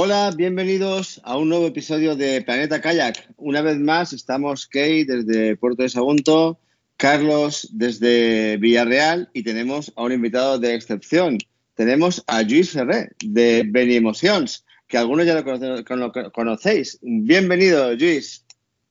Hola, 0.00 0.30
bienvenidos 0.36 1.20
a 1.24 1.36
un 1.36 1.48
nuevo 1.48 1.66
episodio 1.66 2.14
de 2.14 2.40
Planeta 2.42 2.80
Kayak. 2.80 3.30
Una 3.36 3.62
vez 3.62 3.78
más 3.78 4.12
estamos 4.12 4.68
Kay 4.68 5.02
desde 5.02 5.56
Puerto 5.56 5.82
de 5.82 5.88
Sagunto, 5.88 6.60
Carlos 6.96 7.68
desde 7.72 8.58
Villarreal 8.58 9.28
y 9.32 9.42
tenemos 9.42 9.92
a 9.96 10.04
un 10.04 10.12
invitado 10.12 10.56
de 10.60 10.76
excepción. 10.76 11.38
Tenemos 11.74 12.22
a 12.28 12.42
Luis 12.42 12.70
Ferré 12.70 13.10
de 13.24 13.64
Beni 13.68 13.96
Emotions, 13.96 14.64
que 14.86 14.98
algunos 14.98 15.26
ya 15.26 15.34
lo, 15.34 15.42
conoce- 15.44 16.30
conocéis. 16.30 17.00
Bienvenido, 17.02 17.92
Luis. 17.96 18.44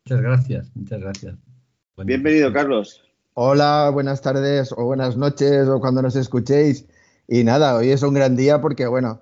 Muchas 0.06 0.22
gracias, 0.22 0.72
muchas 0.76 1.00
gracias. 1.00 1.36
Buen- 1.96 2.08
Bienvenido, 2.08 2.52
Carlos. 2.52 3.02
Hola, 3.34 3.92
buenas 3.94 4.22
tardes 4.22 4.74
o 4.74 4.84
buenas 4.84 5.16
noches 5.16 5.70
o 5.70 5.80
cuando 5.80 6.02
nos 6.02 6.18
escuchéis. 6.18 6.84
Y 7.30 7.46
nada, 7.46 7.76
hoy 7.78 7.92
es 7.92 8.04
un 8.04 8.14
gran 8.14 8.36
día 8.36 8.60
porque, 8.60 8.88
bueno, 8.88 9.22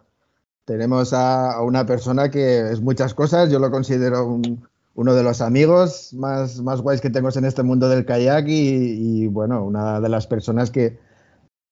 tenemos 0.65 1.13
a, 1.13 1.51
a 1.53 1.61
una 1.63 1.85
persona 1.85 2.29
que 2.29 2.71
es 2.71 2.81
muchas 2.81 3.13
cosas. 3.13 3.49
Yo 3.51 3.59
lo 3.59 3.71
considero 3.71 4.25
un- 4.27 4.67
uno 4.95 5.13
de 5.13 5.23
los 5.23 5.41
amigos 5.41 6.13
más, 6.13 6.61
más 6.61 6.81
guays 6.81 7.01
que 7.01 7.09
tengo 7.09 7.29
en 7.35 7.45
este 7.45 7.63
mundo 7.63 7.89
del 7.89 8.05
kayak 8.05 8.47
y, 8.47 9.23
y, 9.23 9.27
bueno, 9.27 9.63
una 9.65 9.99
de 9.99 10.07
las 10.09 10.25
personas 10.25 10.71
que 10.71 10.97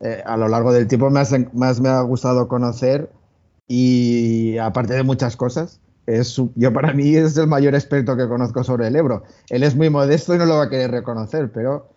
eh, 0.01 0.21
a 0.25 0.35
lo 0.35 0.49
largo 0.49 0.73
del 0.73 0.87
tiempo 0.87 1.09
más, 1.09 1.33
más 1.53 1.79
me 1.79 1.87
ha 1.89 2.01
gustado 2.01 2.47
conocer 2.49 3.09
y 3.67 4.57
aparte 4.57 4.93
de 4.93 5.03
muchas 5.03 5.37
cosas. 5.37 5.79
Es, 6.05 6.35
yo 6.55 6.73
para 6.73 6.93
mí 6.93 7.15
es 7.15 7.37
el 7.37 7.47
mayor 7.47 7.75
experto 7.75 8.17
que 8.17 8.27
conozco 8.27 8.61
sobre 8.65 8.87
el 8.87 8.95
Ebro. 8.97 9.23
Él 9.49 9.63
es 9.63 9.73
muy 9.75 9.89
modesto 9.89 10.35
y 10.35 10.37
no 10.37 10.45
lo 10.45 10.57
va 10.57 10.63
a 10.63 10.69
querer 10.69 10.91
reconocer, 10.91 11.49
pero 11.53 11.87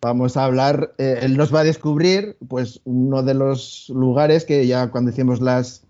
vamos 0.00 0.36
a 0.36 0.44
hablar, 0.44 0.92
eh, 0.98 1.18
él 1.22 1.36
nos 1.36 1.52
va 1.52 1.60
a 1.60 1.64
descubrir 1.64 2.36
pues 2.46 2.80
uno 2.84 3.24
de 3.24 3.34
los 3.34 3.90
lugares 3.92 4.44
que 4.44 4.64
ya 4.68 4.92
cuando 4.92 5.10
hicimos 5.10 5.40
las, 5.40 5.82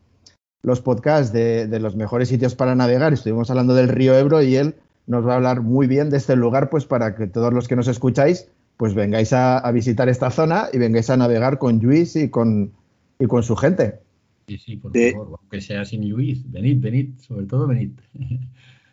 los 0.63 0.81
podcasts 0.81 1.33
de, 1.33 1.67
de 1.67 1.81
los 1.81 1.97
mejores 1.97 2.29
sitios 2.29 2.55
para 2.55 2.75
navegar, 2.75 3.13
estuvimos 3.13 3.51
hablando 3.51 3.75
del 3.75 3.89
río 3.89 4.17
Ebro 4.17 4.43
y 4.43 4.57
él 4.57 4.75
nos 5.07 5.27
va 5.27 5.35
a 5.35 5.37
hablar 5.37 5.61
muy 5.61 5.87
bien 5.87 6.11
de 6.11 6.17
este 6.17 6.35
lugar 6.35 6.71
pues 6.71 6.85
para 6.85 7.15
que 7.15 7.27
todos 7.27 7.53
los 7.53 7.69
que 7.69 7.77
nos 7.77 7.89
escucháis 7.89 8.49
pues 8.77 8.95
vengáis 8.95 9.33
a, 9.33 9.59
a 9.59 9.73
visitar 9.73 10.09
esta 10.09 10.31
zona 10.31 10.67
y 10.73 10.79
vengáis 10.79 11.09
a 11.11 11.17
navegar 11.17 11.59
con 11.59 11.79
Luis 11.79 12.17
y 12.17 12.29
con, 12.29 12.73
y 13.19 13.27
con 13.27 13.43
su 13.43 13.57
gente. 13.57 14.01
Sí, 14.49 14.59
sí, 14.59 14.77
por 14.77 14.93
De- 14.93 15.13
favor, 15.13 15.39
aunque 15.41 15.61
sea 15.61 15.85
sin 15.85 16.09
Luis, 16.09 16.43
venid, 16.51 16.81
venid, 16.81 17.19
sobre 17.19 17.47
todo 17.47 17.67
venid. 17.67 17.91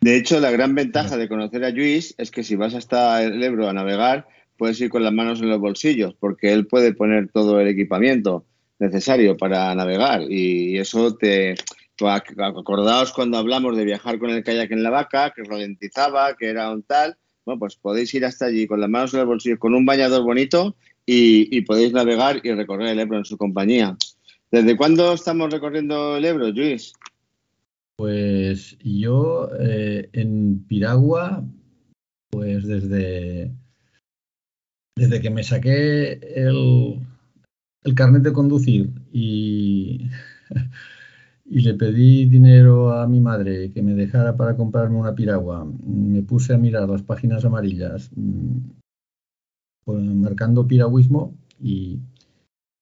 De 0.00 0.16
hecho, 0.16 0.40
la 0.40 0.50
gran 0.50 0.74
ventaja 0.74 1.16
de 1.16 1.28
conocer 1.28 1.64
a 1.64 1.70
Luis 1.70 2.14
es 2.18 2.30
que 2.30 2.42
si 2.44 2.56
vas 2.56 2.74
hasta 2.74 3.22
el 3.22 3.42
Ebro 3.42 3.68
a 3.68 3.72
navegar, 3.72 4.26
puedes 4.56 4.80
ir 4.80 4.90
con 4.90 5.02
las 5.02 5.12
manos 5.12 5.40
en 5.40 5.48
los 5.50 5.60
bolsillos, 5.60 6.14
porque 6.14 6.52
él 6.52 6.66
puede 6.66 6.94
poner 6.94 7.28
todo 7.30 7.60
el 7.60 7.68
equipamiento 7.68 8.44
necesario 8.78 9.36
para 9.36 9.74
navegar. 9.74 10.22
Y 10.28 10.78
eso 10.78 11.14
te. 11.14 11.54
Acordaos 11.96 13.12
cuando 13.12 13.38
hablamos 13.38 13.76
de 13.76 13.84
viajar 13.84 14.18
con 14.18 14.30
el 14.30 14.42
kayak 14.42 14.72
en 14.72 14.82
la 14.82 14.90
vaca, 14.90 15.30
que 15.30 15.44
ralentizaba, 15.44 16.34
que 16.36 16.48
era 16.48 16.70
un 16.72 16.82
tal. 16.82 17.16
Bueno, 17.44 17.60
pues 17.60 17.76
podéis 17.76 18.12
ir 18.14 18.24
hasta 18.24 18.46
allí 18.46 18.66
con 18.66 18.80
las 18.80 18.90
manos 18.90 19.14
en 19.14 19.20
los 19.20 19.28
bolsillos, 19.28 19.60
con 19.60 19.74
un 19.74 19.86
bañador 19.86 20.24
bonito 20.24 20.74
y, 21.06 21.56
y 21.56 21.60
podéis 21.60 21.92
navegar 21.92 22.40
y 22.42 22.52
recorrer 22.52 22.88
el 22.88 22.98
Ebro 22.98 23.18
en 23.18 23.24
su 23.24 23.36
compañía. 23.36 23.96
¿Desde 24.50 24.76
cuándo 24.76 25.12
estamos 25.12 25.52
recorriendo 25.52 26.16
el 26.16 26.24
Ebro, 26.24 26.50
Luis? 26.50 26.94
Pues 27.96 28.76
yo 28.80 29.50
eh, 29.60 30.08
en 30.12 30.64
Piragua, 30.66 31.44
pues 32.30 32.66
desde, 32.66 33.52
desde 34.96 35.20
que 35.20 35.30
me 35.30 35.44
saqué 35.44 36.18
el, 36.34 37.00
el 37.84 37.94
carnet 37.94 38.22
de 38.22 38.32
conducir 38.32 38.90
y, 39.12 40.08
y 41.44 41.60
le 41.60 41.74
pedí 41.74 42.24
dinero 42.24 42.92
a 42.92 43.06
mi 43.06 43.20
madre 43.20 43.70
que 43.70 43.82
me 43.82 43.94
dejara 43.94 44.36
para 44.36 44.56
comprarme 44.56 44.96
una 44.96 45.14
piragua, 45.14 45.64
me 45.86 46.22
puse 46.22 46.54
a 46.54 46.58
mirar 46.58 46.88
las 46.88 47.02
páginas 47.02 47.44
amarillas, 47.44 48.10
mm, 48.16 48.58
pues, 49.84 50.02
marcando 50.02 50.66
piragüismo 50.66 51.34
y, 51.60 52.00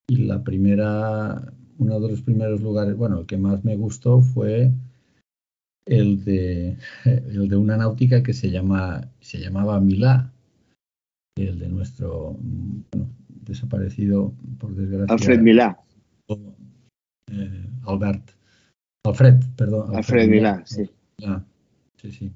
y 0.09 0.17
la 0.17 0.43
primera, 0.45 1.53
uno 1.79 2.01
de 2.01 2.09
los 2.09 2.23
primeros 2.23 2.63
lugares, 2.63 2.97
bueno, 2.97 3.21
el 3.21 3.27
que 3.27 3.37
más 3.37 3.65
me 3.65 3.77
gustó 3.77 4.23
fue 4.23 4.73
el 5.85 6.25
de, 6.25 6.79
el 7.05 7.49
de 7.49 7.57
una 7.57 7.77
náutica 7.77 8.23
que 8.23 8.33
se, 8.33 8.51
llama, 8.51 9.11
se 9.21 9.39
llamaba 9.39 9.81
Milá, 9.81 10.33
el 11.37 11.59
de 11.59 11.69
nuestro 11.69 12.37
mm, 12.41 13.22
desaparecido, 13.43 14.33
por 14.59 14.75
desgracia. 14.75 15.13
Alfred 15.15 15.41
Milá. 15.41 15.79
eh, 17.31 17.67
Albert. 17.87 18.31
Alfred, 19.05 19.35
perdón. 19.57 19.95
Alfred 19.97 20.29
Milá, 20.29 20.63
sí. 20.65 20.89
Ah, 21.25 21.43
sí, 22.01 22.13
sí. 22.13 22.33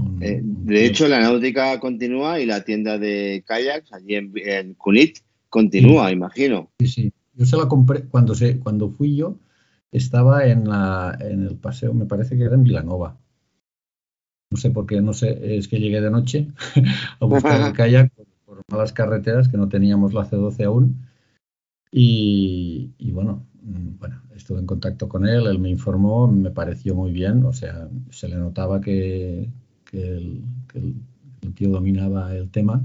Un- 0.00 0.22
Eh, 0.22 0.40
un 0.42 0.66
de 0.66 0.86
hecho, 0.86 1.08
la 1.08 1.20
náutica 1.20 1.78
continúa 1.80 2.40
y 2.40 2.46
la 2.46 2.64
tienda 2.64 2.98
de 2.98 3.42
kayaks 3.46 3.92
allí 3.92 4.14
en, 4.14 4.32
en 4.36 4.74
Cunit 4.74 5.18
continúa, 5.48 6.10
imagino. 6.12 6.70
Sí, 6.80 6.86
sí. 6.86 7.12
Yo 7.34 7.46
se 7.46 7.56
la 7.56 7.66
compré 7.68 8.04
cuando 8.04 8.34
se, 8.34 8.58
cuando 8.58 8.90
fui 8.90 9.16
yo, 9.16 9.36
estaba 9.92 10.46
en 10.46 10.68
la, 10.68 11.16
en 11.20 11.44
el 11.46 11.56
paseo, 11.56 11.94
me 11.94 12.04
parece 12.06 12.36
que 12.36 12.44
era 12.44 12.54
en 12.54 12.64
Vilanova. 12.64 13.16
No 14.50 14.56
sé 14.56 14.70
por 14.70 14.86
qué, 14.86 15.00
no 15.00 15.12
sé, 15.12 15.56
es 15.56 15.68
que 15.68 15.78
llegué 15.78 16.00
de 16.00 16.10
noche 16.10 16.48
a 17.20 17.24
buscar 17.26 17.60
el 17.60 17.72
kayak 17.76 18.12
por, 18.58 18.76
malas 18.76 18.92
carreteras 18.92 19.48
que 19.48 19.56
no 19.56 19.68
teníamos 19.68 20.14
la 20.14 20.24
C12 20.24 20.64
aún. 20.64 21.06
Y, 21.90 22.92
bueno, 23.12 23.46
bueno, 23.62 24.22
estuve 24.34 24.60
en 24.60 24.66
contacto 24.66 25.08
con 25.08 25.26
él, 25.26 25.46
él 25.46 25.58
me 25.58 25.70
informó, 25.70 26.28
me 26.28 26.50
pareció 26.50 26.94
muy 26.94 27.12
bien, 27.12 27.44
o 27.44 27.52
sea, 27.52 27.88
se 28.10 28.28
le 28.28 28.36
notaba 28.36 28.80
que, 28.80 29.48
que 29.84 30.16
el, 30.16 30.44
tío 31.54 31.70
dominaba 31.70 32.34
el 32.36 32.50
tema 32.50 32.82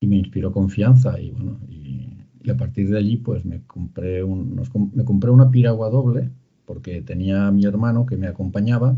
y 0.00 0.06
me 0.06 0.16
inspiró 0.16 0.52
confianza 0.52 1.18
y 1.20 1.30
bueno, 1.30 1.58
y, 1.68 2.12
a 2.48 2.56
partir 2.56 2.88
de 2.88 2.98
allí 2.98 3.16
pues 3.16 3.44
me 3.44 3.62
compré, 3.66 4.22
un, 4.22 4.54
nos 4.54 4.72
me 4.72 5.04
compré 5.04 5.30
una 5.30 5.50
piragua 5.50 5.90
doble 5.90 6.30
porque 6.64 7.02
tenía 7.02 7.48
a 7.48 7.50
mi 7.50 7.64
hermano 7.64 8.06
que 8.06 8.16
me 8.16 8.28
acompañaba. 8.28 8.96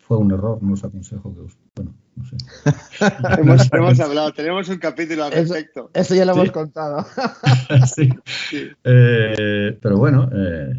Fue 0.00 0.16
un 0.16 0.32
error, 0.32 0.62
no 0.62 0.74
os 0.74 0.84
aconsejo 0.84 1.34
que 1.34 1.40
os... 1.40 1.58
Bueno, 1.76 1.94
no 2.16 2.24
sé. 2.24 2.36
hemos, 3.40 3.72
hemos 3.72 4.00
hablado, 4.00 4.32
tenemos 4.32 4.68
un 4.68 4.78
capítulo 4.78 5.24
al 5.24 5.32
Eso- 5.32 5.54
respecto. 5.54 5.90
Eso 5.94 6.14
ya 6.14 6.24
lo 6.24 6.34
Sí. 6.34 6.40
hemos 6.40 6.52
contado. 6.52 7.06
Sí. 7.94 8.08
Sí. 8.50 8.68
Eh, 8.84 9.78
pero 9.80 9.96
bueno, 9.98 10.28
eh, 10.32 10.72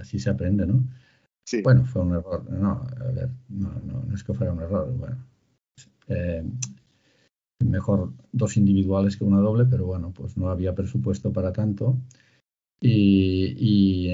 así 0.00 0.18
se 0.18 0.30
aprende, 0.30 0.66
¿no? 0.66 0.82
Sí. 1.44 1.60
Bueno, 1.62 1.84
fue 1.84 2.02
un 2.02 2.12
error. 2.14 2.48
No, 2.50 2.84
a 3.00 3.12
ver, 3.12 3.28
no, 3.48 3.68
no, 3.84 4.04
no 4.06 4.14
es 4.14 4.24
que 4.24 4.32
fuera 4.32 4.52
un 4.52 4.60
error. 4.62 4.90
Bueno, 4.96 5.16
eh, 6.08 6.44
mejor 7.64 8.12
dos 8.32 8.56
individuales 8.56 9.16
que 9.16 9.24
una 9.24 9.38
doble, 9.38 9.66
pero 9.66 9.84
bueno, 9.86 10.12
pues 10.12 10.36
no 10.36 10.48
había 10.48 10.74
presupuesto 10.74 11.32
para 11.32 11.52
tanto. 11.52 11.96
Y, 12.84 13.54
y 13.58 14.12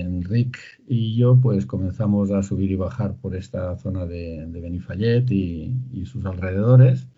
y 0.86 1.16
yo 1.16 1.40
pues 1.40 1.64
comenzamos 1.64 2.30
a 2.30 2.42
subir 2.42 2.70
y 2.70 2.76
bajar 2.76 3.16
por 3.16 3.34
esta 3.34 3.76
zona 3.78 4.04
de, 4.04 4.46
de 4.46 4.60
Benifallet 4.60 5.30
y, 5.30 5.74
y 5.92 6.04
sus 6.04 6.26
alrededores 6.26 7.08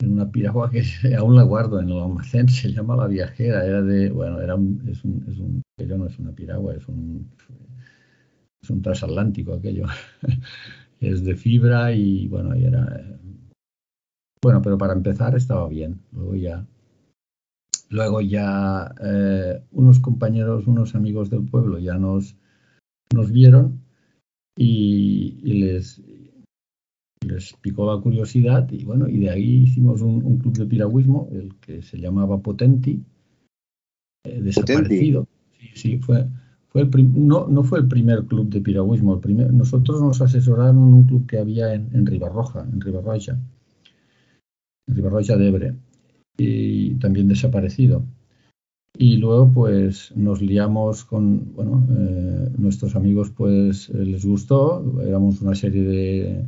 en 0.00 0.12
una 0.12 0.30
piragua 0.30 0.70
que 0.70 0.82
aún 1.16 1.36
la 1.36 1.42
guardo 1.42 1.80
en 1.80 1.88
el 1.88 1.98
almacén, 1.98 2.48
se 2.48 2.72
llama 2.72 2.96
La 2.96 3.06
Viajera, 3.06 3.64
era 3.64 3.82
de, 3.82 4.10
bueno, 4.10 4.40
era 4.40 4.54
un, 4.54 4.82
es 4.88 5.04
un, 5.04 5.24
es 5.28 5.38
un, 5.38 5.62
aquello 5.76 5.98
no 5.98 6.06
es 6.06 6.18
una 6.18 6.32
piragua, 6.32 6.74
es 6.74 6.86
un, 6.88 7.30
es 8.62 8.70
un 8.70 8.82
transatlántico 8.82 9.54
aquello, 9.54 9.86
es 11.00 11.24
de 11.24 11.34
fibra 11.34 11.92
y 11.92 12.28
bueno, 12.28 12.56
y 12.56 12.64
era, 12.64 12.84
eh, 13.00 13.18
bueno, 14.42 14.62
pero 14.62 14.78
para 14.78 14.92
empezar 14.92 15.34
estaba 15.36 15.68
bien, 15.68 16.00
luego 16.12 16.36
ya, 16.36 16.64
luego 17.90 18.20
ya 18.20 18.94
eh, 19.02 19.62
unos 19.72 20.00
compañeros, 20.00 20.66
unos 20.66 20.94
amigos 20.94 21.30
del 21.30 21.44
pueblo 21.44 21.78
ya 21.78 21.94
nos, 21.98 22.36
nos 23.14 23.32
vieron 23.32 23.80
y, 24.56 25.38
y 25.42 25.52
les, 25.54 26.02
les 27.26 27.52
picó 27.54 27.92
la 27.92 28.00
curiosidad 28.00 28.70
y 28.70 28.84
bueno, 28.84 29.08
y 29.08 29.18
de 29.18 29.30
ahí 29.30 29.62
hicimos 29.62 30.02
un, 30.02 30.24
un 30.24 30.38
club 30.38 30.56
de 30.56 30.66
piragüismo, 30.66 31.28
el 31.32 31.54
que 31.56 31.82
se 31.82 31.98
llamaba 31.98 32.40
Potenti, 32.40 33.02
eh, 34.24 34.40
desaparecido. 34.42 35.26
Sí, 35.58 35.68
sí, 35.74 35.98
fue, 35.98 36.26
fue 36.68 36.82
el 36.82 37.26
no, 37.26 37.48
no 37.48 37.62
fue 37.62 37.80
el 37.80 37.88
primer 37.88 38.24
club 38.24 38.48
de 38.48 38.60
piragüismo. 38.60 39.14
El 39.14 39.20
primer, 39.20 39.52
nosotros 39.52 40.00
nos 40.00 40.20
asesoraron 40.20 40.76
en 40.76 40.94
un 40.94 41.04
club 41.04 41.26
que 41.26 41.38
había 41.38 41.74
en, 41.74 41.88
en 41.92 42.06
Ribarroja, 42.06 42.62
en 42.62 42.80
Ribarroja, 42.80 43.38
en 44.86 44.94
Ribarroja 44.94 45.36
de 45.36 45.48
Ebre, 45.48 45.74
y 46.38 46.94
también 46.94 47.28
desaparecido. 47.28 48.04
Y 48.96 49.16
luego, 49.18 49.52
pues, 49.52 50.12
nos 50.16 50.40
liamos 50.42 51.04
con, 51.04 51.54
bueno, 51.54 51.86
eh, 51.90 52.50
nuestros 52.58 52.96
amigos, 52.96 53.30
pues, 53.30 53.90
eh, 53.90 54.04
les 54.04 54.24
gustó. 54.24 55.00
Éramos 55.06 55.40
una 55.40 55.54
serie 55.54 55.82
de, 55.82 56.46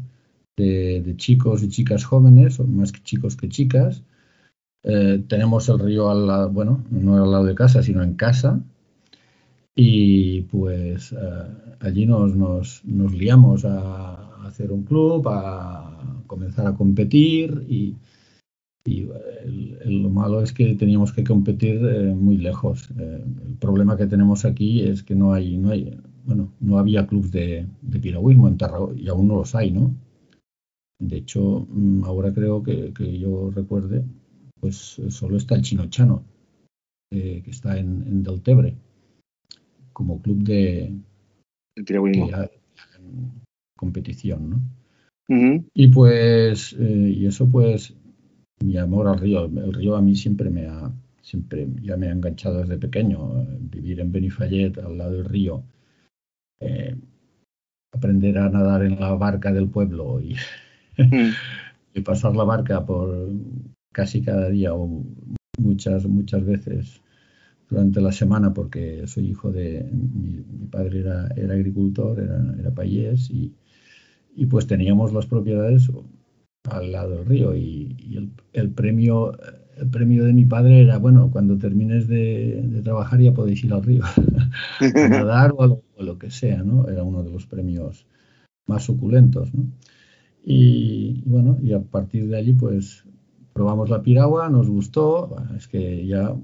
de, 1.02 1.16
chicos 1.16 1.62
y 1.62 1.68
chicas 1.68 2.04
jóvenes, 2.04 2.58
más 2.60 2.92
que 2.92 3.02
chicos 3.02 3.36
que 3.36 3.48
chicas. 3.48 4.02
Eh, 4.82 5.22
tenemos 5.28 5.68
el 5.68 5.78
río 5.78 6.10
al 6.10 6.26
lado, 6.26 6.50
bueno, 6.50 6.84
no 6.90 7.22
al 7.22 7.30
lado 7.30 7.44
de 7.44 7.54
casa, 7.54 7.82
sino 7.82 8.02
en 8.02 8.14
casa. 8.14 8.60
Y 9.76 10.42
pues 10.42 11.14
allí 11.80 12.04
nos, 12.04 12.36
nos, 12.36 12.84
nos 12.84 13.12
liamos 13.12 13.64
a 13.64 14.46
hacer 14.46 14.72
un 14.72 14.82
club, 14.82 15.26
a 15.28 16.22
comenzar 16.26 16.66
a 16.66 16.74
competir 16.74 17.64
y, 17.68 17.94
y 18.84 19.06
lo 19.84 20.08
malo 20.08 20.42
es 20.42 20.52
que 20.52 20.74
teníamos 20.74 21.12
que 21.12 21.24
competir 21.24 21.84
eh, 21.84 22.14
muy 22.14 22.38
lejos. 22.38 22.90
Eh, 22.98 23.24
el 23.46 23.54
problema 23.56 23.96
que 23.96 24.06
tenemos 24.06 24.44
aquí 24.44 24.82
es 24.82 25.02
que 25.02 25.14
no 25.14 25.32
hay, 25.34 25.58
no 25.58 25.70
hay, 25.70 25.98
bueno, 26.24 26.52
no 26.60 26.78
había 26.78 27.06
clubs 27.06 27.30
de, 27.30 27.66
de 27.82 28.00
piragüismo 28.00 28.48
en 28.48 28.56
Tarragona 28.56 28.98
y 28.98 29.08
aún 29.08 29.28
no 29.28 29.36
los 29.36 29.54
hay, 29.54 29.70
¿no? 29.70 29.94
De 30.98 31.18
hecho, 31.18 31.66
mm, 31.68 32.04
ahora 32.04 32.32
creo 32.32 32.62
que, 32.62 32.92
que 32.94 33.18
yo 33.18 33.50
recuerde, 33.50 34.04
pues 34.60 35.00
solo 35.08 35.36
está 35.36 35.56
el 35.56 35.62
Chinochano, 35.62 36.24
eh, 37.12 37.42
que 37.44 37.50
está 37.50 37.78
en, 37.78 38.02
en, 38.06 38.22
Deltebre, 38.22 38.76
como 39.92 40.22
club 40.22 40.42
de, 40.42 40.94
piragüismo. 41.86 42.30
competición, 43.76 44.50
¿no? 44.50 44.60
Y 45.74 45.86
pues, 45.86 46.72
y 46.72 47.24
eso 47.24 47.48
pues 47.48 47.94
mi 48.64 48.76
amor 48.76 49.08
al 49.08 49.18
río. 49.18 49.44
El 49.44 49.72
río 49.72 49.96
a 49.96 50.02
mí 50.02 50.14
siempre 50.14 50.50
me 50.50 50.66
ha, 50.66 50.92
siempre 51.22 51.68
ya 51.82 51.96
me 51.96 52.08
ha 52.08 52.12
enganchado 52.12 52.60
desde 52.60 52.78
pequeño. 52.78 53.46
Vivir 53.60 54.00
en 54.00 54.12
Benifayet, 54.12 54.78
al 54.78 54.98
lado 54.98 55.12
del 55.12 55.24
río, 55.24 55.62
eh, 56.60 56.96
aprender 57.92 58.38
a 58.38 58.48
nadar 58.48 58.84
en 58.84 59.00
la 59.00 59.14
barca 59.14 59.52
del 59.52 59.68
pueblo 59.68 60.20
y, 60.20 60.34
mm. 60.98 61.30
y, 61.94 62.00
pasar 62.02 62.36
la 62.36 62.44
barca 62.44 62.84
por 62.84 63.30
casi 63.92 64.22
cada 64.22 64.48
día 64.48 64.74
o 64.74 65.04
muchas, 65.58 66.06
muchas 66.06 66.44
veces 66.44 67.02
durante 67.68 68.00
la 68.00 68.12
semana 68.12 68.52
porque 68.52 69.06
soy 69.06 69.30
hijo 69.30 69.50
de 69.52 69.88
mi, 69.92 70.42
padre 70.70 71.00
era, 71.00 71.28
era 71.36 71.54
agricultor, 71.54 72.20
era, 72.20 72.54
era 72.58 72.70
payés 72.70 73.30
y, 73.30 73.52
y 74.36 74.46
pues 74.46 74.66
teníamos 74.66 75.12
las 75.12 75.26
propiedades 75.26 75.88
al 76.68 76.92
lado 76.92 77.16
del 77.16 77.26
río. 77.26 77.56
Y, 77.56 77.96
el, 78.52 78.70
premio 78.70 79.32
el 79.76 79.88
premio 79.88 80.24
de 80.24 80.32
mi 80.32 80.44
padre 80.44 80.82
era 80.82 80.98
bueno 80.98 81.30
cuando 81.30 81.56
termines 81.56 82.06
de, 82.08 82.80
trabajar 82.84 83.20
ya 83.20 83.32
podéis 83.32 83.64
ir 83.64 83.72
al 83.72 83.82
río 83.82 84.02
a 84.80 84.90
nadar 85.08 85.54
o 85.56 85.62
a, 85.62 86.02
lo, 86.02 86.18
que 86.18 86.30
sea 86.30 86.62
no 86.62 86.88
era 86.88 87.02
uno 87.02 87.22
de 87.22 87.30
los 87.30 87.46
premios 87.46 88.06
más 88.66 88.84
suculentos 88.84 89.54
¿no? 89.54 89.64
y, 90.44 91.22
bueno 91.24 91.58
y 91.62 91.72
a 91.72 91.80
partir 91.80 92.26
de 92.28 92.36
allí 92.36 92.52
pues 92.52 93.04
probamos 93.52 93.90
la 93.90 94.02
piragua 94.02 94.48
nos 94.48 94.68
gustó. 94.68 95.36
Es 95.56 95.68
que 95.68 96.06
ya 96.06 96.34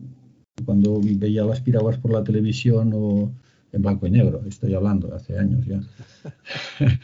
cuando 0.65 1.01
veía 1.03 1.45
las 1.45 1.61
piraguas 1.61 1.99
por 1.99 2.13
la 2.13 2.25
televisión 2.25 2.93
o 2.95 3.33
en 3.73 3.83
blanco 3.83 4.07
y 4.07 4.11
negro 4.11 4.43
estoy 4.47 4.75
hablando 4.75 5.15
hace 5.15 5.39
años 5.39 5.67
ya 5.67 5.81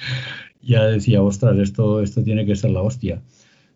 ya 0.62 0.87
decía, 0.87 1.23
ostras, 1.23 1.59
esto, 1.59 2.00
esto 2.00 2.23
tiene 2.23 2.47
que 2.47 2.56
ser 2.56 2.70
la 2.70 2.81
hostia. 2.82 3.23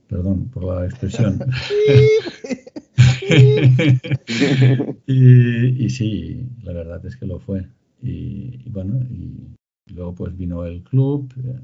Perdón 0.08 0.48
por 0.50 0.64
la 0.64 0.86
expresión. 0.86 1.38
y, 5.06 5.90
sí, 5.90 6.48
la 6.62 6.72
verdad 6.72 7.04
es 7.04 7.16
que 7.16 7.26
lo 7.26 7.40
fue. 7.40 7.66
Y, 8.02 8.70
bueno, 8.70 9.04
y, 9.10 9.50
luego 9.92 10.14
pues 10.14 10.36
vino 10.36 10.64
el 10.64 10.84
club. 10.84 11.28
Eh, 11.44 11.58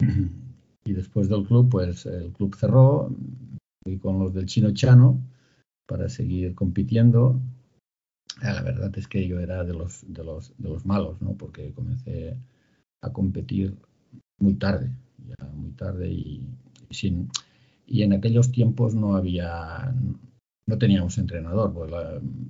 y 0.84 0.92
después 0.92 1.30
del 1.30 1.44
club, 1.44 1.70
pues 1.70 2.04
el 2.06 2.32
club 2.32 2.54
cerró. 2.54 3.10
Fui 3.82 3.98
con 3.98 4.18
los 4.18 4.34
del 4.34 4.44
Chino 4.44 4.72
Chano 4.72 5.26
para 5.86 6.10
seguir 6.10 6.54
compitiendo. 6.54 7.40
Ah, 8.42 8.54
la 8.54 8.62
verdad 8.62 8.92
es 8.96 9.06
que 9.06 9.26
yo 9.26 9.38
era 9.38 9.64
de 9.64 9.74
los, 9.74 10.04
de 10.06 10.24
los, 10.24 10.54
de 10.56 10.68
los 10.68 10.86
malos, 10.86 11.20
¿no? 11.20 11.34
Porque 11.34 11.72
comencé 11.72 12.36
a 13.02 13.12
competir 13.12 13.76
muy 14.38 14.54
tarde, 14.54 14.90
ya 15.26 15.44
muy 15.52 15.72
tarde 15.72 16.10
y, 16.10 16.48
sin 16.90 17.28
y 17.86 18.02
en 18.02 18.12
aquellos 18.12 18.52
tiempos 18.52 18.94
no 18.94 19.16
había 19.16 19.92
no 20.66 20.78
teníamos 20.78 21.18
entrenador, 21.18 21.72
pues 21.72 21.90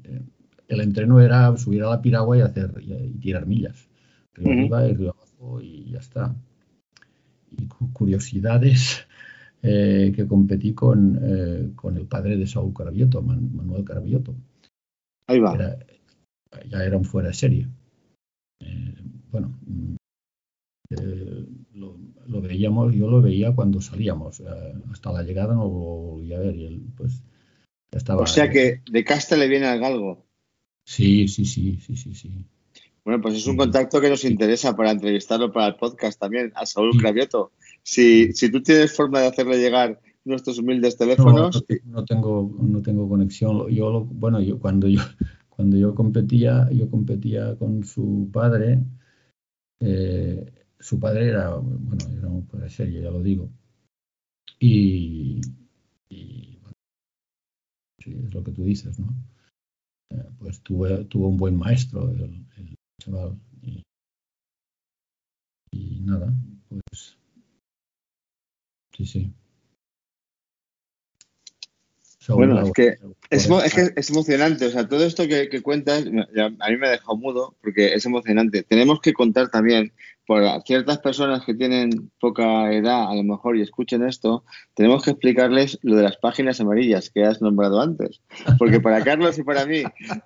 eh, 0.05 0.23
el 0.69 0.81
entreno 0.81 1.21
era 1.21 1.57
subir 1.57 1.83
a 1.83 1.91
la 1.91 2.03
piragua 2.03 2.37
y 2.37 2.41
hacer 2.43 2.73
y, 2.81 3.19
tirar 3.19 3.47
millas, 3.47 3.89
río 4.35 4.53
arriba 4.53 4.87
y 4.87 4.95
río 4.95 5.11
abajo 5.11 5.61
y 5.61 5.91
ya 5.91 5.99
está. 5.99 6.37
Y 7.59 7.67
curiosidades 7.93 9.07
eh, 9.63 10.13
que 10.15 10.27
competí 10.27 10.75
con, 10.75 11.19
eh, 11.23 11.71
con 11.75 11.97
el 11.97 12.07
padre 12.07 12.37
de 12.37 12.47
Saúl 12.47 12.73
Carabioto, 12.75 13.23
Manuel 13.23 13.85
Carabioto. 13.85 14.35
Ahí 15.31 15.38
va. 15.38 15.56
ya 16.69 16.85
era 16.85 16.97
un 16.97 17.05
fuera 17.05 17.29
de 17.29 17.35
serie. 17.35 17.69
bueno, 19.31 19.56
lo, 22.27 22.41
veíamos, 22.41 22.93
yo 22.94 23.09
lo 23.09 23.23
veía 23.23 23.53
cuando 23.55 23.81
salíamos, 23.81 24.41
eh, 24.41 24.44
hasta 24.91 25.12
la 25.12 25.23
llegada 25.23 25.55
no 25.55 25.62
lo 25.62 25.71
volví 25.71 26.32
a 26.35 26.41
ver 26.41 26.56
y 26.56 26.67
él 26.67 26.82
pues 26.97 27.23
estaba... 27.93 28.23
O 28.23 28.27
sea 28.27 28.50
que 28.50 28.82
de 28.91 29.05
casta 29.05 29.37
le 29.37 29.47
viene 29.47 29.67
al 29.67 29.79
galgo. 29.79 30.27
Sí, 30.85 31.29
sí, 31.29 31.44
sí, 31.44 31.79
sí, 31.81 31.97
sí, 31.97 32.12
sí. 32.15 32.44
Bueno, 33.05 33.23
pues 33.23 33.37
es 33.37 33.47
un 33.47 33.56
contacto 33.56 34.00
que 34.00 34.11
nos 34.11 34.25
interesa 34.25 34.75
para 34.75 34.91
entrevistarlo 34.91 35.53
para 35.53 35.69
el 35.69 35.76
podcast 35.76 36.19
también, 36.19 36.53
a 36.56 36.67
Saúl 36.67 36.99
Cravioto. 36.99 37.53
Si, 37.83 38.33
si 38.33 38.50
tú 38.50 38.62
tienes 38.62 38.94
forma 38.94 39.21
de 39.21 39.29
hacerle 39.29 39.59
llegar 39.59 40.00
nuestros 40.31 40.59
humildes 40.59 40.97
teléfonos. 40.97 41.65
No, 41.85 42.05
tengo, 42.05 42.50
no 42.61 42.81
tengo 42.81 43.09
conexión. 43.09 43.69
Yo 43.69 44.05
bueno, 44.05 44.41
yo 44.41 44.59
cuando 44.59 44.88
yo 44.88 45.00
cuando 45.61 45.77
yo 45.77 45.94
competía, 45.94 46.71
yo 46.73 46.88
competía 46.88 47.55
con 47.56 47.85
su 47.85 48.31
padre. 48.32 48.82
Eh, 49.81 50.53
su 50.79 50.99
padre 50.99 51.28
era, 51.28 51.55
bueno, 51.57 52.05
era 52.16 52.28
un 52.28 52.49
de 52.50 52.71
serie, 52.71 53.02
ya 53.02 53.11
lo 53.11 53.23
digo. 53.23 53.50
Y, 54.59 55.40
bueno, 56.62 56.73
sí, 57.99 58.19
es 58.25 58.35
lo 58.35 58.43
que 58.43 58.52
tú 58.52 58.64
dices, 58.64 58.99
¿no? 58.99 59.09
Eh, 60.11 60.28
pues 60.38 60.62
tuvo, 60.62 60.87
tuvo 61.07 61.28
un 61.28 61.37
buen 61.37 61.57
maestro 61.57 62.11
el, 62.11 62.45
chaval. 62.99 63.38
Y, 63.62 63.83
y 65.73 66.00
nada, 66.00 66.35
pues 66.69 67.19
sí, 68.93 69.07
sí. 69.07 69.35
Bueno, 72.35 72.61
es 72.61 72.73
que 72.73 72.97
es, 73.31 73.49
es, 73.97 74.11
emocionante, 74.11 74.67
o 74.67 74.71
sea, 74.71 74.89
todo 74.89 75.05
esto 75.05 75.27
que, 75.29 75.49
que, 75.49 75.63
cuentas 75.63 76.05
a 76.05 76.71
mí 76.71 76.77
me 76.77 76.87
ha 76.87 76.91
dejado 76.91 77.17
mudo 77.17 77.55
porque 77.63 77.95
es 77.95 78.05
emocionante. 78.07 78.63
Tenemos 78.63 79.01
que 79.01 79.13
contar 79.13 79.51
también 79.51 79.93
por 80.31 80.45
ciertas 80.65 80.99
personas 80.99 81.45
que 81.45 81.55
tienen 81.55 82.11
poca 82.21 82.73
edad, 82.73 83.11
a 83.11 83.15
lo 83.17 83.25
mejor, 83.25 83.57
y 83.57 83.63
escuchen 83.63 84.07
esto, 84.07 84.45
tenemos 84.75 85.03
que 85.03 85.11
explicarles 85.11 85.77
lo 85.83 85.97
de 85.97 86.05
las 86.05 86.19
páginas 86.19 86.61
amarillas 86.61 87.11
que 87.11 87.25
has 87.25 87.43
nombrado 87.43 87.81
antes. 87.81 88.21
Porque 88.57 88.79
para 88.79 89.03
Carlos 89.03 89.39
y 89.39 89.43
para 89.43 89.67
mí 89.67 89.83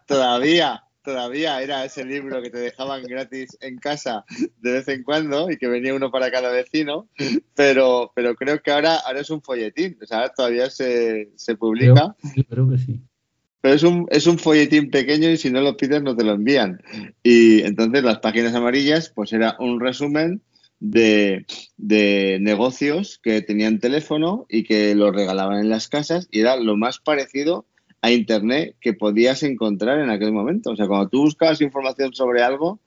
todavía 0.07 0.85
todavía 1.05 1.63
era 1.63 1.85
ese 1.85 2.05
libro 2.05 2.43
que 2.43 2.51
te 2.51 2.59
dejaban 2.59 3.03
gratis 3.05 3.57
en 3.61 3.79
casa 3.79 4.25
de 4.61 4.73
vez 4.73 4.89
en 4.89 5.03
cuando 5.03 5.51
y 5.51 5.59
que 5.59 5.69
venía 5.69 5.95
uno 5.95 6.11
para 6.11 6.31
cada 6.31 6.51
vecino, 6.51 7.09
pero, 7.55 8.11
pero 8.15 8.35
creo 8.35 8.61
que 8.61 8.73
ahora, 8.73 8.97
ahora 8.97 9.21
es 9.21 9.31
un 9.31 9.43
folletín, 9.43 9.99
o 10.03 10.07
sea, 10.07 10.31
todavía 10.31 10.71
se, 10.71 11.31
se 11.37 11.57
publica. 11.57 12.17
Creo, 12.49 12.69
que 12.71 12.79
sí. 12.79 13.01
Pero 13.61 13.75
es 13.75 13.83
un, 13.83 14.07
es 14.11 14.27
un 14.27 14.39
folletín 14.39 14.91
pequeño 14.91 15.31
y 15.31 15.37
si 15.37 15.51
no 15.51 15.61
lo 15.61 15.77
pides 15.77 16.03
no 16.03 16.17
te 16.17 16.25
lo 16.25 16.33
envían. 16.33 16.83
Y 17.23 17.63
entonces 17.63 18.03
las 18.03 18.19
páginas 18.19 18.55
amarillas, 18.55 19.11
pues 19.15 19.33
era 19.33 19.57
un 19.59 19.81
resumen 19.81 20.43
de, 20.81 21.47
de, 21.77 22.39
negocios 22.41 23.21
que 23.23 23.41
tenían 23.43 23.79
teléfono 23.79 24.47
y 24.49 24.65
que 24.65 24.95
los 24.95 25.15
regalaban 25.15 25.61
en 25.61 25.71
las 25.71 25.89
casas 25.89 26.29
y 26.31 26.41
era 26.41 26.57
lo 26.57 26.77
más 26.77 26.99
parecido 26.99 27.67
a 28.05 28.11
Internet 28.11 28.77
que 28.83 28.93
podías 28.93 29.43
encontrar 29.45 29.99
en 29.99 30.11
aquel 30.11 30.31
momento. 30.31 30.73
O 30.73 30.77
sea, 30.77 30.87
cuando 30.87 31.09
tú 31.09 31.23
buscabas 31.23 31.63
información 31.63 32.13
sobre 32.13 32.43
algo, 32.43 32.79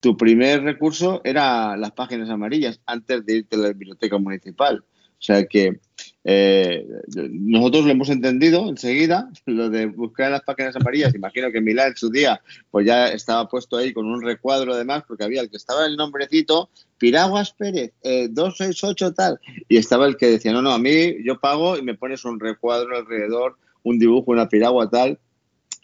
tu 0.00 0.16
primer 0.16 0.62
recurso 0.62 1.20
era 1.24 1.76
las 1.76 1.92
páginas 1.92 2.30
amarillas 2.30 2.80
antes 2.86 3.26
de 3.26 3.36
irte 3.36 3.56
a 3.56 3.58
la 3.58 3.68
biblioteca 3.68 4.16
municipal. 4.16 4.82
O 4.82 5.24
sea 5.24 5.44
que 5.44 5.78
eh, 6.24 6.86
nosotros 7.14 7.84
lo 7.84 7.90
hemos 7.90 8.08
entendido 8.08 8.66
enseguida, 8.66 9.30
lo 9.44 9.68
de 9.68 9.84
buscar 9.84 10.28
en 10.28 10.32
las 10.32 10.42
páginas 10.42 10.74
amarillas. 10.74 11.14
Imagino 11.14 11.52
que 11.52 11.60
Milán 11.60 11.88
en 11.88 11.96
su 11.96 12.08
día, 12.08 12.40
pues 12.70 12.86
ya 12.86 13.08
estaba 13.08 13.50
puesto 13.50 13.76
ahí 13.76 13.92
con 13.92 14.06
un 14.06 14.22
recuadro 14.22 14.72
además, 14.72 15.04
porque 15.06 15.24
había 15.24 15.42
el 15.42 15.50
que 15.50 15.58
estaba 15.58 15.84
el 15.84 15.96
nombrecito, 15.96 16.70
Piraguas 16.96 17.52
Pérez, 17.52 17.92
eh, 18.02 18.28
268 18.30 19.12
tal, 19.12 19.38
y 19.68 19.76
estaba 19.76 20.06
el 20.06 20.16
que 20.16 20.28
decía, 20.28 20.50
no, 20.50 20.62
no, 20.62 20.72
a 20.72 20.78
mí 20.78 21.22
yo 21.26 21.38
pago 21.38 21.76
y 21.76 21.82
me 21.82 21.94
pones 21.94 22.24
un 22.24 22.40
recuadro 22.40 22.96
alrededor, 22.96 23.58
un 23.82 23.98
dibujo, 23.98 24.30
una 24.30 24.48
piragua 24.48 24.88
tal. 24.90 25.18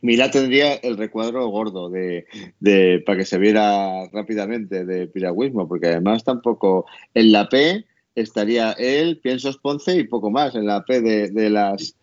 Milán 0.00 0.30
tendría 0.30 0.74
el 0.74 0.96
recuadro 0.96 1.48
gordo 1.48 1.90
de, 1.90 2.26
de, 2.60 3.02
para 3.04 3.18
que 3.18 3.24
se 3.24 3.38
viera 3.38 4.08
rápidamente 4.12 4.84
de 4.84 5.08
piragüismo, 5.08 5.66
porque 5.66 5.88
además 5.88 6.22
tampoco 6.22 6.86
en 7.14 7.32
la 7.32 7.48
P 7.48 7.84
estaría 8.14 8.72
él, 8.72 9.18
Piensos 9.20 9.58
Ponce 9.58 9.96
y 9.96 10.04
poco 10.06 10.30
más 10.30 10.54
en 10.54 10.66
la 10.66 10.84
P 10.84 11.00
de, 11.00 11.50
las, 11.50 11.96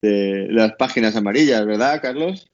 de 0.00 0.46
las 0.50 0.72
páginas 0.74 1.16
amarillas, 1.16 1.66
¿verdad, 1.66 2.00
Carlos? 2.00 2.48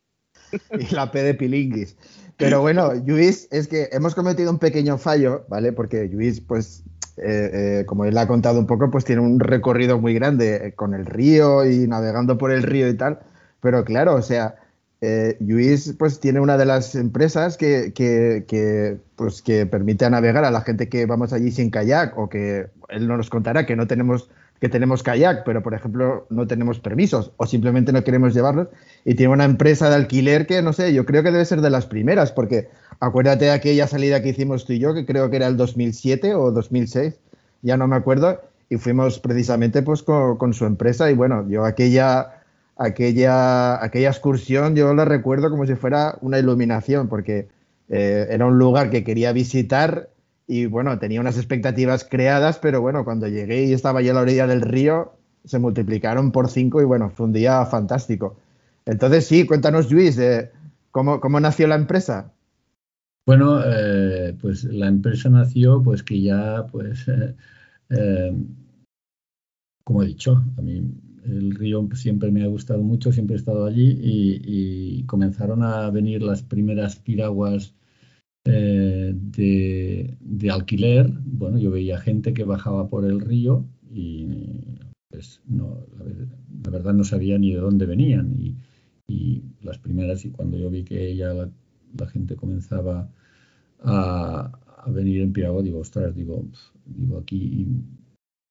Y 0.79 0.95
la 0.95 1.11
P 1.11 1.23
de 1.23 1.35
Pilinguis. 1.35 1.97
Pero 2.37 2.63
bueno, 2.63 2.95
Luis, 3.07 3.49
es 3.51 3.69
que 3.69 3.89
hemos 3.93 4.15
cometido 4.15 4.51
un 4.51 4.59
pequeño 4.59 4.97
fallo, 4.97 5.45
¿vale? 5.49 5.73
Porque 5.73 6.09
Luis, 6.09 6.41
pues, 6.41 6.85
eh, 7.23 7.81
eh, 7.81 7.85
como 7.87 8.05
él 8.05 8.17
ha 8.19 8.27
contado 8.27 8.59
un 8.59 8.67
poco, 8.67 8.91
pues 8.91 9.05
tiene 9.05 9.23
un 9.23 9.41
recorrido 9.41 9.99
muy 9.99 10.15
grande 10.15 10.69
eh, 10.69 10.73
con 10.73 10.95
el 10.95 11.07
río 11.07 11.67
y 11.67 11.87
navegando 11.87 12.39
por 12.39 12.51
el 12.51 12.63
río 12.63 12.89
y 12.89 12.95
tal. 12.95 13.21
Pero 13.61 13.85
claro, 13.85 14.15
o 14.15 14.23
sea, 14.23 14.57
eh, 15.03 15.37
Luis 15.41 15.95
pues 15.99 16.21
tiene 16.21 16.41
una 16.41 16.59
de 16.59 16.67
las 16.67 16.95
empresas 16.95 17.57
que, 17.57 17.93
que, 17.95 18.99
pues, 19.17 19.41
que 19.43 19.65
permite 19.67 20.09
navegar 20.11 20.45
a 20.45 20.51
la 20.51 20.61
gente 20.61 20.89
que 20.89 21.07
vamos 21.07 21.33
allí 21.33 21.51
sin 21.51 21.71
kayak 21.71 22.19
o 22.19 22.29
que 22.29 22.69
él 22.89 23.09
no 23.09 23.17
nos 23.17 23.31
contará 23.31 23.65
que 23.65 23.77
no 23.77 23.87
tenemos 23.87 24.31
que 24.61 24.69
tenemos 24.69 25.03
kayak, 25.03 25.45
pero 25.45 25.63
por 25.63 25.75
ejemplo 25.75 26.27
no 26.29 26.47
tenemos 26.47 26.79
permisos 26.81 27.33
o 27.37 27.47
simplemente 27.47 27.93
no 27.93 28.05
queremos 28.05 28.35
llevarlos. 28.35 28.69
Y 29.05 29.15
tiene 29.15 29.33
una 29.33 29.45
empresa 29.45 29.89
de 29.89 29.97
alquiler 29.97 30.47
que 30.47 30.63
no 30.63 30.73
sé, 30.73 30.93
yo 30.93 31.07
creo 31.07 31.23
que 31.23 31.33
debe 31.33 31.45
ser 31.45 31.61
de 31.61 31.71
las 31.71 31.87
primeras 31.87 32.33
porque 32.33 32.69
acuérdate 33.01 33.47
de 33.47 33.53
aquella 33.53 33.87
salida 33.87 34.23
que 34.23 34.31
hicimos 34.31 34.67
tú 34.67 34.75
y 34.75 34.79
yo 34.79 34.93
que 34.93 35.07
creo 35.07 35.31
que 35.31 35.37
era 35.37 35.47
el 35.47 35.57
2007 35.57 36.35
o 36.35 36.51
2006, 36.53 37.19
ya 37.63 37.77
no 37.77 37.89
me 37.89 37.97
acuerdo 37.97 38.41
y 38.69 38.77
fuimos 38.77 39.19
precisamente 39.19 39.83
pues 39.83 40.03
con, 40.03 40.37
con 40.37 40.53
su 40.53 40.67
empresa. 40.67 41.11
Y 41.11 41.15
bueno, 41.15 41.49
yo 41.49 41.65
aquella 41.65 42.41
aquella, 42.81 43.83
aquella 43.85 44.09
excursión 44.09 44.75
yo 44.75 44.93
la 44.95 45.05
recuerdo 45.05 45.51
como 45.51 45.67
si 45.67 45.75
fuera 45.75 46.17
una 46.23 46.39
iluminación, 46.39 47.09
porque 47.09 47.49
eh, 47.91 48.27
era 48.31 48.47
un 48.47 48.59
lugar 48.59 48.91
que 48.91 49.05
quería 49.05 49.33
visitar 49.33 50.09
y 50.51 50.67
bueno, 50.67 50.99
tenía 50.99 51.21
unas 51.21 51.37
expectativas 51.37 52.03
creadas, 52.03 52.59
pero 52.59 52.81
bueno, 52.81 53.05
cuando 53.05 53.29
llegué 53.29 53.67
y 53.67 53.73
estaba 53.73 54.03
ya 54.03 54.11
a 54.11 54.15
la 54.15 54.23
orilla 54.23 54.49
del 54.49 54.63
río, 54.63 55.13
se 55.45 55.61
multiplicaron 55.61 56.33
por 56.33 56.51
cinco 56.51 56.83
y 56.83 56.85
bueno, 56.85 57.09
fue 57.09 57.27
un 57.27 57.33
día 57.33 57.65
fantástico. 57.67 58.37
Entonces 58.85 59.27
sí, 59.27 59.47
cuéntanos 59.47 59.93
Luis, 59.93 60.19
eh, 60.19 60.51
¿cómo, 60.91 61.21
¿cómo, 61.21 61.39
nació 61.39 61.69
la 61.69 61.77
empresa? 61.77 62.33
Bueno, 63.27 63.61
eh, 63.65 64.37
pues 64.41 64.65
la 64.65 64.89
empresa 64.89 65.29
nació 65.29 65.85
pues 65.85 66.03
que 66.03 66.21
ya 66.21 66.67
pues, 66.73 67.07
como 69.85 70.03
he 70.03 70.07
dicho, 70.07 70.43
a 70.59 70.63
mí 70.63 70.83
el 71.27 71.55
río 71.55 71.89
siempre 71.95 72.33
me 72.33 72.43
ha 72.43 72.49
gustado 72.49 72.83
mucho, 72.83 73.13
siempre 73.13 73.37
he 73.37 73.39
estado 73.39 73.67
allí 73.67 74.01
y, 74.03 75.05
comenzaron 75.05 75.63
a 75.63 75.89
venir 75.91 76.23
las 76.23 76.43
primeras 76.43 76.97
piraguas 76.97 77.73
eh, 78.45 79.13
de, 79.15 80.51
alquiler. 80.51 81.11
Bueno, 81.25 81.59
yo 81.59 81.71
veía 81.71 81.99
gente 81.99 82.33
que 82.33 82.45
bajaba 82.45 82.89
por 82.89 83.05
el 83.05 83.21
río 83.21 83.65
y 83.91 84.27
pues, 85.11 85.43
no, 85.47 85.87
la, 85.99 86.71
verdad 86.71 86.95
no 86.95 87.05
sabía 87.05 87.39
ni 87.39 87.53
de 87.53 87.61
dónde 87.61 87.87
venían. 87.87 88.37
Y, 88.39 88.57
las 89.63 89.79
primeras, 89.79 90.25
y 90.25 90.31
cuando 90.31 90.57
yo 90.57 90.71
vi 90.71 90.85
que 90.85 91.15
ya 91.17 91.35
la, 91.35 91.51
gente 92.07 92.37
comenzaba 92.37 93.11
a, 93.81 94.53
venir 94.87 95.21
en 95.21 95.33
piragua, 95.33 95.63
digo, 95.63 95.81
ostras, 95.81 96.15
digo, 96.15 96.45
digo 96.87 97.19
aquí 97.19 97.67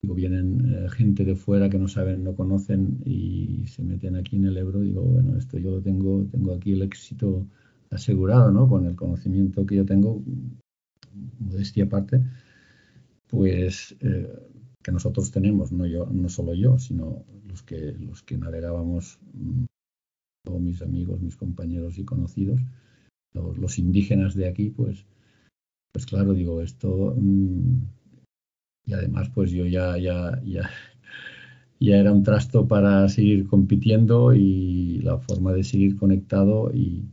digo, 0.02 0.14
vienen 0.14 0.72
eh, 0.72 0.88
gente 0.90 1.24
de 1.24 1.34
fuera 1.34 1.68
que 1.68 1.78
no 1.78 1.88
saben, 1.88 2.24
no 2.24 2.34
conocen 2.34 3.00
y 3.04 3.66
se 3.66 3.82
meten 3.82 4.16
aquí 4.16 4.36
en 4.36 4.46
el 4.46 4.56
Ebro, 4.56 4.80
digo, 4.80 5.02
bueno, 5.02 5.36
esto 5.36 5.58
yo 5.58 5.80
tengo, 5.80 6.24
tengo 6.30 6.54
aquí 6.54 6.72
el 6.72 6.82
éxito 6.82 7.46
asegurado, 7.90 8.50
¿no? 8.50 8.68
Con 8.68 8.86
el 8.86 8.96
conocimiento 8.96 9.66
que 9.66 9.76
yo 9.76 9.84
tengo, 9.84 10.22
modestia 11.38 11.84
aparte, 11.84 12.22
pues 13.28 13.96
eh, 14.00 14.28
que 14.82 14.92
nosotros 14.92 15.30
tenemos, 15.30 15.72
no 15.72 15.86
yo, 15.86 16.06
no 16.06 16.28
solo 16.28 16.54
yo, 16.54 16.78
sino 16.78 17.24
los 17.46 17.62
que 17.62 17.92
los 17.92 18.22
que 18.22 18.38
navegábamos, 18.38 19.18
mm, 19.34 19.64
todos 20.44 20.60
mis 20.60 20.82
amigos, 20.82 21.20
mis 21.20 21.36
compañeros 21.36 21.98
y 21.98 22.04
conocidos, 22.04 22.60
los, 23.34 23.78
indígenas 23.78 24.34
de 24.34 24.48
aquí, 24.48 24.70
pues, 24.70 25.06
pues 25.92 26.06
claro, 26.06 26.34
digo, 26.34 26.62
esto 26.62 27.14
mm, 27.16 27.82
y 28.86 28.92
además 28.92 29.30
pues 29.30 29.50
yo 29.50 29.66
ya, 29.66 29.96
ya, 29.98 30.40
ya, 30.44 30.70
ya 31.80 31.96
era 31.96 32.12
un 32.12 32.22
trasto 32.22 32.66
para 32.66 33.08
seguir 33.08 33.46
compitiendo 33.46 34.34
y 34.34 34.98
la 35.02 35.18
forma 35.18 35.52
de 35.52 35.64
seguir 35.64 35.96
conectado 35.96 36.72
y 36.74 37.04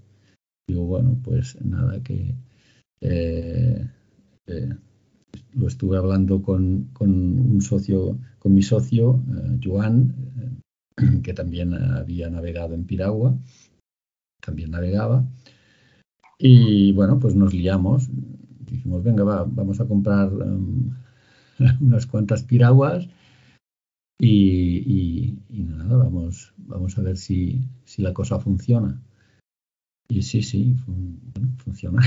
digo, 0.68 0.86
bueno, 0.86 1.18
pues 1.24 1.60
nada, 1.64 2.04
que 2.04 2.36
eh, 3.02 3.90
eh, 4.48 4.70
lo 5.54 5.68
estuve 5.68 5.98
hablando 5.98 6.42
con, 6.42 6.90
un 7.00 7.62
socio, 7.62 8.20
con 8.40 8.54
mi 8.54 8.62
socio, 8.62 9.24
eh, 9.30 9.60
Joan, 9.64 10.14
que 11.24 11.34
también 11.34 11.74
había 11.74 12.30
navegado 12.30 12.76
en 12.76 12.86
Piragua, 12.86 13.38
también 14.42 14.72
navegaba. 14.72 15.26
Y 16.40 16.92
bueno, 16.92 17.20
pues 17.20 17.36
nos 17.36 17.54
liamos. 17.54 18.10
Dijimos, 18.60 19.04
venga, 19.04 19.24
va, 19.24 19.44
vamos 19.44 19.80
a 19.80 19.88
comprar 19.88 20.30
em, 20.32 20.92
unas 21.82 22.06
cuantas 22.06 22.44
piraguas 22.44 23.08
y, 24.20 25.38
nada, 25.50 25.98
vamos, 25.98 26.54
vamos 26.58 26.98
a 26.98 27.02
ver 27.02 27.18
si, 27.18 27.62
si, 27.86 28.02
la 28.02 28.14
cosa 28.14 28.40
funciona. 28.40 29.02
Y 30.10 30.22
sí, 30.22 30.42
sí, 30.42 30.76
funciona. 31.64 32.02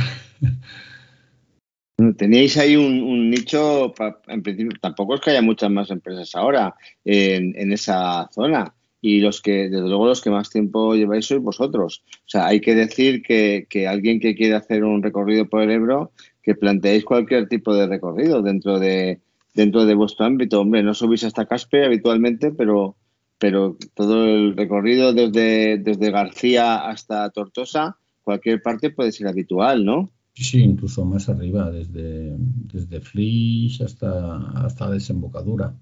Teníais 2.17 2.57
ahí 2.57 2.77
un, 2.77 3.31
nicho, 3.31 3.93
en 4.29 4.43
principio, 4.43 4.79
tampoco 4.81 5.15
es 5.15 5.21
que 5.21 5.31
haya 5.31 5.43
muchas 5.43 5.71
más 5.71 5.91
empresas 5.91 6.35
ahora 6.35 6.75
en, 7.05 7.55
en, 7.57 7.73
esa 7.73 8.29
zona. 8.33 8.75
Y 9.03 9.21
los 9.21 9.43
que, 9.43 9.69
desde 9.69 9.89
luego, 9.89 10.07
los 10.07 10.23
que 10.23 10.31
más 10.31 10.49
tiempo 10.51 10.95
lleváis 10.95 11.27
sois 11.27 11.43
vosotros. 11.43 12.03
O 12.11 12.29
sea, 12.29 12.47
hay 12.47 12.61
que 12.61 12.75
decir 12.75 13.23
que, 13.23 13.67
que 13.69 13.87
alguien 13.87 14.19
que 14.19 14.35
quiere 14.35 14.55
hacer 14.55 14.85
un 14.85 15.03
recorrido 15.03 15.49
por 15.49 15.63
el 15.63 15.71
Ebro, 15.71 16.13
que 16.43 16.55
planteéis 16.55 17.05
cualquier 17.05 17.49
tipo 17.49 17.75
de 17.75 17.87
recorrido 17.87 18.41
dentro 18.41 18.79
de, 18.79 19.21
dentro 19.55 19.85
de 19.85 19.95
vuestro 19.95 20.25
ámbito. 20.27 20.61
Hombre, 20.61 20.83
no 20.83 20.95
subís 20.95 21.25
hasta 21.25 21.47
Caspe 21.47 21.85
habitualmente, 21.85 22.51
pero, 22.51 22.97
pero 23.41 23.79
todo 23.95 24.27
el 24.27 24.55
recorrido 24.55 25.15
desde, 25.15 25.79
desde 25.79 26.11
García 26.11 26.89
hasta 26.89 27.31
Tortosa, 27.31 27.97
cualquier 28.23 28.61
parte 28.61 28.91
puede 28.91 29.13
ser 29.13 29.29
habitual, 29.29 29.85
¿no? 29.85 30.11
Sí, 30.35 30.61
incluso 30.63 31.07
más 31.07 31.29
arriba, 31.31 31.71
desde, 31.71 32.37
desde 32.39 33.01
Flix 33.01 33.81
hasta, 33.81 34.37
hasta 34.53 34.91
desembocadura. 34.91 35.75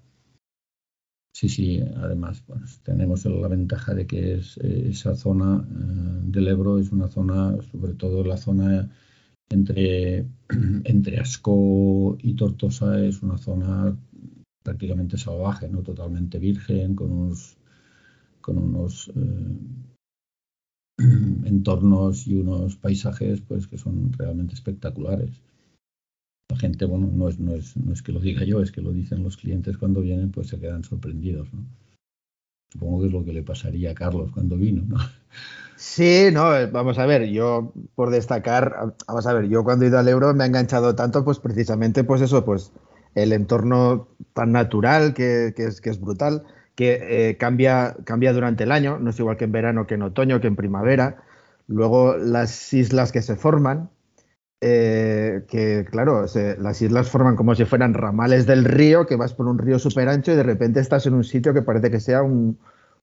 Sí, 1.33 1.49
sí, 1.49 1.79
además 1.97 2.41
pues, 2.47 2.79
tenemos 2.81 3.25
la 3.25 3.47
ventaja 3.49 3.93
de 3.93 4.07
que 4.07 4.35
es, 4.35 4.57
esa 4.57 5.15
zona 5.15 5.61
eh, 5.69 6.19
del 6.23 6.47
Ebro 6.47 6.79
es 6.79 6.91
una 6.91 7.09
zona, 7.09 7.57
sobre 7.71 7.93
todo 7.93 8.23
la 8.23 8.37
zona 8.37 8.89
entre, 9.49 10.25
entre 10.85 11.19
Asco 11.19 12.17
y 12.21 12.33
Tortosa 12.35 13.03
es 13.03 13.21
una 13.21 13.37
zona 13.37 13.95
prácticamente 14.63 15.17
salvaje, 15.17 15.69
no 15.69 15.81
totalmente 15.81 16.39
virgen, 16.39 16.95
con 16.95 17.11
unos, 17.11 17.57
con 18.41 18.57
unos 18.57 19.11
eh, 19.15 19.57
entornos 21.45 22.27
y 22.27 22.35
unos 22.35 22.75
paisajes 22.75 23.41
pues 23.41 23.67
que 23.67 23.77
son 23.77 24.11
realmente 24.13 24.53
espectaculares. 24.53 25.41
La 26.49 26.57
gente, 26.57 26.85
bueno, 26.85 27.09
no 27.13 27.29
es, 27.29 27.39
no 27.39 27.53
es, 27.53 27.77
no 27.77 27.93
es 27.93 28.01
que 28.01 28.11
lo 28.11 28.19
diga 28.19 28.43
yo, 28.43 28.61
es 28.61 28.71
que 28.71 28.81
lo 28.81 28.91
dicen 28.91 29.23
los 29.23 29.37
clientes 29.37 29.77
cuando 29.77 30.01
vienen, 30.01 30.31
pues 30.31 30.47
se 30.47 30.59
quedan 30.59 30.83
sorprendidos. 30.83 31.53
¿no? 31.53 31.63
Supongo 32.71 33.01
que 33.01 33.07
es 33.07 33.13
lo 33.13 33.25
que 33.25 33.33
le 33.33 33.43
pasaría 33.43 33.91
a 33.91 33.95
Carlos 33.95 34.31
cuando 34.31 34.55
vino, 34.55 34.83
¿no? 34.87 34.97
Sí, 35.75 36.27
no, 36.33 36.53
eh, 36.57 36.65
vamos 36.65 36.99
a 36.99 37.05
ver, 37.05 37.29
yo 37.29 37.71
por 37.95 38.09
destacar, 38.09 38.93
vamos 39.07 39.25
a 39.25 39.33
ver, 39.33 39.47
yo 39.47 39.63
cuando 39.63 39.85
he 39.85 39.87
ido 39.87 39.97
al 39.97 40.09
euro 40.09 40.33
me 40.33 40.43
ha 40.43 40.47
enganchado 40.47 40.93
tanto, 40.93 41.23
pues 41.23 41.39
precisamente, 41.39 42.03
pues 42.03 42.21
eso, 42.21 42.43
pues 42.43 42.73
el 43.15 43.33
entorno 43.33 44.07
tan 44.33 44.51
natural 44.51 45.13
que, 45.13 45.53
es, 45.57 45.81
que 45.81 45.89
es, 45.89 45.99
brutal, 45.99 46.43
que 46.75 47.29
eh, 47.29 47.37
cambia, 47.37 47.95
cambia 48.05 48.33
durante 48.33 48.63
el 48.63 48.71
año, 48.71 48.99
no 48.99 49.09
es 49.09 49.19
igual 49.19 49.37
que 49.37 49.45
en 49.45 49.51
verano, 49.51 49.87
que 49.87 49.95
en 49.95 50.03
otoño, 50.03 50.39
que 50.39 50.47
en 50.47 50.55
primavera. 50.55 51.23
Luego 51.67 52.17
las 52.17 52.73
islas 52.73 53.11
que 53.11 53.21
se 53.21 53.35
forman, 53.35 53.89
eh, 54.61 55.45
que 55.47 55.85
claro, 55.89 56.25
las 56.57 56.81
islas 56.81 57.09
forman 57.09 57.35
como 57.35 57.55
si 57.55 57.65
fueran 57.65 57.93
ramales 57.93 58.45
del 58.45 58.65
río, 58.65 59.05
que 59.05 59.15
vas 59.15 59.33
por 59.33 59.47
un 59.47 59.57
río 59.57 59.79
súper 59.79 60.09
ancho 60.09 60.33
y 60.33 60.35
de 60.35 60.43
repente 60.43 60.79
estás 60.79 61.05
en 61.05 61.13
un 61.13 61.23
sitio 61.23 61.53
que 61.53 61.61
parece 61.61 61.89
que 61.89 61.99
sea 61.99 62.23
un, 62.23 62.57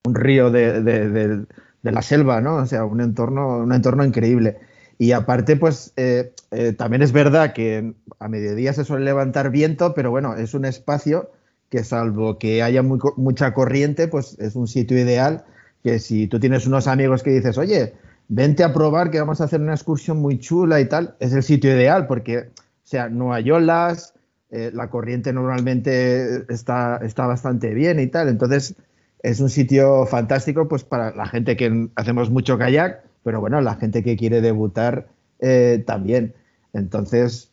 río 0.04 0.50
de, 0.50 1.46
la 1.82 2.02
selva, 2.02 2.40
¿no? 2.40 2.56
O 2.56 2.66
sea, 2.66 2.84
un 2.84 3.00
entorno, 3.00 3.58
un 3.58 3.72
entorno 3.72 4.04
increíble. 4.04 4.58
Y 4.98 5.12
aparte, 5.12 5.56
pues 5.56 5.92
eh, 5.96 6.32
eh, 6.50 6.72
también 6.72 7.02
es 7.02 7.12
verdad 7.12 7.52
que 7.52 7.94
a 8.18 8.28
mediodía 8.28 8.72
se 8.72 8.84
suele 8.84 9.04
levantar 9.04 9.50
viento, 9.50 9.94
pero 9.94 10.10
bueno, 10.10 10.36
es 10.36 10.54
un 10.54 10.64
espacio 10.64 11.30
que 11.68 11.84
salvo 11.84 12.38
que 12.38 12.62
haya 12.62 12.82
mucha 12.82 13.52
corriente, 13.52 14.08
pues 14.08 14.36
es 14.38 14.54
un 14.56 14.68
sitio 14.68 14.98
ideal 14.98 15.44
que 15.82 15.98
si 15.98 16.26
tú 16.26 16.40
tienes 16.40 16.66
unos 16.66 16.86
amigos 16.86 17.22
que 17.22 17.30
dices, 17.30 17.58
oye, 17.58 17.94
vente 18.28 18.64
a 18.64 18.72
probar 18.72 19.10
que 19.10 19.20
vamos 19.20 19.40
a 19.40 19.44
hacer 19.44 19.60
una 19.60 19.74
excursión 19.74 20.18
muy 20.18 20.38
chula 20.38 20.80
y 20.80 20.86
tal, 20.86 21.16
es 21.20 21.32
el 21.32 21.42
sitio 21.42 21.70
ideal 21.70 22.06
porque, 22.06 22.38
o 22.38 22.44
sea, 22.84 23.08
no 23.08 23.32
hay 23.32 23.50
olas, 23.50 24.14
eh, 24.50 24.70
la 24.72 24.90
corriente 24.90 25.32
normalmente 25.32 26.52
está, 26.52 27.00
está 27.02 27.26
bastante 27.26 27.74
bien 27.74 28.00
y 28.00 28.06
tal, 28.06 28.28
entonces 28.28 28.74
es 29.22 29.40
un 29.40 29.50
sitio 29.50 30.06
fantástico 30.06 30.68
pues 30.68 30.84
para 30.84 31.14
la 31.14 31.26
gente 31.26 31.56
que 31.56 31.88
hacemos 31.96 32.30
mucho 32.30 32.58
kayak, 32.58 33.05
pero 33.26 33.40
bueno, 33.40 33.60
la 33.60 33.74
gente 33.74 34.04
que 34.04 34.16
quiere 34.16 34.40
debutar 34.40 35.08
eh, 35.40 35.82
también. 35.84 36.32
Entonces, 36.72 37.50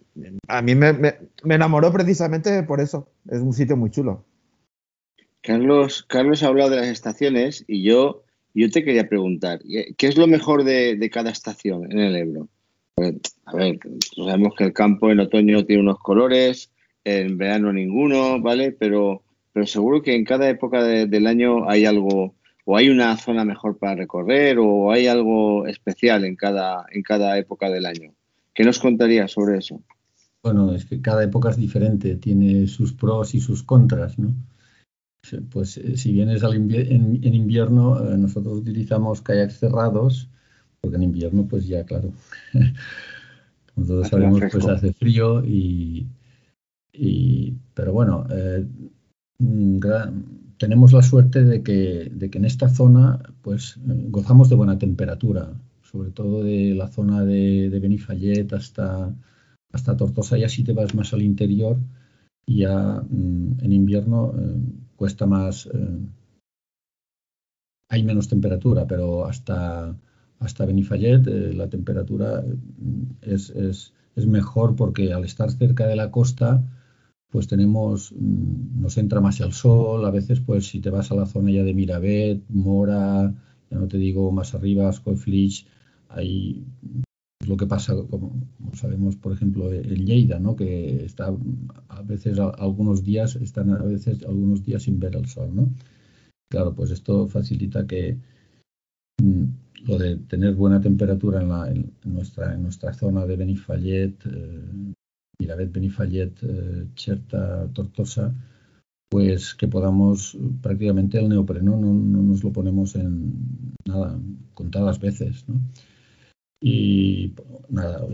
a 0.47 0.61
mí 0.61 0.75
me, 0.75 1.15
enamoró 1.43 1.91
precisamente 1.91 2.61
por 2.61 2.79
eso, 2.79 3.09
es 3.27 3.39
un 3.39 3.53
sitio 3.53 3.75
muy 3.75 3.89
chulo. 3.89 4.23
Carlos, 5.41 6.05
Carlos 6.07 6.43
ha 6.43 6.49
hablado 6.49 6.69
de 6.69 6.75
las 6.75 6.89
estaciones 6.89 7.65
y 7.67 7.81
yo 7.81 8.21
yo 8.53 8.69
te 8.69 8.83
quería 8.83 9.09
preguntar, 9.09 9.61
¿qué 9.97 10.07
es 10.07 10.15
lo 10.15 10.27
mejor 10.27 10.63
de, 10.63 11.09
cada 11.11 11.31
estación 11.31 11.91
en 11.91 11.97
el 11.97 12.15
Ebro? 12.17 12.47
A 13.45 13.55
ver, 13.55 13.79
sabemos 14.15 14.53
que 14.55 14.65
el 14.65 14.73
campo 14.73 15.09
en 15.09 15.21
otoño 15.21 15.65
tiene 15.65 15.81
unos 15.81 15.97
colores, 15.97 16.69
en 17.03 17.35
verano 17.39 17.73
ninguno, 17.73 18.39
¿vale? 18.39 18.73
Pero, 18.73 19.23
pero 19.53 19.65
seguro 19.65 20.03
que 20.03 20.13
en 20.13 20.23
cada 20.23 20.47
época 20.47 20.83
del 20.83 21.25
año 21.25 21.67
hay 21.67 21.85
algo, 21.85 22.35
o 22.65 22.77
hay 22.77 22.89
una 22.89 23.17
zona 23.17 23.43
mejor 23.45 23.77
para 23.77 23.95
recorrer, 23.95 24.57
o 24.59 24.91
hay 24.91 25.07
algo 25.07 25.67
especial 25.67 26.25
en 26.25 26.35
cada, 26.35 26.85
en 26.91 27.03
cada 27.03 27.37
época 27.37 27.69
del 27.69 27.85
año. 27.85 28.13
¿Qué 28.53 28.63
nos 28.63 28.79
contarías 28.79 29.31
sobre 29.31 29.57
eso? 29.57 29.81
Bueno, 30.43 30.73
es 30.73 30.85
que 30.85 31.01
cada 31.01 31.23
época 31.23 31.49
es 31.49 31.57
diferente, 31.57 32.15
tiene 32.15 32.67
sus 32.67 32.93
pros 32.93 33.33
y 33.33 33.39
sus 33.39 33.63
contras, 33.63 34.19
¿no? 34.19 34.33
pues 35.49 35.77
eh, 35.77 35.95
si 35.97 36.11
vienes 36.11 36.43
al 36.43 36.55
en, 36.55 37.23
invierno, 37.23 38.11
eh, 38.11 38.17
nosotros 38.17 38.59
utilizamos 38.59 39.21
kayaks 39.21 39.59
cerrados, 39.59 40.29
porque 40.81 40.97
en 40.97 41.03
invierno, 41.03 41.47
pues 41.47 41.65
ya, 41.65 41.85
claro, 41.85 42.11
como 43.73 43.87
todos 43.87 44.09
sabemos, 44.09 44.41
pues 44.51 44.65
hace 44.65 44.91
frío 44.93 45.43
y, 45.45 46.07
pero 47.73 47.93
bueno, 47.93 48.27
eh, 48.29 48.65
mm, 49.39 49.79
tenemos 50.63 50.93
la 50.93 51.01
suerte 51.01 51.43
de 51.43 51.61
que, 51.61 52.09
de 52.09 52.29
que 52.29 52.37
en 52.37 52.45
esta 52.45 52.69
zona, 52.69 53.19
pues 53.41 53.77
gozamos 53.85 54.47
de 54.47 54.55
buena 54.55 54.77
temperatura, 54.77 55.51
sobre 55.81 56.11
todo 56.11 56.41
de 56.41 56.73
la 56.73 56.87
zona 56.87 57.25
de, 57.25 57.69
de 57.69 57.79
Benifallet 57.81 58.53
hasta, 58.53 59.13
hasta 59.73 59.97
Tortosa, 59.97 60.37
ya 60.37 60.47
si 60.47 60.63
te 60.63 60.71
vas 60.71 60.95
más 60.95 61.11
al 61.11 61.21
interior, 61.21 61.75
ya 62.47 63.03
mm, 63.09 63.57
en 63.61 63.73
invierno 63.73 64.33
cuesta 64.95 65.25
más, 65.25 65.65
eh, 65.65 65.99
hay 67.89 68.03
menos 68.03 68.29
temperatura, 68.29 68.87
pero 68.87 69.25
hasta, 69.25 69.93
hasta 70.39 70.65
Benifallet 70.65 71.27
eh, 71.27 71.53
la 71.53 71.67
temperatura 71.67 72.41
mm, 72.41 73.17
es, 73.19 73.49
es, 73.49 73.93
es, 74.15 74.27
mejor 74.27 74.77
porque 74.77 75.11
al 75.11 75.25
estar 75.25 75.51
cerca 75.51 75.87
de 75.87 75.97
la 75.97 76.09
costa, 76.09 76.63
pues 77.33 77.47
tenemos, 77.47 78.13
mm, 78.13 78.79
nos 78.81 78.97
entra 78.99 79.19
más 79.19 79.39
el 79.41 79.53
sol, 79.53 80.05
a 80.05 80.11
veces 80.11 80.39
pues 80.39 80.67
si 80.67 80.79
te 80.81 80.91
vas 80.91 81.11
a 81.11 81.15
la 81.15 81.25
zona 81.25 81.49
ya 81.51 81.63
de 81.63 81.73
Miravet, 81.73 82.43
Mora, 82.49 83.33
ya 83.71 83.77
no 83.79 83.87
te 83.87 83.97
digo 83.97 84.31
más 84.31 84.53
arriba, 84.53 84.93
Scoiflich, 84.93 85.65
hay 86.09 86.63
lo 87.47 87.57
que 87.57 87.65
pasa, 87.65 87.95
como, 88.09 88.35
sabemos, 88.73 89.15
por 89.15 89.33
ejemplo, 89.33 89.73
en 89.73 90.05
Lleida, 90.05 90.39
¿no? 90.39 90.55
que 90.55 91.03
está 91.05 91.35
a 91.89 92.01
veces 92.03 92.37
algunos 92.39 93.03
días, 93.03 93.35
están 93.35 93.71
a 93.71 93.83
veces 93.83 94.23
algunos 94.23 94.63
días 94.63 94.83
sin 94.83 94.99
ver 94.99 95.15
el 95.15 95.25
sol. 95.25 95.49
¿no? 95.55 95.73
Claro, 96.51 96.75
pues 96.75 96.91
esto 96.91 97.27
facilita 97.27 97.87
que 97.87 98.19
mm, 99.21 99.43
lo 99.85 99.97
de 99.97 100.17
tener 100.17 100.53
buena 100.53 100.79
temperatura 100.79 101.41
en, 101.41 101.49
la, 101.49 101.71
en, 101.71 101.91
nuestra, 102.05 102.53
en 102.53 102.61
nuestra 102.61 102.93
zona 102.93 103.25
de 103.25 103.35
Benifallet, 103.35 104.15
eh, 104.27 104.93
Miravet, 105.39 105.71
Benifallet, 105.71 106.33
eh, 106.43 106.87
Cherta, 106.95 107.67
Tortosa, 107.73 108.33
pues 109.09 109.55
que 109.55 109.67
podamos 109.67 110.37
prácticamente 110.61 111.19
el 111.19 111.29
neopreno 111.29 111.77
no, 111.77 111.93
no 111.93 112.23
nos 112.23 112.43
lo 112.43 112.51
ponemos 112.51 112.95
en 112.95 113.75
nada, 113.85 114.19
contadas 114.53 114.99
veces. 114.99 115.47
¿no? 115.47 115.61
y 116.65 117.33
nada, 117.67 118.07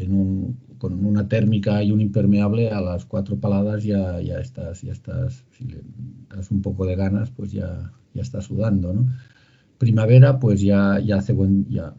con 0.80 1.06
una 1.06 1.28
térmica 1.28 1.84
y 1.84 1.92
un 1.92 2.02
impermeable 2.02 2.72
a 2.72 2.82
las 2.82 3.06
cuatro 3.06 3.40
paladas 3.40 3.84
ya, 3.84 4.20
ya 4.22 4.40
estás, 4.40 4.82
ya 4.82 4.92
estás, 4.92 5.46
si 5.52 5.66
le 5.66 5.84
das 6.30 6.50
un 6.50 6.64
poco 6.64 6.88
de 6.88 6.96
ganas, 6.96 7.30
pues 7.30 7.52
ya, 7.52 7.94
ya 8.16 8.22
estás 8.24 8.46
sudando, 8.46 8.92
¿no? 8.92 9.06
Primavera, 9.78 10.40
pues 10.40 10.62
ya, 10.62 11.00
ya 11.00 11.18
hace 11.18 11.34
buen, 11.34 11.70
ya 11.70 11.94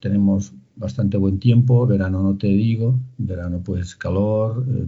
tenemos 0.00 0.54
bastante 0.76 1.16
buen 1.16 1.38
tiempo, 1.38 1.86
verano 1.86 2.22
no 2.22 2.36
te 2.36 2.48
digo, 2.48 2.98
verano 3.18 3.62
pues 3.64 3.96
calor, 3.96 4.64
eh, 4.68 4.86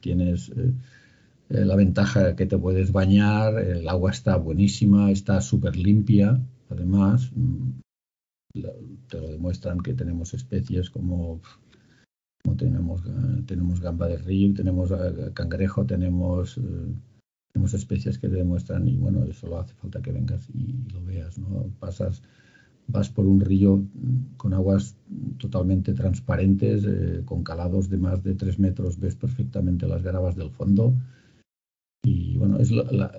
tienes 0.00 0.50
eh, 0.50 0.72
eh, 1.50 1.64
la 1.64 1.76
ventaja 1.76 2.36
que 2.36 2.46
te 2.46 2.58
puedes 2.58 2.92
bañar, 2.92 3.58
el 3.58 3.88
agua 3.88 4.10
está 4.10 4.36
buenísima, 4.36 5.10
está 5.10 5.40
súper 5.40 5.76
limpia, 5.76 6.40
además, 6.68 7.30
mm, 7.34 7.80
te 9.08 9.20
lo 9.20 9.28
demuestran 9.28 9.80
que 9.80 9.94
tenemos 9.94 10.34
especies 10.34 10.90
como, 10.90 11.40
como 12.42 12.56
tenemos, 12.56 13.02
tenemos 13.46 13.80
gamba 13.80 14.08
de 14.08 14.16
río, 14.16 14.52
tenemos 14.54 14.92
cangrejo, 15.34 15.86
tenemos, 15.86 16.58
eh, 16.58 16.94
tenemos 17.52 17.74
especies 17.74 18.18
que 18.18 18.28
te 18.28 18.36
demuestran 18.36 18.88
y 18.88 18.96
bueno, 18.96 19.24
solo 19.32 19.60
hace 19.60 19.74
falta 19.74 20.02
que 20.02 20.12
vengas 20.12 20.48
y, 20.50 20.92
lo 20.92 21.04
veas, 21.04 21.38
¿no? 21.38 21.66
Pasas, 21.78 22.22
vas 22.88 23.08
por 23.10 23.26
un 23.26 23.40
río 23.40 23.82
con 24.36 24.54
aguas 24.54 24.96
totalmente 25.38 25.94
transparentes, 25.94 26.84
con 27.24 27.44
calados 27.44 27.88
de 27.88 27.98
más 27.98 28.22
de 28.22 28.34
tres 28.34 28.58
metros, 28.58 28.98
ves 28.98 29.14
perfectamente 29.14 29.86
las 29.86 30.02
gravas 30.02 30.36
del 30.36 30.50
fondo 30.50 30.94
y 32.08 32.36
bueno, 32.38 32.58
es 32.58 32.70
la, 32.70 33.12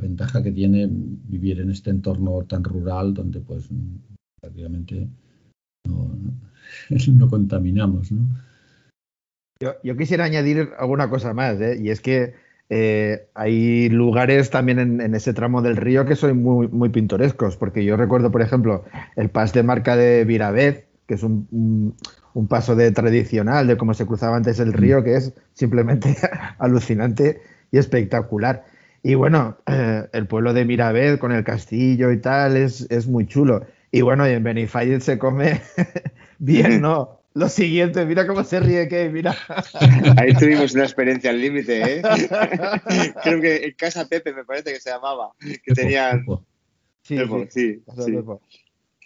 ventaja 0.00 0.42
que 0.42 0.52
tiene 0.52 0.88
vivir 0.90 1.60
en 1.60 1.70
este 1.70 1.90
entorno 1.90 2.44
tan 2.44 2.64
rural 2.64 3.14
donde 3.14 3.40
pues 3.40 3.68
prácticamente 4.40 5.08
no, 5.86 7.28
contaminamos. 7.28 8.10
¿no? 8.10 8.26
Yo, 9.82 9.96
quisiera 9.96 10.24
añadir 10.24 10.70
alguna 10.78 11.08
cosa 11.08 11.34
más, 11.34 11.60
¿eh? 11.60 11.78
y 11.80 11.90
es 11.90 12.00
que 12.00 12.34
eh, 12.68 13.28
hay 13.34 13.88
lugares 13.90 14.50
también 14.50 15.00
en, 15.00 15.14
ese 15.14 15.34
tramo 15.34 15.62
del 15.62 15.76
río 15.76 16.06
que 16.06 16.16
son 16.16 16.42
muy, 16.42 16.68
muy 16.68 16.88
pintorescos, 16.88 17.56
porque 17.56 17.84
yo 17.84 17.96
recuerdo, 17.96 18.30
por 18.30 18.42
ejemplo, 18.42 18.84
el 19.16 19.28
pas 19.28 19.52
de 19.52 19.62
marca 19.62 19.96
de 19.96 20.24
Viravez, 20.24 20.86
que 21.06 21.14
es 21.14 21.22
un, 21.22 21.94
un, 22.34 22.48
paso 22.48 22.74
de 22.74 22.90
tradicional 22.92 23.66
de 23.66 23.76
cómo 23.76 23.94
se 23.94 24.06
cruzaba 24.06 24.36
antes 24.36 24.58
el 24.58 24.72
río, 24.72 25.04
que 25.04 25.16
es 25.16 25.34
simplemente 25.52 26.16
alucinante 26.58 27.42
y 27.70 27.78
espectacular. 27.78 28.64
Y 29.02 29.14
bueno, 29.14 29.58
eh, 29.66 30.08
el 30.12 30.26
pueblo 30.26 30.54
de 30.54 30.64
Miraved 30.64 31.18
con 31.18 31.32
el 31.32 31.44
castillo 31.44 32.12
y 32.12 32.18
tal 32.18 32.56
es, 32.56 32.86
es 32.90 33.06
muy 33.08 33.26
chulo. 33.26 33.66
Y 33.90 34.00
bueno, 34.00 34.26
y 34.28 34.32
en 34.32 34.42
Benifayet 34.44 35.00
se 35.00 35.18
come 35.18 35.60
bien, 36.38 36.80
¿no? 36.80 37.21
Lo 37.34 37.48
siguiente, 37.48 38.04
mira 38.04 38.26
cómo 38.26 38.44
se 38.44 38.60
ríe 38.60 38.88
que 38.88 39.08
mira. 39.08 39.34
Ahí 40.18 40.34
tuvimos 40.34 40.74
una 40.74 40.84
experiencia 40.84 41.30
al 41.30 41.40
límite, 41.40 41.98
¿eh? 41.98 42.02
Creo 43.22 43.40
que 43.40 43.64
en 43.64 43.72
Casa 43.72 44.06
Pepe 44.06 44.34
me 44.34 44.44
parece 44.44 44.72
que 44.72 44.80
se 44.80 44.90
llamaba, 44.90 45.32
que 45.40 45.72
tenían... 45.74 46.24
Sí, 47.02 47.16
sí, 47.50 47.82
sí, 48.04 48.16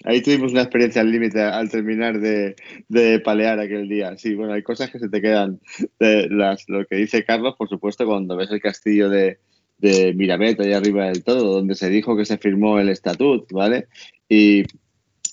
Ahí 0.05 0.21
tuvimos 0.23 0.53
una 0.53 0.63
experiencia 0.63 1.01
al 1.01 1.11
límite 1.11 1.41
al 1.41 1.71
terminar 1.71 2.21
de, 2.21 2.55
de, 2.89 3.21
palear 3.21 3.59
aquel 3.59 3.89
día. 3.89 4.17
Sí, 4.19 4.35
bueno, 4.35 4.53
hay 4.53 4.63
cosas 4.63 4.91
que 4.91 4.99
se 4.99 5.09
te 5.09 5.23
quedan. 5.23 5.61
De 5.99 6.29
las, 6.29 6.69
lo 6.69 6.85
que 6.85 6.97
dice 6.97 7.25
Carlos, 7.25 7.55
por 7.57 7.69
supuesto, 7.69 8.05
cuando 8.07 8.37
ves 8.37 8.51
el 8.51 8.61
castillo 8.61 9.09
de, 9.09 9.39
de 9.79 10.13
Miravet, 10.15 10.61
allá 10.61 10.77
arriba 10.77 11.07
del 11.07 11.25
todo, 11.25 11.55
donde 11.55 11.75
se 11.75 11.89
dijo 11.89 12.17
que 12.17 12.27
se 12.27 12.39
firmó 12.39 12.79
el 12.79 12.89
estatut, 12.89 13.51
¿vale? 13.53 13.89
Y 14.29 14.65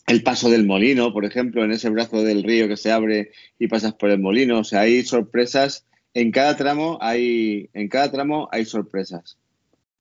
el 0.08 0.24
paso 0.24 0.50
del 0.50 0.66
molino, 0.66 1.14
por 1.14 1.26
ejemplo, 1.26 1.64
en 1.64 1.72
ese 1.72 1.90
brazo 1.90 2.24
del 2.24 2.44
río 2.44 2.68
que 2.68 2.78
se 2.78 2.92
abre 2.92 3.32
y 3.58 3.68
pasas 3.68 3.94
por 3.94 4.10
el 4.10 4.20
molino, 4.20 4.60
o 4.60 4.64
sea, 4.64 4.82
hay 4.82 5.04
sorpresas, 5.04 5.86
en 6.14 6.32
cada 6.32 6.58
tramo 6.58 6.98
hay, 7.02 7.70
en 7.74 7.88
cada 7.88 8.12
tramo 8.12 8.50
hay 8.52 8.66
sorpresas. 8.66 9.38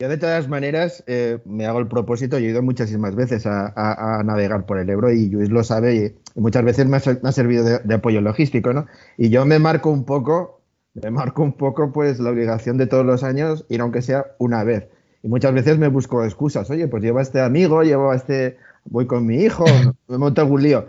Yo 0.02 0.08
de 0.08 0.18
todas 0.18 0.48
maneras 0.48 1.04
eh, 1.06 1.38
me 1.44 1.64
hago 1.64 1.78
el 1.78 1.86
propósito, 1.86 2.36
yo 2.38 2.48
he 2.48 2.50
ido 2.50 2.62
muchísimas 2.62 3.14
veces 3.14 3.46
a, 3.46 4.20
navegar 4.24 4.66
por 4.66 4.78
el 4.78 4.90
Ebro 4.90 5.12
y 5.12 5.28
Luis 5.28 5.48
lo 5.48 5.62
sabe 5.62 5.94
y, 5.94 6.40
muchas 6.40 6.64
veces 6.64 6.86
me 6.86 6.96
ha, 6.96 7.32
servido 7.32 7.62
de, 7.62 7.94
apoyo 7.94 8.20
logístico, 8.20 8.72
¿no? 8.72 8.86
Y 9.16 9.28
yo 9.28 9.44
me 9.44 9.60
marco 9.60 9.90
un 9.90 10.04
poco, 10.04 10.60
me 10.94 11.12
marco 11.12 11.42
un 11.44 11.52
poco 11.52 11.92
pues 11.92 12.18
la 12.18 12.30
obligación 12.30 12.78
de 12.78 12.88
todos 12.88 13.06
los 13.06 13.22
años 13.22 13.64
ir 13.68 13.80
aunque 13.80 14.02
sea 14.02 14.26
una 14.38 14.64
vez. 14.64 14.88
Y 15.22 15.28
muchas 15.28 15.54
veces 15.54 15.78
me 15.78 15.86
busco 15.86 16.24
excusas, 16.24 16.68
oye, 16.70 16.88
pues 16.88 17.00
llevo 17.04 17.20
a 17.20 17.22
este 17.22 17.40
amigo, 17.40 17.84
llevo 17.84 18.10
a 18.10 18.16
este, 18.16 18.56
voy 18.84 19.06
con 19.06 19.26
mi 19.26 19.36
hijo, 19.36 19.64
me 20.08 20.18
monto 20.18 20.40
algún 20.40 20.62
lío. 20.62 20.86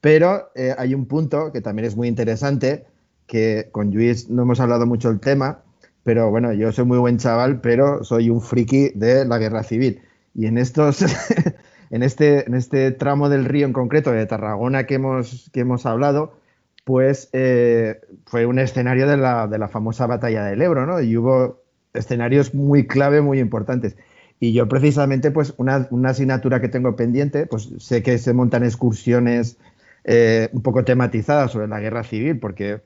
Pero 0.00 0.50
eh, 0.54 0.74
hay 0.76 0.94
un 0.94 1.06
punto 1.06 1.52
que 1.52 1.60
también 1.60 1.86
es 1.86 1.96
muy 1.96 2.08
interesante, 2.08 2.86
que 3.26 3.68
con 3.72 3.90
Luis 3.90 4.30
no 4.30 4.42
hemos 4.42 4.60
hablado 4.60 4.86
mucho 4.86 5.08
del 5.08 5.20
tema, 5.20 5.62
pero 6.04 6.30
bueno, 6.30 6.52
yo 6.52 6.70
soy 6.70 6.84
muy 6.84 6.98
buen 6.98 7.18
chaval, 7.18 7.60
pero 7.60 8.04
soy 8.04 8.30
un 8.30 8.40
friki 8.40 8.90
de 8.94 9.24
la 9.24 9.38
guerra 9.38 9.64
civil. 9.64 10.02
Y 10.34 10.46
en 10.46 10.58
estos, 10.58 11.02
en 11.90 12.02
este, 12.02 12.46
en 12.46 12.54
este 12.54 12.92
tramo 12.92 13.28
del 13.28 13.44
río 13.44 13.66
en 13.66 13.72
concreto, 13.72 14.12
de 14.12 14.26
Tarragona 14.26 14.86
que 14.86 14.94
hemos, 14.94 15.50
que 15.52 15.60
hemos 15.60 15.86
hablado, 15.86 16.38
pues 16.84 17.28
eh, 17.32 18.00
fue 18.26 18.46
un 18.46 18.60
escenario 18.60 19.08
de 19.08 19.16
la, 19.16 19.48
de 19.48 19.58
la 19.58 19.66
famosa 19.66 20.06
batalla 20.06 20.44
del 20.44 20.62
Ebro, 20.62 20.86
¿no? 20.86 21.00
Y 21.00 21.16
hubo 21.16 21.62
escenarios 21.92 22.54
muy 22.54 22.86
clave, 22.86 23.20
muy 23.20 23.40
importantes. 23.40 23.96
Y 24.38 24.52
yo 24.52 24.68
precisamente, 24.68 25.30
pues 25.30 25.54
una, 25.56 25.88
una 25.90 26.10
asignatura 26.10 26.60
que 26.60 26.68
tengo 26.68 26.94
pendiente, 26.94 27.46
pues 27.46 27.70
sé 27.78 28.02
que 28.02 28.18
se 28.18 28.34
montan 28.34 28.64
excursiones 28.64 29.58
eh, 30.04 30.48
un 30.52 30.62
poco 30.62 30.84
tematizadas 30.84 31.52
sobre 31.52 31.68
la 31.68 31.80
guerra 31.80 32.04
civil, 32.04 32.38
porque 32.38 32.82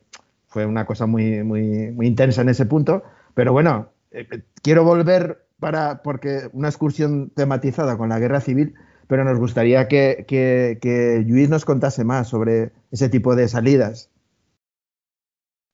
fue 0.47 0.65
una 0.65 0.87
cosa 0.87 1.07
muy, 1.07 1.43
muy, 1.43 1.91
muy 1.91 2.07
intensa 2.07 2.43
en 2.43 2.49
ese 2.51 2.67
punto. 2.67 3.03
Pero 3.35 3.53
bueno, 3.53 3.91
eh, 4.13 4.27
quiero 4.63 4.85
volver 4.85 5.45
para, 5.59 6.03
porque 6.03 6.49
una 6.53 6.69
excursión 6.69 7.31
tematizada 7.31 7.99
con 7.99 8.09
la 8.09 8.19
guerra 8.19 8.41
civil, 8.41 8.75
pero 9.07 9.25
nos 9.25 9.39
gustaría 9.39 9.89
que, 9.89 10.25
que, 10.29 11.25
Luis 11.27 11.49
nos 11.49 11.65
contase 11.65 12.05
más 12.05 12.29
sobre 12.29 12.71
ese 12.93 13.09
tipo 13.09 13.35
de 13.35 13.49
salidas. 13.49 14.09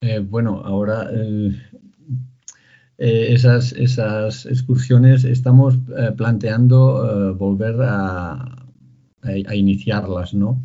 Eh, 0.01 0.19
bueno, 0.19 0.61
ahora 0.65 1.09
esas, 2.97 3.73
esas 3.73 4.45
excursiones 4.47 5.23
estamos 5.23 5.77
planteando 6.15 7.35
volver 7.37 7.75
a, 7.81 8.65
a, 9.21 9.55
iniciarlas, 9.55 10.33
¿no? 10.33 10.63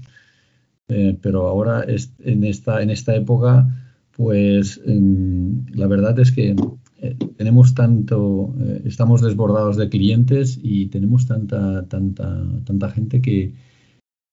pero 0.87 1.47
ahora 1.47 1.85
en, 1.87 2.45
esta, 2.45 2.83
en 2.83 2.91
esta 2.91 3.15
época 3.15 3.69
pues 4.17 4.81
la 4.87 5.87
verdad 5.87 6.19
es 6.21 6.33
que 6.33 6.55
eh, 7.03 7.17
tenemos 7.37 7.75
tanto, 7.75 8.55
eh, 8.61 8.83
estamos 8.85 9.23
desbordados 9.23 9.77
de 9.77 9.89
clientes 9.89 10.59
y 10.63 10.87
tenemos 10.87 11.27
tanta, 11.27 11.89
tanta, 11.89 12.47
tanta 12.65 12.91
gente 12.91 13.21
que, 13.21 13.55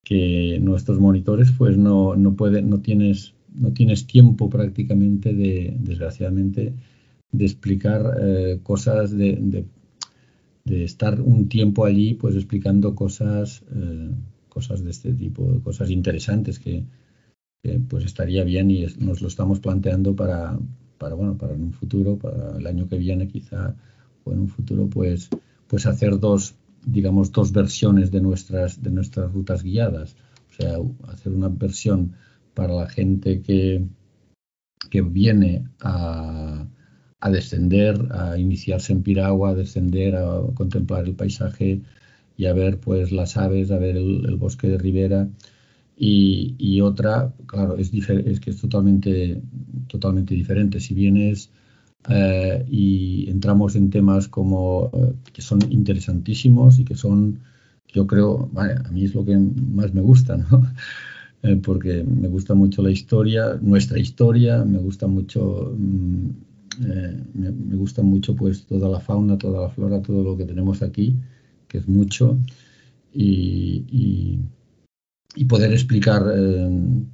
que 0.04 0.60
nuestros 0.62 1.00
monitores 1.00 1.52
pues 1.52 1.78
no, 1.78 2.16
no 2.16 2.36
pueden, 2.36 2.70
no 2.70 2.80
tienes, 2.80 3.34
no 3.56 3.74
tienes 3.74 4.06
tiempo 4.06 4.52
prácticamente 4.52 5.34
de, 5.34 5.78
desgraciadamente, 5.80 6.76
de 7.32 7.46
explicar 7.46 8.18
eh, 8.22 8.60
cosas, 8.64 9.12
de, 9.12 9.38
de, 10.66 10.84
estar 10.84 11.20
un 11.20 11.50
tiempo 11.50 11.86
allí 11.86 12.14
pues 12.14 12.36
explicando 12.36 12.94
cosas, 12.94 13.64
cosas 14.50 14.84
de 14.84 14.92
este 14.92 15.14
tipo, 15.14 15.60
cosas 15.64 15.90
interesantes 15.90 16.60
que, 16.60 16.84
pues 17.88 18.06
estaría 18.06 18.44
bien 18.44 18.70
y 18.70 18.86
nos 19.00 19.22
lo 19.22 19.28
estamos 19.28 19.60
planteando 19.60 20.16
para, 20.16 20.60
para, 21.00 21.16
bueno, 21.16 21.38
para 21.38 21.56
en 21.56 21.64
un 21.64 21.74
futuro, 21.74 22.18
para 22.18 22.58
el 22.58 22.68
año 22.68 22.88
que 22.88 22.98
viene 22.98 23.28
quizá, 23.28 23.76
o 24.24 24.32
en 24.32 24.40
un 24.40 24.48
futuro, 24.48 24.88
pues, 24.88 25.30
pues 25.68 25.88
hacer 25.88 26.20
dos, 26.20 26.56
digamos, 26.86 27.32
dos 27.32 27.52
versiones 27.52 28.12
de 28.12 28.22
nuestras, 28.22 28.84
de 28.84 28.92
nuestras 28.92 29.32
rutas 29.34 29.64
guiadas. 29.64 30.16
O 30.52 30.54
sea, 30.54 30.78
hacer 31.08 31.32
una 31.32 31.50
versión 31.50 32.14
para 32.54 32.74
la 32.74 32.90
gente 32.90 33.42
que, 33.42 33.86
que 34.90 35.02
viene 35.02 35.70
a, 35.82 36.68
a 37.22 37.30
descender, 37.30 38.08
a 38.12 38.38
iniciarse 38.38 38.94
en 38.94 39.04
Piragua, 39.04 39.52
a 39.52 39.56
descender, 39.56 40.16
a 40.16 40.42
contemplar 40.54 41.06
el 41.06 41.16
paisaje 41.16 41.82
y 42.38 42.46
a 42.46 42.54
ver 42.54 42.80
pues 42.80 43.12
las 43.12 43.38
aves, 43.38 43.72
a 43.72 43.78
ver 43.78 43.98
el, 43.98 44.36
bosque 44.38 44.68
de 44.68 44.78
ribera 44.78 45.30
y, 45.98 46.80
otra, 46.82 47.34
claro, 47.46 47.76
es, 47.78 47.92
que 47.92 48.50
es 48.52 48.62
totalmente, 48.62 49.42
totalmente 49.88 50.34
diferente. 50.34 50.80
Si 50.80 50.94
vienes 50.94 51.52
eh, 52.10 52.66
y 52.70 53.30
entramos 53.30 53.76
en 53.76 53.90
temas 53.90 54.30
como 54.30 54.90
eh, 54.94 55.14
que 55.34 55.42
son 55.42 55.60
interesantísimos 55.70 56.80
y 56.80 56.86
que 56.86 56.96
son, 56.96 57.42
yo 57.88 58.08
creo, 58.08 58.50
a 58.56 58.92
mí 58.92 59.04
es 59.04 59.14
lo 59.14 59.26
que 59.26 59.38
más 59.38 59.94
me 59.94 60.02
gusta, 60.02 60.38
¿no? 60.38 60.66
Eh, 61.42 61.56
porque 61.56 62.04
me 62.04 62.28
gusta 62.28 62.54
mucho 62.54 62.82
la 62.82 62.92
historia, 62.92 63.58
nuestra 63.62 63.98
historia, 63.98 64.66
me 64.66 64.78
gusta 64.78 65.08
mucho, 65.08 65.74
mm, 66.80 67.40
me, 67.70 67.76
gusta 67.76 68.02
mucho 68.02 68.36
pues 68.36 68.66
toda 68.66 68.90
la 68.90 69.00
fauna, 69.00 69.38
toda 69.38 69.62
la 69.62 69.70
flora, 69.70 70.02
todo 70.02 70.24
lo 70.24 70.38
que 70.38 70.46
tenemos 70.46 70.82
aquí, 70.82 71.16
que 71.68 71.80
es 71.80 71.88
mucho. 71.88 72.38
y 73.14 74.40
y 75.36 75.46
poder 75.46 75.72
explicar 75.72 76.24
eh, 76.36 76.70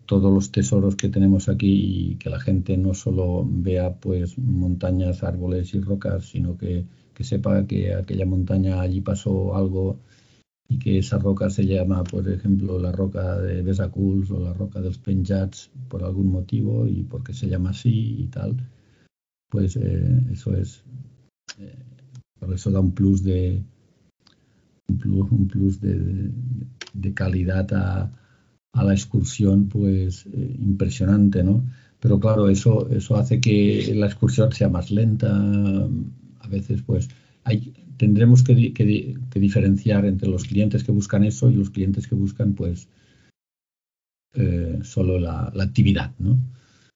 todos 0.06 0.34
los 0.34 0.52
tesoros 0.52 0.96
que 0.96 1.10
tenemos 1.10 1.50
aquí 1.50 2.12
y 2.12 2.16
que 2.16 2.30
la 2.30 2.40
gente 2.40 2.78
no 2.78 2.94
solo 2.94 3.46
vea 3.48 3.94
pues 3.94 4.38
montañas, 4.38 5.24
árboles 5.24 5.74
y 5.74 5.82
rocas, 5.82 6.26
sino 6.26 6.58
que, 6.58 6.86
sepa 7.20 7.66
que 7.66 7.94
aquella 7.94 8.26
montaña 8.26 8.82
allí 8.82 9.02
pasó 9.02 9.56
algo 9.56 10.00
y 10.68 10.80
que 10.80 10.98
esa 11.00 11.18
roca 11.20 11.50
se 11.50 11.66
llama, 11.66 12.04
por 12.04 12.28
ejemplo, 12.28 12.80
la 12.80 12.92
roca 12.92 13.40
de 13.40 13.62
Besaculs 13.62 14.32
o 14.32 14.40
la 14.40 14.54
roca 14.54 14.80
de 14.80 14.88
los 14.88 14.98
Penjats 14.98 15.70
por 15.90 16.04
algún 16.04 16.32
motivo 16.32 16.88
y 16.88 17.04
porque 17.04 17.34
se 17.34 17.48
llama 17.48 17.72
así 17.72 18.24
y 18.24 18.28
tal, 18.28 18.56
pues 19.56 19.78
eh, 19.78 20.22
eso 20.34 20.54
es, 20.54 20.84
eh, 21.60 21.80
eso 22.54 22.72
da 22.72 22.82
un 22.82 22.92
plus 22.92 23.24
de, 23.24 23.64
un 24.90 25.48
plus, 25.48 25.80
de, 25.80 27.14
calidad 27.14 27.66
a, 27.74 28.12
la 28.84 28.94
excursión, 28.94 29.70
pues 29.70 30.26
eh, 30.26 30.58
impresionante, 30.60 31.42
¿no? 31.42 31.64
Pero 32.02 32.20
claro, 32.20 32.50
eso, 32.50 32.90
eso 32.90 33.16
hace 33.16 33.40
que 33.40 33.94
la 33.96 34.08
excursión 34.08 34.52
sea 34.52 34.68
más 34.68 34.92
lenta. 34.92 35.32
A 36.42 36.48
veces, 36.50 36.82
pues, 36.82 37.08
hay, 37.46 37.74
tendremos 37.96 38.44
que, 38.44 38.54
diferenciar 39.34 40.06
entre 40.06 40.28
los 40.28 40.44
clientes 40.44 40.84
que 40.84 40.92
buscan 40.92 41.24
eso 41.24 41.50
y 41.50 41.54
los 41.54 41.70
clientes 41.70 42.08
que 42.08 42.16
buscan, 42.16 42.56
pues, 42.56 42.90
solo 44.84 45.18
la, 45.18 45.50
la, 45.56 45.64
actividad, 45.64 46.12
¿no? 46.20 46.38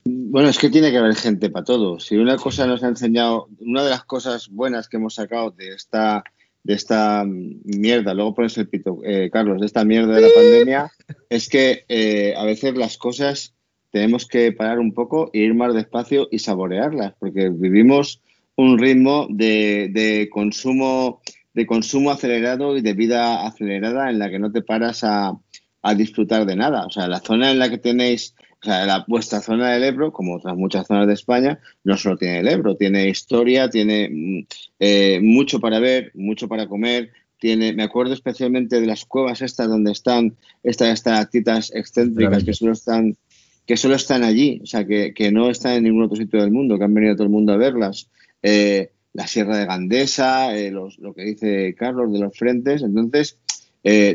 Bueno, 0.06 0.50
es 0.50 0.58
que 0.58 0.70
tiene 0.70 0.92
que 0.92 0.98
haber 0.98 1.16
gente 1.16 1.50
para 1.50 1.66
todo. 1.66 2.00
Si 2.00 2.16
una 2.16 2.38
cosa 2.38 2.66
nos 2.66 2.84
ha 2.84 2.88
enseñado, 2.88 3.48
una 3.60 3.84
de 3.84 3.90
las 3.90 4.04
cosas 4.06 4.50
buenas 4.50 4.88
que 4.88 4.98
hemos 4.98 5.16
sacado 5.16 5.52
de 5.52 5.70
esta 5.70 6.24
de 6.64 6.74
esta 6.74 7.24
mierda, 7.26 8.14
luego 8.14 8.36
pones 8.36 8.58
el 8.58 8.68
pito, 8.68 9.00
eh, 9.04 9.30
Carlos, 9.32 9.62
de 9.62 9.66
esta 9.66 9.86
mierda 9.86 10.14
de 10.16 10.22
la 10.22 10.28
pandemia, 10.36 10.92
es 11.30 11.48
que 11.48 11.86
eh, 11.88 12.34
a 12.38 12.44
veces 12.44 12.78
las 12.78 12.98
cosas 12.98 13.56
tenemos 13.92 14.28
que 14.28 14.52
parar 14.52 14.80
un 14.80 14.94
poco 14.94 15.30
e 15.34 15.40
ir 15.40 15.54
más 15.54 15.74
despacio 15.74 16.28
y 16.32 16.40
saborearlas, 16.40 17.14
porque 17.18 17.50
vivimos 17.50 18.22
un 18.56 18.78
ritmo 18.78 19.28
de, 19.30 19.90
de, 19.92 20.30
consumo 20.30 21.22
de 21.54 21.66
consumo 21.66 22.12
acelerado 22.12 22.78
y 22.78 22.82
de 22.82 22.94
vida 22.94 23.48
acelerada 23.48 24.10
en 24.10 24.20
la 24.20 24.30
que 24.30 24.38
no 24.38 24.52
te 24.52 24.62
paras 24.62 25.04
a, 25.04 25.32
a 25.82 25.96
disfrutar 25.96 26.46
de 26.46 26.56
nada. 26.56 26.86
O 26.86 26.90
sea, 26.90 27.08
la 27.08 27.20
zona 27.20 27.52
en 27.52 27.60
la 27.60 27.70
que 27.70 27.78
tenéis 27.78 28.36
o 28.62 28.66
sea, 28.66 28.86
la, 28.86 29.06
vuestra 29.08 29.40
zona 29.42 29.72
del 29.72 29.84
Ebro, 29.84 30.12
como 30.12 30.36
otras 30.36 30.56
muchas 30.58 30.86
zonas 30.86 31.08
de 31.08 31.14
España, 31.14 31.60
no 31.84 31.96
solo 31.96 32.18
tiene 32.18 32.40
el 32.40 32.48
Ebro, 32.48 32.76
tiene 32.76 33.08
historia, 33.08 33.70
tiene 33.70 34.10
mm, 34.12 34.48
eh, 34.80 35.20
mucho 35.22 35.60
para 35.60 35.80
ver, 35.80 36.12
mucho 36.14 36.48
para 36.50 36.68
comer. 36.68 37.12
Tiene, 37.38 37.72
me 37.72 37.84
acuerdo 37.84 38.14
especialmente 38.14 38.82
de 38.82 38.88
las 38.88 39.06
cuevas 39.06 39.42
estas 39.42 39.70
donde 39.70 39.94
están 39.94 40.36
estas 40.62 40.90
estalactitas 40.90 41.72
excéntricas 41.74 42.44
que 42.44 42.54
solo 42.54 42.74
están 42.74 43.16
que 43.66 43.78
solo 43.78 43.96
están 43.96 44.24
allí, 44.24 44.60
o 44.64 44.66
sea, 44.66 44.86
que, 44.86 45.14
que, 45.14 45.32
no 45.32 45.52
están 45.52 45.74
en 45.74 45.84
ningún 45.84 46.04
otro 46.04 46.18
sitio 46.18 46.42
del 46.42 46.52
mundo, 46.52 46.78
que 46.78 46.86
han 46.86 46.94
venido 46.94 47.14
todo 47.14 47.26
el 47.26 47.30
mundo 47.30 47.54
a 47.54 47.58
verlas. 47.58 48.10
Eh, 48.42 48.90
la 49.14 49.28
Sierra 49.28 49.58
de 49.58 49.68
Gandesa, 49.68 50.58
eh, 50.58 50.72
los, 50.72 50.98
lo 50.98 51.14
que 51.14 51.22
dice 51.22 51.76
Carlos 51.78 52.12
de 52.12 52.20
los 52.20 52.36
frentes. 52.36 52.82
Entonces, 52.82 53.38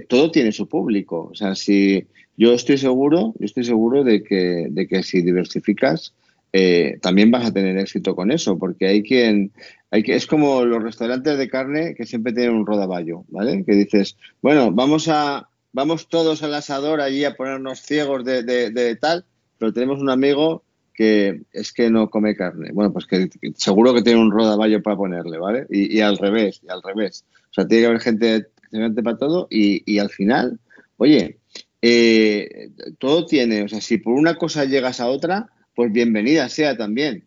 todo 0.09 0.33
tiene 0.33 0.51
su 0.51 0.69
público. 0.69 1.29
O 1.31 1.37
sea, 1.37 1.55
si, 1.55 2.05
yo 2.37 2.53
estoy 2.53 2.79
seguro, 2.79 3.35
yo 3.39 3.45
estoy 3.45 3.65
seguro 3.65 4.05
de 4.05 4.23
que, 4.23 4.69
de 4.71 4.87
que 4.87 5.03
si 5.03 5.23
diversificas, 5.23 6.15
eh, 6.53 6.99
también 7.03 7.31
vas 7.31 7.47
a 7.47 7.53
tener 7.53 7.77
éxito 7.79 8.15
con 8.15 8.31
eso, 8.31 8.59
porque 8.59 8.87
hay 8.87 9.03
quien, 9.03 9.53
hay 9.91 10.03
que, 10.03 10.15
es 10.15 10.27
como 10.27 10.65
los 10.65 10.83
restaurantes 10.83 11.37
de 11.37 11.49
carne 11.49 11.95
que 11.97 12.07
siempre 12.07 12.33
tienen 12.33 12.55
un 12.55 12.65
rodaballo, 12.65 13.25
¿vale? 13.29 13.65
Que 13.65 13.75
dices, 13.75 14.17
bueno, 14.41 14.71
vamos 14.71 15.09
a, 15.09 15.49
vamos 15.73 16.09
todos 16.09 16.45
al 16.45 16.55
asador 16.55 17.01
allí 17.01 17.25
a 17.25 17.35
ponernos 17.35 17.81
ciegos 17.81 18.25
de, 18.25 18.45
de, 18.45 18.97
tal, 18.97 19.25
pero 19.59 19.73
tenemos 19.73 20.01
un 20.01 20.11
amigo 20.11 20.63
que 20.95 21.43
es 21.53 21.73
que 21.73 21.91
no 21.91 22.09
come 22.09 22.37
carne. 22.37 22.71
Bueno, 22.73 22.93
pues 22.93 23.07
que, 23.07 23.29
seguro 23.57 23.93
que 23.93 24.03
tiene 24.03 24.21
un 24.21 24.31
rodaballo 24.31 24.81
para 24.81 24.97
ponerle, 24.97 25.39
¿vale? 25.39 25.67
Y, 25.71 25.99
al 26.01 26.19
revés, 26.19 26.61
y 26.63 26.71
al 26.71 26.83
revés. 26.83 27.25
O 27.51 27.55
sea, 27.55 27.67
tiene 27.67 27.83
que 27.83 27.87
haber 27.89 28.01
gente, 28.01 28.47
gente 28.71 29.03
para 29.03 29.19
todo 29.19 29.49
y, 29.51 29.83
y 29.93 29.99
al 29.99 30.11
final, 30.11 30.61
oye, 30.99 31.39
eh, 31.87 32.71
todo 32.99 33.27
tiene, 33.27 33.63
o 33.63 33.69
sea, 33.69 33.83
si 33.83 33.99
por 33.99 34.15
una 34.15 34.37
cosa 34.37 34.65
llegas 34.65 35.01
a 35.01 35.09
otra, 35.09 35.51
pues 35.75 35.93
bienvenida 35.93 36.49
sea 36.49 36.79
también. 36.79 37.27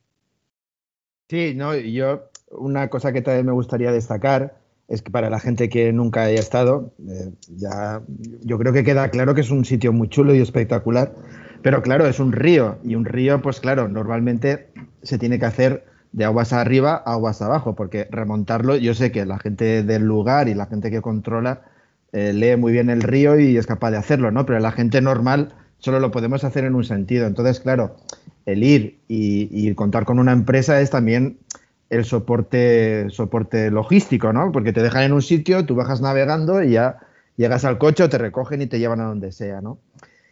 Sí, 1.30 1.54
no, 1.56 1.76
yo 1.76 2.32
una 2.50 2.90
cosa 2.90 3.14
que 3.14 3.22
también 3.22 3.46
me 3.46 3.52
gustaría 3.52 3.92
destacar 3.92 4.58
es 4.88 5.04
que 5.04 5.12
para 5.12 5.30
la 5.30 5.40
gente 5.40 5.70
que 5.70 5.94
nunca 5.94 6.24
haya 6.24 6.40
estado, 6.40 6.92
eh, 7.08 7.30
ya 7.56 8.02
yo 8.42 8.58
creo 8.58 8.74
que 8.74 8.84
queda 8.84 9.10
claro 9.10 9.36
que 9.36 9.42
es 9.42 9.52
un 9.52 9.64
sitio 9.64 9.94
muy 9.94 10.10
chulo 10.10 10.34
y 10.34 10.40
espectacular, 10.40 11.14
pero 11.62 11.84
claro, 11.84 12.08
es 12.08 12.20
un 12.20 12.32
río 12.32 12.80
y 12.84 12.96
un 12.96 13.06
río, 13.06 13.44
pues 13.44 13.60
claro, 13.60 13.88
normalmente 13.88 14.70
se 15.04 15.20
tiene 15.20 15.38
que 15.38 15.46
hacer 15.46 15.86
de 16.14 16.26
aguas 16.26 16.52
arriba 16.52 17.04
a 17.06 17.14
aguas 17.14 17.44
abajo, 17.44 17.76
porque 17.76 18.08
remontarlo, 18.10 18.76
yo 18.76 18.96
sé 18.96 19.12
que 19.12 19.24
la 19.28 19.38
gente 19.38 19.84
del 19.84 20.04
lugar 20.04 20.50
y 20.50 20.56
la 20.56 20.66
gente 20.66 20.90
que 20.90 21.02
controla 21.02 21.62
eh, 22.14 22.34
lee 22.34 22.56
muy 22.56 22.72
bien 22.72 22.90
el 22.90 23.02
río 23.02 23.40
y 23.40 23.58
es 23.58 23.68
capaz 23.68 23.92
de 23.92 23.98
hacerlo, 23.98 24.32
¿no? 24.32 24.46
Pero 24.46 24.60
la 24.60 24.72
gente 24.72 25.02
normal 25.02 25.54
solo 25.80 26.00
lo 26.00 26.12
podemos 26.12 26.44
hacer 26.44 26.64
en 26.64 26.76
un 26.76 26.84
sentido. 26.84 27.28
Entonces, 27.28 27.60
claro, 27.60 27.98
el 28.46 28.64
ir 28.64 29.00
y, 29.08 29.74
contar 29.76 30.06
con 30.06 30.20
una 30.20 30.32
empresa 30.32 30.82
es 30.82 30.90
también 30.90 31.38
el 31.90 32.06
soporte, 32.06 33.08
soporte 33.10 33.72
logístico, 33.72 34.34
¿no? 34.34 34.52
Porque 34.52 34.74
te 34.74 34.82
dejan 34.82 35.04
en 35.04 35.14
un 35.14 35.22
sitio, 35.22 35.66
tú 35.66 35.76
bajas 35.76 36.02
navegando 36.02 36.64
y 36.64 36.72
ya 36.72 36.98
llegas 37.36 37.66
al 37.66 37.78
coche, 37.78 38.08
te 38.08 38.18
recogen 38.18 38.62
y 38.62 38.68
te 38.68 38.80
llevan 38.80 39.02
a 39.02 39.06
donde 39.06 39.32
sea, 39.32 39.62
¿no? 39.62 39.80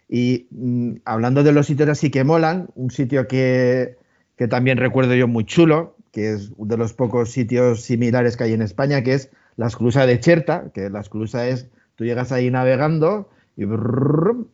Y 0.09 0.47
mm, 0.51 0.97
hablando 1.05 1.43
de 1.43 1.51
los 1.51 1.67
sitios 1.67 1.89
así 1.89 2.09
que 2.09 2.23
molan, 2.23 2.67
un 2.75 2.91
sitio 2.91 3.27
que, 3.27 3.97
que 4.38 4.47
también 4.47 4.77
recuerdo 4.77 5.13
yo 5.15 5.27
muy 5.27 5.45
chulo, 5.45 5.95
que 6.11 6.33
es 6.33 6.51
uno 6.57 6.71
de 6.71 6.77
los 6.77 6.93
pocos 6.93 7.31
sitios 7.31 7.81
similares 7.81 8.38
que 8.38 8.45
hay 8.45 8.53
en 8.53 8.61
España, 8.61 9.03
que 9.03 9.13
es 9.13 9.29
la 9.57 9.67
esclusa 9.67 10.05
de 10.05 10.19
Cherta, 10.19 10.71
que 10.73 10.89
la 10.89 10.99
esclusa 10.99 11.47
es, 11.47 11.69
tú 11.95 12.05
llegas 12.05 12.31
ahí 12.31 12.51
navegando 12.51 13.29
y 13.55 13.63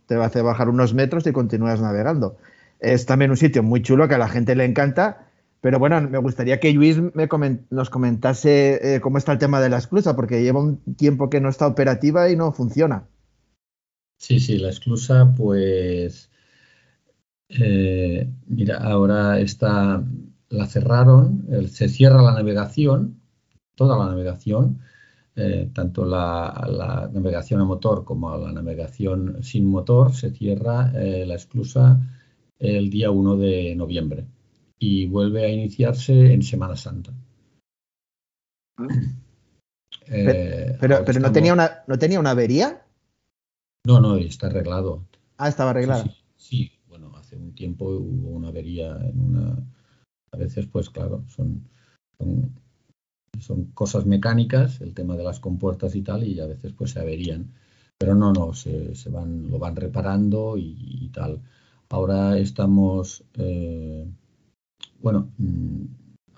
te 0.06 0.16
va 0.16 0.24
a 0.24 0.28
hacer 0.28 0.44
bajar 0.44 0.70
unos 0.70 0.94
metros 0.94 1.26
y 1.26 1.32
continúas 1.32 1.82
navegando. 1.82 2.38
Es 2.80 3.06
también 3.06 3.32
un 3.32 3.38
sitio 3.38 3.64
muy 3.64 3.82
chulo 3.82 4.08
que 4.08 4.16
a 4.16 4.20
la 4.20 4.30
gente 4.30 4.56
le 4.56 4.66
encanta, 4.66 5.28
pero 5.62 5.78
bueno, 5.78 6.02
me 6.02 6.18
gustaría 6.18 6.60
que 6.60 6.74
Luis 6.74 7.00
me 7.00 7.30
nos 7.70 7.90
comentase 7.90 8.96
eh, 8.96 9.02
cómo 9.02 9.18
está 9.18 9.32
el 9.32 9.38
tema 9.38 9.62
de 9.62 9.70
la 9.70 9.78
esclusa, 9.78 10.16
porque 10.16 10.42
lleva 10.42 10.60
un 10.60 10.78
tiempo 10.96 11.30
que 11.30 11.40
no 11.40 11.50
está 11.50 11.68
operativa 11.68 12.30
y 12.30 12.36
no 12.36 12.52
funciona. 12.52 13.08
Sí, 14.18 14.40
sí, 14.40 14.58
la 14.58 14.70
esclusa, 14.70 15.34
pues, 15.36 16.30
eh, 17.50 18.30
mira, 18.48 18.78
ahora 18.78 19.40
está, 19.40 20.04
la 20.50 20.68
cerraron, 20.68 21.48
se 21.70 21.90
cierra 21.90 22.22
la 22.22 22.34
navegación, 22.34 23.20
toda 23.76 23.98
la 23.98 24.12
navegación, 24.12 24.80
eh, 25.36 25.70
tanto 25.74 26.06
la, 26.06 27.10
navegación 27.14 27.62
a 27.62 27.66
motor 27.66 28.04
como 28.04 28.36
la 28.38 28.52
navegación 28.52 29.44
sin 29.44 29.66
motor, 29.66 30.14
se 30.14 30.32
cierra 30.32 30.92
eh, 30.96 31.26
la 31.26 31.36
esclusa 31.36 32.00
el 32.60 32.90
día 32.90 33.12
1 33.12 33.38
de 33.38 33.76
noviembre 33.76 34.26
y 34.78 35.08
vuelve 35.08 35.46
a 35.46 35.50
iniciarse 35.50 36.34
en 36.34 36.42
Semana 36.42 36.76
Santa. 36.76 37.14
Ah. 38.78 38.88
Eh, 40.08 40.78
pero, 40.80 41.04
pero, 41.06 41.20
no, 41.20 41.32
tenía 41.32 41.54
una, 41.54 41.84
¿no 41.88 41.98
tenía 41.98 42.20
una 42.20 42.32
avería? 42.32 42.86
No, 43.86 44.00
no, 44.00 44.18
está 44.18 44.48
arreglado. 44.48 45.06
Ah, 45.38 45.50
estaba 45.50 45.72
arreglado. 45.72 46.06
Sí, 46.36 46.72
bueno, 46.88 47.16
hace 47.16 47.36
un 47.36 47.54
tiempo 47.54 47.86
hubo 47.86 48.30
una 48.30 48.50
avería 48.50 48.98
en 49.04 49.20
una... 49.20 49.58
A 50.34 50.38
veces, 50.38 50.66
pues 50.68 50.90
claro, 50.90 51.24
son 51.28 51.70
son 52.22 52.52
cosas 53.74 54.06
mecánicas, 54.06 54.82
el 54.82 54.94
tema 54.94 55.16
de 55.16 55.24
las 55.24 55.40
compuertas 55.40 55.96
y 55.96 56.02
tal, 56.02 56.24
y 56.24 56.40
a 56.40 56.48
veces 56.48 56.74
pues 56.74 56.92
se 56.92 57.00
averían. 57.00 57.52
Pero 57.98 58.16
no, 58.16 58.34
no, 58.34 58.54
se, 58.54 58.94
van, 59.10 59.50
lo 59.50 59.60
van 59.60 59.76
reparando 59.76 60.58
y, 60.58 61.10
tal. 61.14 61.40
Ahora 61.90 62.38
estamos, 62.38 63.24
eh, 63.36 64.08
bueno, 65.02 65.30
mm, 65.38 65.86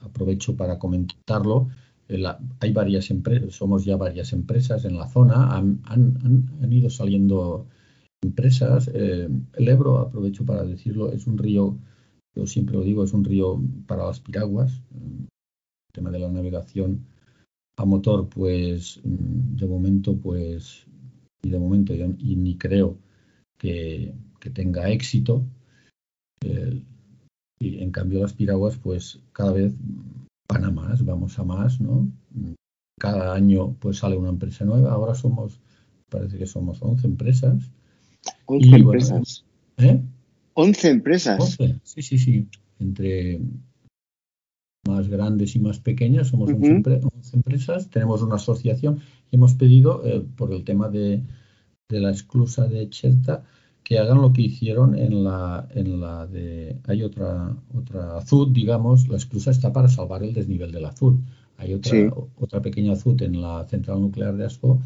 aprovecho 0.05 0.57
para 0.57 0.77
comentarlo. 0.77 1.69
Eh, 2.09 2.21
hay 2.59 2.73
varias 2.73 3.09
empresas, 3.11 3.53
somos 3.53 3.85
ya 3.85 3.95
varias 3.95 4.33
empresas 4.33 4.83
en 4.85 4.97
la 4.97 5.07
zona, 5.07 5.55
han, 5.55 5.81
ido 6.69 6.89
saliendo 6.89 7.67
empresas. 8.21 8.89
Eh, 8.93 9.29
el 9.53 9.67
Ebro, 9.67 9.99
aprovecho 9.99 10.45
para 10.45 10.63
decirlo, 10.63 11.11
es 11.11 11.27
un 11.27 11.37
río, 11.37 11.77
yo 12.35 12.45
siempre 12.47 12.75
lo 12.75 12.83
digo, 12.83 13.03
es 13.05 13.13
un 13.13 13.23
río 13.23 13.61
para 13.87 14.07
las 14.07 14.19
piraguas 14.19 14.81
tema 15.93 16.11
de 16.11 16.19
la 16.19 16.29
navegación 16.29 17.05
a 17.77 17.85
motor, 17.85 18.27
pues 18.27 18.99
mm, 19.03 19.55
de 19.55 19.67
momento, 19.67 20.17
pues, 20.17 20.85
y 21.43 21.49
de 21.49 21.59
momento 21.59 21.93
yo 21.93 22.07
y 22.17 22.35
ni 22.35 22.57
creo 22.57 22.97
que, 23.57 24.13
tenga 24.53 24.89
éxito. 24.89 25.45
Eh, 26.41 26.83
y 27.59 27.81
en 27.81 27.91
cambio 27.91 28.19
las 28.19 28.33
piraguas, 28.33 28.75
pues 28.75 29.21
cada 29.31 29.53
vez 29.53 29.73
van 30.49 30.65
a 30.65 30.71
más, 30.71 31.05
vamos 31.05 31.39
a 31.39 31.45
más, 31.45 31.79
¿no? 31.79 32.09
Cada 32.99 33.33
año 33.33 33.73
pues 33.79 33.99
sale 33.99 34.17
una 34.17 34.29
empresa 34.29 34.65
nueva, 34.65 34.91
ahora 34.91 35.15
somos, 35.15 35.61
parece 36.09 36.37
que 36.37 36.45
somos 36.45 36.81
11 36.81 37.07
empresas. 37.07 37.71
11 38.47 38.75
empresas. 38.75 39.45
¿eh? 39.77 40.01
11 40.55 40.89
empresas. 40.89 41.57
sí, 41.83 42.01
sí, 42.01 42.17
sí. 42.17 42.47
Entre 42.79 43.39
más 44.87 45.07
grandes 45.07 45.55
y 45.55 45.59
más 45.59 45.79
pequeñas, 45.79 46.27
somos 46.27 46.51
11, 46.51 47.01
empresas, 47.33 47.89
tenemos 47.89 48.21
una 48.21 48.35
asociación 48.35 48.99
y 49.31 49.35
hemos 49.37 49.53
pedido, 49.53 50.05
eh, 50.05 50.23
por 50.35 50.51
el 50.51 50.63
tema 50.63 50.89
de, 50.89 51.21
la 51.89 52.09
exclusa 52.09 52.67
de 52.67 52.89
Cherta, 52.89 53.43
que 53.83 53.99
hagan 53.99 54.21
lo 54.21 54.33
que 54.33 54.41
hicieron 54.43 54.97
en 54.97 55.23
la, 55.23 55.67
en 55.75 55.99
la 55.99 56.25
de... 56.25 56.77
Hay 56.85 57.03
otra, 57.03 57.55
otra 57.75 58.17
azud, 58.17 58.51
digamos, 58.51 59.07
la 59.09 59.17
exclusa 59.17 59.51
está 59.51 59.71
para 59.71 59.89
salvar 59.89 60.23
el 60.23 60.33
desnivel 60.33 60.71
del 60.71 60.85
azud. 60.85 61.19
Hay 61.57 61.73
otra, 61.73 61.91
otra 62.35 62.61
pequeña 62.61 62.93
azud 62.93 63.21
en 63.21 63.41
la 63.41 63.65
central 63.65 64.01
nuclear 64.01 64.35
de 64.35 64.45
Asco 64.45 64.81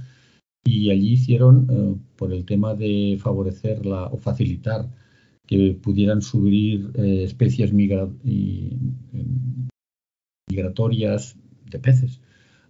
y 0.65 0.91
allí 0.91 1.13
hicieron, 1.13 1.67
eh, 1.69 1.95
por 2.17 2.33
el 2.33 2.43
tema 2.45 2.75
de 2.75 3.17
favorecer 3.21 3.85
la, 3.85 4.07
o 4.07 4.17
facilitar 4.17 4.89
que 5.47 5.79
pudieran 5.81 6.21
subir 6.21 6.91
eh, 6.95 7.23
especies 7.23 7.71
migra 7.71 8.09
y, 8.23 8.77
migratorias 10.47 11.35
de 11.65 11.79
peces 11.79 12.19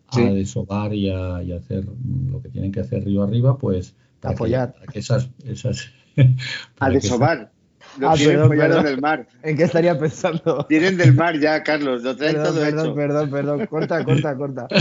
a 0.09 0.21
desovar 0.21 0.93
y 0.93 1.09
a, 1.09 1.37
hacer 1.37 1.85
lo 2.29 2.41
que 2.41 2.49
tienen 2.49 2.71
que 2.71 2.79
hacer 2.79 3.03
río 3.03 3.23
arriba, 3.23 3.57
pues 3.57 3.95
para 4.19 4.35
apoyar. 4.35 4.75
Que, 4.91 4.99
esas, 4.99 5.29
esas 5.45 5.91
a 6.79 6.89
desovar. 6.89 7.51
Lo 7.99 8.09
ah, 8.09 8.15
tienen 8.15 8.49
del 8.49 9.01
mar. 9.01 9.27
¿En 9.43 9.55
qué 9.55 9.63
estaría 9.63 9.97
pensando? 9.97 10.65
Tienen 10.67 10.97
del 10.97 11.13
mar 11.13 11.39
ya, 11.39 11.63
Carlos, 11.63 12.03
lo 12.03 12.15
traen 12.15 12.35
perdón, 12.35 12.53
todo 12.53 12.63
perdón, 12.63 12.85
hecho. 12.85 12.95
Perdón, 12.95 13.29
perdón, 13.29 13.65
corta, 13.67 14.05
corta, 14.05 14.35
corta. 14.35 14.67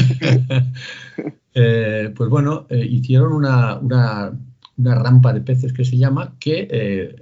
Eh, 1.58 2.12
pues 2.14 2.28
bueno, 2.28 2.66
eh, 2.68 2.84
hicieron 2.84 3.32
una, 3.32 3.78
una, 3.78 4.30
una, 4.76 4.94
rampa 4.94 5.32
de 5.32 5.40
peces 5.40 5.72
que 5.72 5.86
se 5.86 5.96
llama, 5.96 6.36
que 6.38 6.68
eh, 6.70 7.16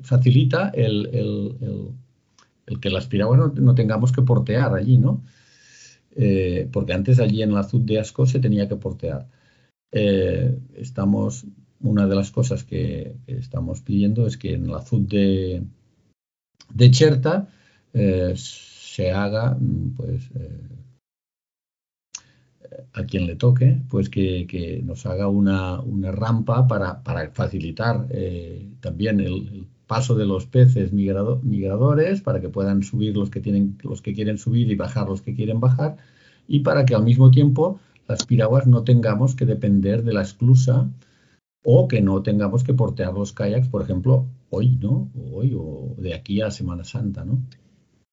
facilita 0.00 0.68
el, 0.68 1.10
el 1.12 1.56
el 1.60 1.88
que 2.80 2.90
las 2.90 3.06
piraguas 3.06 3.52
no, 3.54 3.74
tengamos 3.74 4.12
que 4.12 4.22
portear 4.22 4.74
allí, 4.74 4.98
¿no? 4.98 5.22
Eh, 6.16 6.68
porque 6.72 6.92
antes 6.92 7.18
allí 7.18 7.42
en 7.42 7.52
la 7.52 7.60
azud 7.60 7.82
de 7.82 7.98
Asco 7.98 8.26
se 8.26 8.40
tenía 8.40 8.68
que 8.68 8.76
portear. 8.76 9.28
Eh, 9.92 10.58
estamos, 10.74 11.46
una 11.80 12.06
de 12.06 12.14
las 12.14 12.30
cosas 12.30 12.64
que, 12.64 13.16
estamos 13.26 13.80
pidiendo 13.80 14.26
es 14.26 14.36
que 14.36 14.54
en 14.54 14.70
la 14.70 14.78
azud 14.78 15.02
de, 15.02 15.62
de 16.72 16.90
Cherta 16.90 17.48
eh, 17.92 18.34
se 18.36 19.10
haga, 19.10 19.56
pues, 19.96 20.30
a 22.92 23.04
quien 23.04 23.26
le 23.26 23.36
toque, 23.36 23.80
pues 23.88 24.08
que, 24.08 24.82
nos 24.84 25.06
haga 25.06 25.28
una, 25.28 25.80
rampa 26.12 26.66
para, 26.66 27.30
facilitar 27.32 28.06
también 28.80 29.20
el, 29.20 29.66
paso 29.86 30.14
de 30.14 30.26
los 30.26 30.46
peces 30.46 30.92
migradores 30.92 32.20
para 32.22 32.40
que 32.40 32.48
puedan 32.48 32.82
subir 32.82 33.16
los 33.16 33.30
que 33.30 33.40
tienen 33.40 33.78
los 33.82 34.00
que 34.00 34.14
quieren 34.14 34.38
subir 34.38 34.70
y 34.70 34.76
bajar 34.76 35.08
los 35.08 35.22
que 35.22 35.34
quieren 35.34 35.60
bajar 35.60 35.96
y 36.48 36.60
para 36.60 36.84
que 36.84 36.94
al 36.94 37.04
mismo 37.04 37.30
tiempo 37.30 37.80
las 38.08 38.24
piraguas 38.26 38.66
no 38.66 38.84
tengamos 38.84 39.34
que 39.34 39.46
depender 39.46 40.02
de 40.02 40.12
la 40.12 40.22
esclusa 40.22 40.88
o 41.64 41.88
que 41.88 42.02
no 42.02 42.22
tengamos 42.22 42.62
que 42.62 42.74
portear 42.74 43.14
los 43.14 43.32
kayaks, 43.32 43.68
por 43.68 43.82
ejemplo, 43.82 44.26
hoy, 44.50 44.76
¿no? 44.80 45.10
Hoy 45.32 45.54
o 45.58 45.94
de 45.96 46.14
aquí 46.14 46.42
a 46.42 46.50
Semana 46.50 46.84
Santa, 46.84 47.24
¿no? 47.24 47.42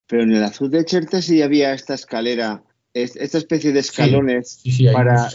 Pero 0.08 0.24
en 0.24 0.32
el 0.32 0.44
azul 0.44 0.70
de 0.70 0.86
Cherta 0.86 1.22
sí 1.22 1.42
había 1.42 1.74
esta 1.74 1.94
escalera, 1.94 2.64
esta 2.94 3.38
especie 3.38 3.74
de 3.74 3.80
escalones 3.80 4.62
para 4.94 5.30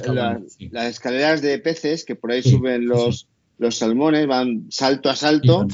las 0.70 0.86
escaleras 0.90 1.42
de 1.42 1.58
peces 1.58 2.04
que 2.04 2.14
por 2.14 2.32
ahí 2.32 2.42
suben 2.42 2.86
los, 2.86 3.28
los 3.58 3.76
salmones 3.76 4.26
van 4.26 4.66
salto 4.70 5.08
a 5.08 5.16
salto. 5.16 5.66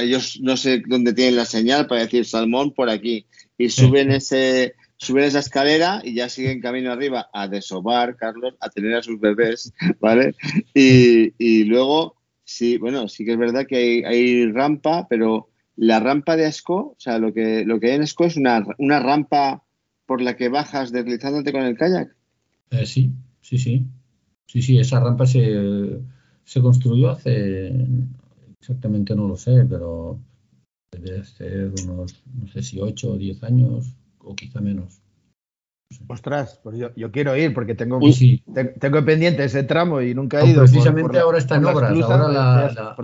ellos 0.00 0.38
no 0.42 0.56
sé 0.56 0.82
dónde 0.86 1.12
tienen 1.12 1.36
la 1.36 1.44
señal 1.44 1.86
para 1.86 2.02
decir 2.02 2.24
salmón 2.24 2.72
por 2.72 2.90
aquí. 2.90 3.26
Y 3.58 3.68
suben 3.68 4.10
ese 4.10 4.74
suben 5.00 5.24
esa 5.24 5.38
escalera 5.38 6.02
y 6.04 6.14
ya 6.14 6.28
siguen 6.28 6.60
camino 6.60 6.92
arriba 6.92 7.28
a 7.32 7.48
desovar, 7.48 8.16
Carlos, 8.16 8.54
a 8.60 8.68
tener 8.68 8.94
a 8.94 9.02
sus 9.02 9.18
bebés, 9.18 9.72
¿vale? 10.00 10.34
Y, 10.74 11.64
luego, 11.64 12.16
sí, 12.44 12.76
bueno, 12.76 13.08
sí 13.08 13.24
que 13.24 13.32
es 13.32 13.38
verdad 13.38 13.66
que 13.66 14.04
hay, 14.06 14.52
rampa, 14.52 15.06
pero 15.08 15.48
la 15.76 16.00
rampa 16.00 16.36
de 16.36 16.44
Asco, 16.44 16.76
o 16.76 16.96
sea, 16.98 17.18
lo 17.18 17.32
que, 17.32 17.64
lo 17.64 17.80
que 17.80 17.88
hay 17.88 17.96
en 17.96 18.02
Asco 18.02 18.26
es 18.26 18.36
una, 18.36 18.62
una 18.76 19.00
rampa 19.00 19.64
por 20.04 20.20
la 20.20 20.36
que 20.36 20.50
bajas 20.50 20.92
deslizándote 20.92 21.52
con 21.52 21.62
el 21.62 21.78
kayak. 21.78 22.14
Eh, 22.70 22.84
sí, 22.84 23.10
sí, 23.40 23.56
sí. 23.56 23.86
Sí, 24.44 24.60
sí, 24.60 24.78
esa 24.78 25.00
rampa 25.00 25.26
se, 25.26 26.00
se 26.50 26.60
construyó 26.60 27.10
hace, 27.10 27.72
exactamente 28.60 29.14
no 29.14 29.28
lo 29.28 29.36
sé, 29.36 29.64
pero 29.66 30.18
debe 30.90 31.22
ser 31.22 31.72
unos, 31.84 32.24
no 32.34 32.48
sé 32.48 32.64
si 32.64 32.80
8 32.80 33.12
o 33.12 33.16
10 33.16 33.44
años 33.44 33.94
o 34.18 34.34
quizá 34.34 34.60
menos. 34.60 35.00
Ostras, 36.08 36.58
pues 36.64 36.76
yo, 36.76 37.12
quiero 37.12 37.36
ir 37.36 37.54
porque 37.54 37.76
tengo, 37.76 38.00
tengo 38.80 39.04
pendiente 39.04 39.44
ese 39.44 39.62
tramo 39.62 40.02
y 40.02 40.12
nunca 40.12 40.40
he 40.40 40.50
ido. 40.50 40.62
Precisamente 40.62 41.20
ahora 41.20 41.38
está 41.38 41.54
en 41.54 41.66
obras, 41.66 41.92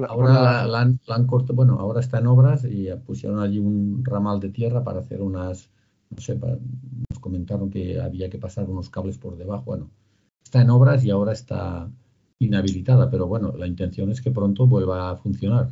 ahora, 0.08 0.66
la, 0.66 0.80
han, 0.80 1.26
cortado, 1.28 1.54
bueno, 1.54 1.78
ahora 1.78 2.00
está 2.00 2.18
en 2.18 2.26
obras 2.26 2.64
y 2.64 2.88
pusieron 3.06 3.38
allí 3.38 3.60
un 3.60 4.04
ramal 4.04 4.40
de 4.40 4.48
tierra 4.48 4.82
para 4.82 4.98
hacer 4.98 5.22
unas, 5.22 5.70
no 6.10 6.20
sé, 6.20 6.36
nos 6.36 7.20
comentaron 7.20 7.70
que 7.70 8.00
había 8.00 8.28
que 8.28 8.38
pasar 8.38 8.68
unos 8.68 8.90
cables 8.90 9.18
por 9.18 9.36
debajo, 9.36 9.66
bueno, 9.66 9.90
está 10.42 10.62
en 10.62 10.70
obras 10.70 11.04
y 11.04 11.10
ahora 11.10 11.32
está 11.32 11.88
inhabilitada, 12.38 13.10
pero 13.10 13.26
bueno, 13.26 13.54
la 13.56 13.66
intención 13.66 14.10
es 14.10 14.20
que 14.20 14.30
pronto 14.30 14.66
vuelva 14.66 15.10
a 15.10 15.16
funcionar. 15.16 15.70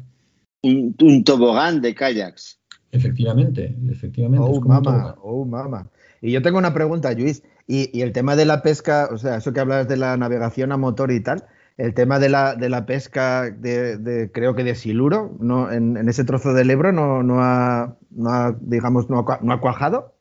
Un, 0.62 0.94
un 1.00 1.24
tobogán 1.24 1.80
de 1.80 1.94
kayaks. 1.94 2.60
Efectivamente, 2.94 3.76
efectivamente. 3.90 4.46
Oh, 4.48 4.60
mamá, 4.60 5.16
oh, 5.20 5.44
mamá. 5.44 5.90
Y 6.22 6.30
yo 6.30 6.42
tengo 6.42 6.58
una 6.58 6.72
pregunta, 6.72 7.12
Luis. 7.12 7.42
Y, 7.66 8.00
el 8.00 8.12
tema 8.12 8.36
de 8.36 8.44
la 8.44 8.62
pesca, 8.62 9.08
o 9.10 9.18
sea, 9.18 9.36
eso 9.36 9.52
que 9.52 9.60
hablas 9.60 9.88
de 9.88 9.96
la 9.96 10.16
navegación 10.16 10.70
a 10.70 10.76
motor 10.76 11.10
y 11.10 11.20
tal, 11.20 11.44
el 11.76 11.92
tema 11.92 12.20
de 12.20 12.28
la, 12.28 12.54
de 12.54 12.68
la 12.68 12.86
pesca, 12.86 13.50
de, 13.50 14.30
creo 14.32 14.54
que 14.54 14.62
de 14.62 14.76
siluro, 14.76 15.36
no, 15.40 15.72
en, 15.72 15.96
ese 16.08 16.24
trozo 16.24 16.54
del 16.54 16.70
Ebro 16.70 16.92
no, 16.92 17.24
no, 17.24 17.42
ha, 17.42 17.96
no 18.10 18.52
digamos, 18.60 19.10
no 19.10 19.18
ha, 19.18 19.60
cuajado. 19.60 20.14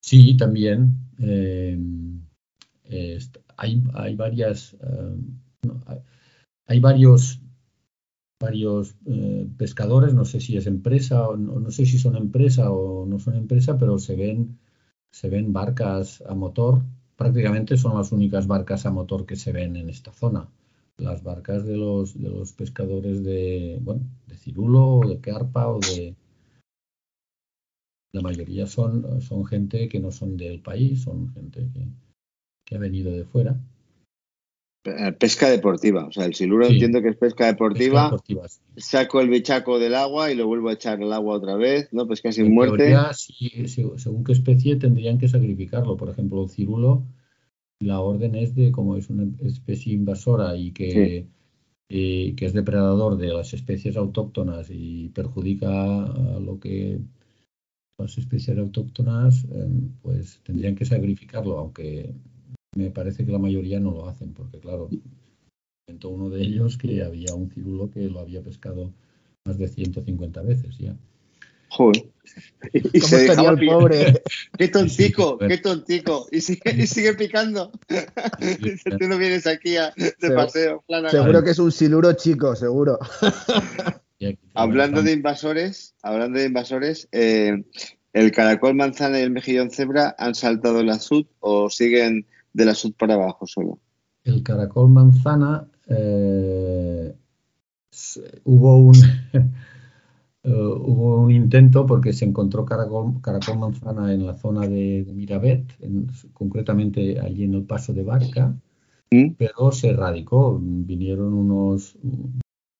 Sí, 0.00 0.36
también. 0.36 0.94
Eh, 1.18 1.78
hay, 3.56 3.82
hay, 3.94 4.14
varias, 4.14 4.74
eh, 4.74 5.16
hay 6.66 6.80
varios 6.80 7.42
varios 8.42 8.96
eh, 9.06 9.48
pescadores, 9.56 10.14
no 10.14 10.24
sé 10.24 10.40
si 10.40 10.56
es 10.56 10.66
empresa 10.66 11.28
o 11.28 11.36
no, 11.36 11.70
sé 11.70 11.86
si 11.86 11.98
son 11.98 12.16
empresa 12.16 12.72
o 12.72 13.06
no 13.06 13.20
son 13.20 13.36
empresa, 13.36 13.78
pero 13.78 13.98
se 13.98 14.16
ven, 14.16 14.58
se 15.12 15.30
ven 15.30 15.52
barcas 15.52 16.22
a 16.26 16.34
motor. 16.34 16.82
Prácticamente 17.16 17.76
son 17.76 17.96
las 17.96 18.10
únicas 18.10 18.48
barcas 18.48 18.84
a 18.84 18.90
motor 18.90 19.26
que 19.26 19.36
se 19.36 19.52
ven 19.52 19.76
en 19.76 19.88
esta 19.88 20.12
zona. 20.12 20.48
Las 20.98 21.22
barcas 21.22 21.64
de 21.64 21.76
los, 21.76 22.20
de 22.20 22.30
los 22.30 22.52
pescadores 22.52 23.22
de, 23.22 23.78
bueno, 23.80 24.02
de 24.26 24.36
cirulo 24.36 24.96
o 24.96 25.08
de 25.08 25.20
carpa 25.20 25.68
o 25.68 25.78
de... 25.78 26.16
La 28.12 28.22
mayoría 28.22 28.66
son, 28.66 29.22
son 29.22 29.46
gente 29.46 29.88
que 29.88 30.00
no 30.00 30.10
son 30.10 30.36
del 30.36 30.60
país, 30.60 31.02
son 31.02 31.32
gente 31.32 31.70
que, 31.72 31.86
que 32.66 32.74
ha 32.74 32.78
venido 32.78 33.12
de 33.12 33.24
fuera. 33.24 33.58
Eh, 34.84 35.12
pesca 35.12 35.48
deportiva, 35.48 36.06
o 36.06 36.12
sea, 36.12 36.24
el 36.24 36.34
siluro 36.34 36.66
entiendo 36.66 37.00
que 37.00 37.10
es 37.10 37.16
pesca 37.16 37.46
deportiva. 37.46 38.18
Saco 38.76 39.20
el 39.20 39.28
bichaco 39.28 39.78
del 39.78 39.94
agua 39.94 40.32
y 40.32 40.34
lo 40.34 40.48
vuelvo 40.48 40.70
a 40.70 40.72
echar 40.72 41.00
al 41.00 41.12
agua 41.12 41.36
otra 41.36 41.54
vez, 41.54 41.88
¿no? 41.92 42.08
Pesca 42.08 42.32
sin 42.32 42.52
muerte. 42.52 42.92
según 43.16 44.24
qué 44.24 44.32
especie 44.32 44.74
tendrían 44.76 45.18
que 45.18 45.28
sacrificarlo. 45.28 45.96
Por 45.96 46.10
ejemplo, 46.10 46.42
el 46.42 46.50
cirulo, 46.50 47.04
la 47.78 48.00
orden 48.00 48.34
es 48.34 48.56
de 48.56 48.72
como 48.72 48.96
es 48.96 49.08
una 49.08 49.30
especie 49.46 49.92
invasora 49.92 50.56
y 50.56 50.72
que, 50.72 51.28
eh, 51.88 52.34
que 52.36 52.44
es 52.44 52.52
depredador 52.52 53.18
de 53.18 53.28
las 53.28 53.54
especies 53.54 53.96
autóctonas 53.96 54.66
y 54.68 55.10
perjudica 55.10 55.68
a 55.68 56.40
lo 56.40 56.58
que 56.58 56.98
las 57.98 58.18
especies 58.18 58.58
autóctonas, 58.58 59.44
eh, 59.44 59.68
pues 60.00 60.40
tendrían 60.42 60.74
que 60.74 60.86
sacrificarlo, 60.86 61.56
aunque 61.56 62.12
me 62.74 62.90
parece 62.90 63.24
que 63.24 63.32
la 63.32 63.38
mayoría 63.38 63.80
no 63.80 63.90
lo 63.90 64.08
hacen, 64.08 64.32
porque 64.32 64.58
claro, 64.58 64.88
comentó 65.86 66.08
uno 66.08 66.30
de 66.30 66.42
ellos 66.42 66.78
que 66.78 67.02
había 67.02 67.34
un 67.34 67.50
cirulo 67.50 67.90
que 67.90 68.08
lo 68.08 68.20
había 68.20 68.42
pescado 68.42 68.92
más 69.44 69.58
de 69.58 69.68
150 69.68 70.42
veces 70.42 70.78
ya. 70.78 70.96
Joder. 71.68 72.04
Y 72.72 73.00
se 73.00 73.26
estaría 73.26 73.50
el 73.50 73.66
pobre? 73.66 74.22
Qué 74.58 74.68
tontico, 74.68 75.38
qué 75.38 75.56
tontico. 75.56 76.28
Y 76.30 76.42
sigue, 76.42 76.70
y 76.76 76.86
sigue 76.86 77.14
picando. 77.14 77.72
Tú 78.98 79.08
no 79.08 79.16
vienes 79.16 79.46
aquí 79.46 79.78
a, 79.78 79.92
de 79.96 80.30
paseo. 80.30 80.84
seguro 81.10 81.42
que 81.42 81.50
es 81.50 81.58
un 81.58 81.72
siluro 81.72 82.12
chico, 82.12 82.54
seguro. 82.54 82.98
hablando 84.54 85.02
de 85.02 85.12
invasores, 85.12 85.94
hablando 86.02 86.38
de 86.38 86.46
invasores, 86.46 87.08
eh, 87.10 87.64
el 88.12 88.32
caracol 88.32 88.74
manzana 88.74 89.18
y 89.18 89.22
el 89.22 89.30
mejillón 89.30 89.70
cebra 89.70 90.14
han 90.18 90.34
saltado 90.34 90.80
el 90.80 90.90
azul 90.90 91.26
o 91.40 91.70
siguen 91.70 92.26
de 92.52 92.64
la 92.64 92.74
sud 92.74 92.94
para 92.98 93.14
abajo 93.14 93.46
solo. 93.46 93.78
El 94.24 94.42
caracol 94.42 94.88
manzana 94.90 95.66
eh, 95.88 97.14
hubo 98.44 98.76
un 98.76 98.94
eh, 99.32 100.50
hubo 100.50 101.22
un 101.22 101.30
intento 101.30 101.86
porque 101.86 102.12
se 102.12 102.24
encontró 102.24 102.64
caracol, 102.64 103.20
caracol 103.20 103.58
manzana 103.58 104.12
en 104.12 104.26
la 104.26 104.34
zona 104.34 104.66
de, 104.66 105.06
Mirabet, 105.12 105.64
concretamente 106.32 107.20
allí 107.20 107.44
en 107.44 107.54
el 107.54 107.64
paso 107.64 107.92
de 107.92 108.02
Barca, 108.02 108.54
¿Mm? 109.10 109.30
pero 109.36 109.72
se 109.72 109.90
erradicó. 109.90 110.58
Vinieron 110.60 111.34
unos, 111.34 111.96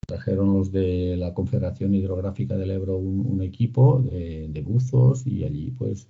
trajeron 0.06 0.54
los 0.54 0.70
de 0.70 1.16
la 1.16 1.34
Confederación 1.34 1.94
Hidrográfica 1.94 2.56
del 2.56 2.70
Ebro 2.70 2.98
un, 2.98 3.42
equipo 3.42 4.00
de, 4.00 4.48
de, 4.48 4.62
buzos 4.62 5.26
y 5.26 5.44
allí 5.44 5.72
pues 5.72 6.08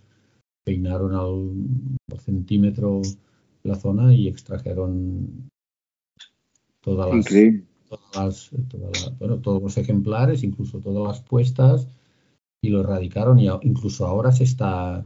peinaron 0.64 1.14
al 1.14 2.20
centímetro 2.20 3.00
la 3.62 3.76
zona 3.76 4.14
y 4.14 4.28
extrajeron 4.28 5.50
todas 6.80 7.14
las, 8.14 8.50
todos 9.42 9.62
los 9.62 9.78
ejemplares, 9.78 10.42
incluso 10.42 10.80
todas 10.80 11.06
las 11.06 11.20
puestas 11.22 11.88
y 12.60 12.70
lo 12.70 12.80
erradicaron 12.80 13.38
y 13.38 13.48
incluso 13.62 14.06
ahora 14.06 14.32
se 14.32 14.44
está 14.44 15.04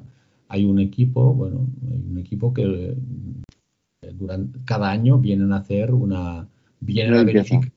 hay 0.49 0.65
un 0.65 0.79
equipo, 0.79 1.35
bueno, 1.35 1.67
hay 1.91 2.05
un 2.09 2.19
equipo 2.19 2.55
que 2.55 2.63
eh, 2.63 4.13
durante 4.13 4.61
cada 4.65 4.91
año 4.91 5.19
vienen 5.19 5.53
a 5.53 5.59
hacer 5.59 5.93
una 5.93 6.49
vienen 6.81 7.15
a 7.15 7.25
verificar 7.25 7.73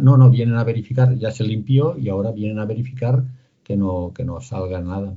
no, 0.00 0.16
no, 0.16 0.30
vienen 0.30 0.56
a 0.56 0.64
verificar, 0.64 1.16
ya 1.16 1.30
se 1.30 1.44
limpió 1.44 1.96
y 1.98 2.08
ahora 2.08 2.32
vienen 2.32 2.58
a 2.58 2.64
verificar 2.64 3.24
que 3.62 3.76
no, 3.76 4.12
que 4.14 4.24
no 4.24 4.40
salga 4.40 4.80
nada. 4.80 5.16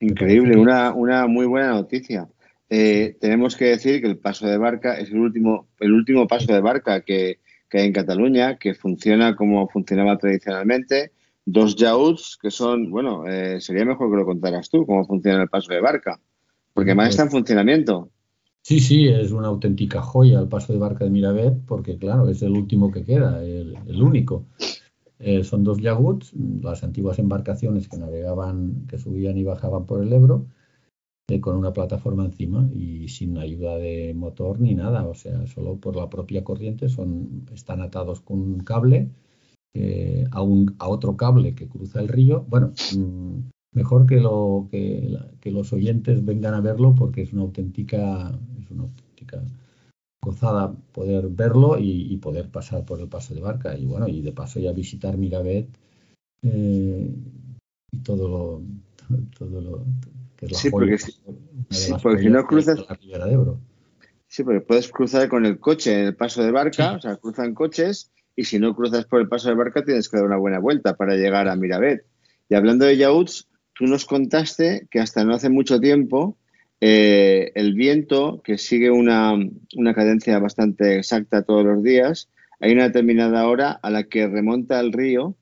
Increíble, 0.00 0.56
una, 0.56 0.92
una 0.92 1.26
muy 1.26 1.46
buena 1.46 1.72
noticia. 1.72 2.28
Eh, 2.72 3.16
tenemos 3.20 3.56
que 3.56 3.64
decir 3.64 4.00
que 4.00 4.06
el 4.06 4.18
paso 4.18 4.46
de 4.46 4.56
barca 4.56 4.96
es 4.96 5.10
el 5.10 5.18
último, 5.18 5.68
el 5.80 5.92
último 5.92 6.28
paso 6.28 6.52
de 6.52 6.60
barca 6.60 7.00
que, 7.00 7.40
hay 7.72 7.86
en 7.86 7.92
Cataluña, 7.92 8.58
que 8.58 8.74
funciona 8.74 9.36
como 9.36 9.68
funcionaba 9.68 10.16
tradicionalmente. 10.16 11.12
Dos 11.44 11.74
yachts 11.74 12.38
que 12.40 12.50
son, 12.50 12.90
bueno, 12.90 13.26
eh, 13.26 13.60
sería 13.60 13.84
mejor 13.84 14.10
que 14.10 14.16
lo 14.16 14.24
contaras 14.24 14.70
tú, 14.70 14.86
cómo 14.86 15.04
funciona 15.04 15.42
el 15.42 15.48
paso 15.48 15.72
de 15.72 15.80
barca, 15.80 16.20
porque 16.72 16.94
más 16.94 17.10
está 17.10 17.24
en 17.24 17.30
funcionamiento. 17.30 18.10
Sí, 18.62 18.78
sí, 18.78 19.08
es 19.08 19.32
una 19.32 19.48
auténtica 19.48 20.02
joya 20.02 20.38
el 20.38 20.48
paso 20.48 20.72
de 20.72 20.78
barca 20.78 21.04
de 21.04 21.10
Miravet, 21.10 21.54
porque 21.66 21.96
claro, 21.98 22.28
es 22.28 22.42
el 22.42 22.52
último 22.52 22.92
que 22.92 23.04
queda, 23.04 23.42
el, 23.42 24.02
único. 24.02 24.44
Eh, 25.18 25.44
son 25.44 25.64
dos 25.64 25.78
yaguts, 25.78 26.32
las 26.62 26.84
antiguas 26.84 27.18
embarcaciones 27.18 27.88
que 27.88 27.96
navegaban, 27.96 28.86
que 28.86 28.98
subían 28.98 29.38
y 29.38 29.44
bajaban 29.44 29.86
por 29.86 30.02
el 30.02 30.12
Ebro, 30.12 30.46
con 31.38 31.56
una 31.56 31.72
plataforma 31.72 32.24
encima 32.24 32.66
y 32.74 33.08
sin 33.08 33.36
ayuda 33.36 33.76
de 33.76 34.14
motor 34.14 34.58
ni 34.58 34.74
nada, 34.74 35.06
o 35.06 35.14
sea, 35.14 35.46
solo 35.46 35.76
por 35.76 35.94
la 35.96 36.08
propia 36.08 36.42
corriente 36.42 36.88
son, 36.88 37.44
están 37.52 37.82
atados 37.82 38.20
con 38.22 38.40
un 38.40 38.60
cable 38.60 39.10
eh, 39.74 40.26
a, 40.30 40.42
un, 40.42 40.74
a 40.78 40.88
otro 40.88 41.16
cable 41.16 41.54
que 41.54 41.68
cruza 41.68 42.00
el 42.00 42.08
río. 42.08 42.44
Bueno, 42.48 42.72
mm, 42.96 43.50
mejor 43.74 44.06
que, 44.06 44.18
lo, 44.20 44.66
que, 44.70 45.16
que, 45.40 45.50
los 45.52 45.72
oyentes 45.72 46.24
vengan 46.24 46.54
a 46.54 46.60
verlo 46.60 46.94
porque 46.94 47.22
es 47.22 47.32
una 47.32 47.42
auténtica, 47.42 48.36
es 48.58 48.70
una 48.70 48.84
auténtica 48.84 49.42
gozada 50.22 50.74
poder 50.92 51.28
verlo 51.28 51.78
y, 51.78 52.16
poder 52.18 52.50
pasar 52.50 52.84
por 52.84 53.00
el 53.00 53.08
paso 53.08 53.34
de 53.34 53.40
barca 53.40 53.78
y 53.78 53.86
bueno, 53.86 54.08
y 54.08 54.20
de 54.20 54.32
paso 54.32 54.60
ya 54.60 54.72
visitar 54.72 55.16
Mirabet 55.16 55.68
eh, 56.42 57.14
y 57.92 57.98
todo 57.98 58.62
todo 59.38 59.60
lo 59.60 59.84
sí, 60.52 60.70
porque, 60.70 60.98
si 60.98 62.28
no 62.28 62.46
cruzas. 62.46 62.78
Sí, 64.28 64.44
porque 64.44 64.60
puedes 64.60 64.88
cruzar 64.88 65.28
con 65.28 65.44
el 65.44 65.58
coche 65.58 65.92
en 65.92 66.06
el 66.06 66.14
paso 66.14 66.42
de 66.42 66.52
barca, 66.52 66.92
o 66.92 67.00
sea, 67.00 67.16
cruzan 67.16 67.52
coches 67.52 68.12
y 68.36 68.44
si 68.44 68.58
no 68.58 68.76
cruzas 68.76 69.04
por 69.04 69.20
el 69.20 69.28
paso 69.28 69.48
de 69.48 69.56
barca 69.56 69.84
tienes 69.84 70.08
que 70.08 70.16
dar 70.16 70.26
una 70.26 70.36
buena 70.36 70.60
vuelta 70.60 70.96
para 70.96 71.16
llegar 71.16 71.48
a 71.48 71.56
Miravet. 71.56 72.04
Y 72.48 72.54
hablando 72.54 72.84
de 72.84 72.96
yachts, 72.96 73.48
tú 73.74 73.86
nos 73.86 74.04
contaste 74.04 74.86
que 74.90 75.00
hasta 75.00 75.24
no 75.24 75.34
hace 75.34 75.48
mucho 75.48 75.80
tiempo 75.80 76.38
eh, 76.80 77.50
el 77.56 77.74
viento, 77.74 78.40
que 78.42 78.56
sigue 78.56 78.90
una, 78.90 79.34
una, 79.76 79.94
cadencia 79.94 80.38
bastante 80.38 80.96
exacta 80.96 81.42
todos 81.42 81.64
los 81.64 81.82
días, 81.82 82.30
hay 82.60 82.72
una 82.72 82.84
determinada 82.84 83.46
hora 83.48 83.72
a 83.82 83.90
la 83.90 84.04
que 84.04 84.28
remonta 84.28 84.80
el 84.80 84.92
río 84.92 85.34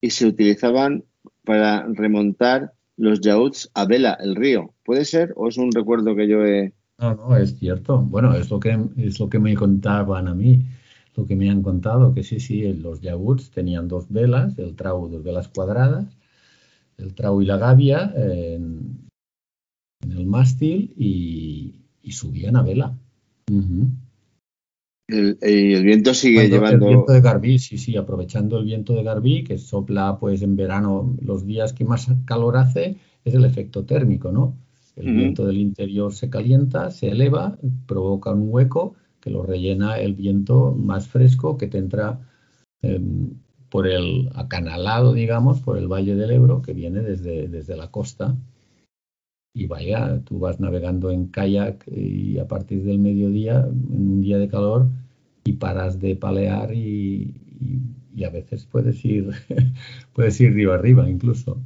y 0.00 0.10
se 0.10 0.26
utilizaban 0.26 1.04
para 1.44 1.86
remontar 1.88 2.72
los 2.96 3.20
yachts 3.20 3.70
a 3.74 3.84
vela 3.84 4.16
el 4.20 4.34
río. 4.34 4.74
¿Puede 4.84 5.04
ser 5.04 5.32
o 5.36 5.48
es 5.48 5.58
un 5.58 5.72
recuerdo 5.72 6.14
que 6.16 6.28
yo 6.28 6.44
he... 6.44 6.72
No, 6.98 7.14
no, 7.14 7.36
es 7.36 7.58
cierto. 7.58 8.00
Bueno, 8.00 8.34
es 8.34 8.50
lo 8.50 8.58
que, 8.58 8.78
es 8.96 9.20
lo 9.20 9.28
que 9.28 9.38
me 9.38 9.54
contaban 9.54 10.28
a 10.28 10.34
mí, 10.34 10.64
lo 11.14 11.26
que 11.26 11.36
me 11.36 11.50
han 11.50 11.62
contado, 11.62 12.14
que 12.14 12.22
sí, 12.22 12.40
sí, 12.40 12.72
los 12.72 13.00
yachts 13.00 13.50
tenían 13.50 13.88
dos 13.88 14.06
velas, 14.08 14.58
el 14.58 14.74
trau 14.76 15.08
dos 15.08 15.22
velas 15.22 15.48
cuadradas, 15.48 16.16
el 16.96 17.14
trau 17.14 17.42
y 17.42 17.46
la 17.46 17.58
gavia 17.58 18.12
en, 18.16 19.08
el 20.00 20.26
mástil 20.26 20.94
y, 20.96 21.82
subían 22.10 22.56
a 22.56 22.62
vela. 22.62 22.96
El 25.08 25.84
viento 25.84 26.14
sigue 26.14 26.48
llevando. 26.48 26.86
El 26.86 26.94
viento 26.94 27.12
de 27.12 27.20
Garbí, 27.20 27.58
sí, 27.58 27.78
sí, 27.78 27.96
aprovechando 27.96 28.58
el 28.58 28.64
viento 28.64 28.94
de 28.94 29.02
Garbí, 29.02 29.44
que 29.44 29.58
sopla 29.58 30.18
pues 30.18 30.42
en 30.42 30.56
verano 30.56 31.16
los 31.20 31.46
días 31.46 31.72
que 31.72 31.84
más 31.84 32.08
calor 32.24 32.56
hace, 32.56 32.96
es 33.24 33.34
el 33.34 33.44
efecto 33.44 33.84
térmico, 33.84 34.32
¿no? 34.32 34.56
El 34.96 35.12
viento 35.14 35.44
del 35.44 35.58
interior 35.58 36.14
se 36.14 36.30
calienta, 36.30 36.90
se 36.90 37.08
eleva, 37.08 37.58
provoca 37.86 38.32
un 38.32 38.48
hueco 38.48 38.94
que 39.20 39.28
lo 39.28 39.42
rellena 39.42 39.98
el 39.98 40.14
viento 40.14 40.72
más 40.72 41.06
fresco 41.06 41.58
que 41.58 41.66
te 41.66 41.76
entra 41.76 42.20
em, 42.80 43.34
por 43.68 43.86
el 43.86 44.30
acanalado, 44.34 45.12
digamos, 45.12 45.60
por 45.60 45.76
el 45.76 45.86
Valle 45.86 46.14
del 46.14 46.30
Ebro, 46.30 46.62
que 46.62 46.72
viene 46.72 47.02
desde, 47.02 47.46
desde 47.48 47.76
la 47.76 47.90
costa. 47.90 48.36
Y 49.56 49.66
vaya, 49.66 50.20
tú 50.26 50.38
vas 50.38 50.60
navegando 50.60 51.10
en 51.10 51.28
kayak 51.28 51.88
y 51.88 52.38
a 52.38 52.46
partir 52.46 52.84
del 52.84 52.98
mediodía, 52.98 53.66
en 53.66 54.12
un 54.12 54.20
día 54.20 54.36
de 54.36 54.48
calor, 54.48 54.90
y 55.44 55.54
paras 55.54 55.98
de 55.98 56.14
palear 56.14 56.74
y, 56.74 57.34
a 58.22 58.28
veces 58.28 58.66
puedes 58.66 59.02
ir, 59.02 59.30
puedes 60.12 60.38
ir 60.42 60.52
río 60.52 60.74
arriba 60.74 61.08
incluso. 61.08 61.58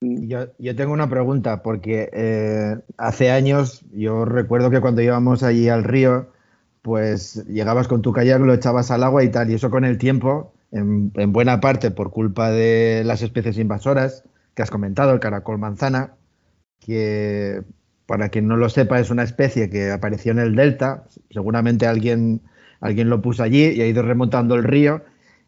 Yo, 0.00 0.48
tengo 0.74 0.92
una 0.92 1.08
pregunta, 1.08 1.62
porque 1.62 2.10
eh, 2.12 2.76
hace 2.96 3.30
años 3.30 3.84
yo 3.94 4.24
recuerdo 4.24 4.70
que 4.70 4.80
cuando 4.80 5.00
íbamos 5.00 5.44
allí 5.44 5.68
al 5.68 5.84
río, 5.84 6.26
pues 6.82 7.46
llegabas 7.46 7.86
con 7.86 8.02
tu 8.02 8.12
kayak, 8.12 8.40
lo 8.40 8.52
echabas 8.52 8.90
al 8.90 9.04
agua 9.04 9.22
y 9.22 9.30
tal, 9.30 9.48
y 9.48 9.54
eso 9.54 9.70
con 9.70 9.84
el 9.84 9.96
tiempo, 9.96 10.52
en, 10.72 11.12
buena 11.32 11.60
parte 11.60 11.92
por 11.92 12.10
culpa 12.10 12.50
de 12.50 13.04
las 13.04 13.22
especies 13.22 13.58
invasoras 13.58 14.24
que 14.56 14.62
has 14.62 14.72
comentado, 14.72 15.12
el 15.12 15.20
caracol 15.20 15.58
manzana, 15.58 16.14
que 16.84 17.62
para 18.06 18.28
quien 18.28 18.48
no 18.48 18.56
lo 18.56 18.68
sepa 18.68 19.00
es 19.00 19.10
una 19.10 19.22
especie 19.22 19.70
que 19.70 19.90
apareció 19.90 20.32
en 20.32 20.38
el 20.38 20.54
delta, 20.54 21.04
seguramente 21.30 21.86
alguien, 21.86 22.42
alguien 22.80 23.08
lo 23.08 23.22
puso 23.22 23.42
allí 23.42 23.68
y 23.68 23.80
ha 23.80 23.86
ido 23.86 24.02
remontando 24.02 24.54
el 24.54 24.64
río 24.64 25.02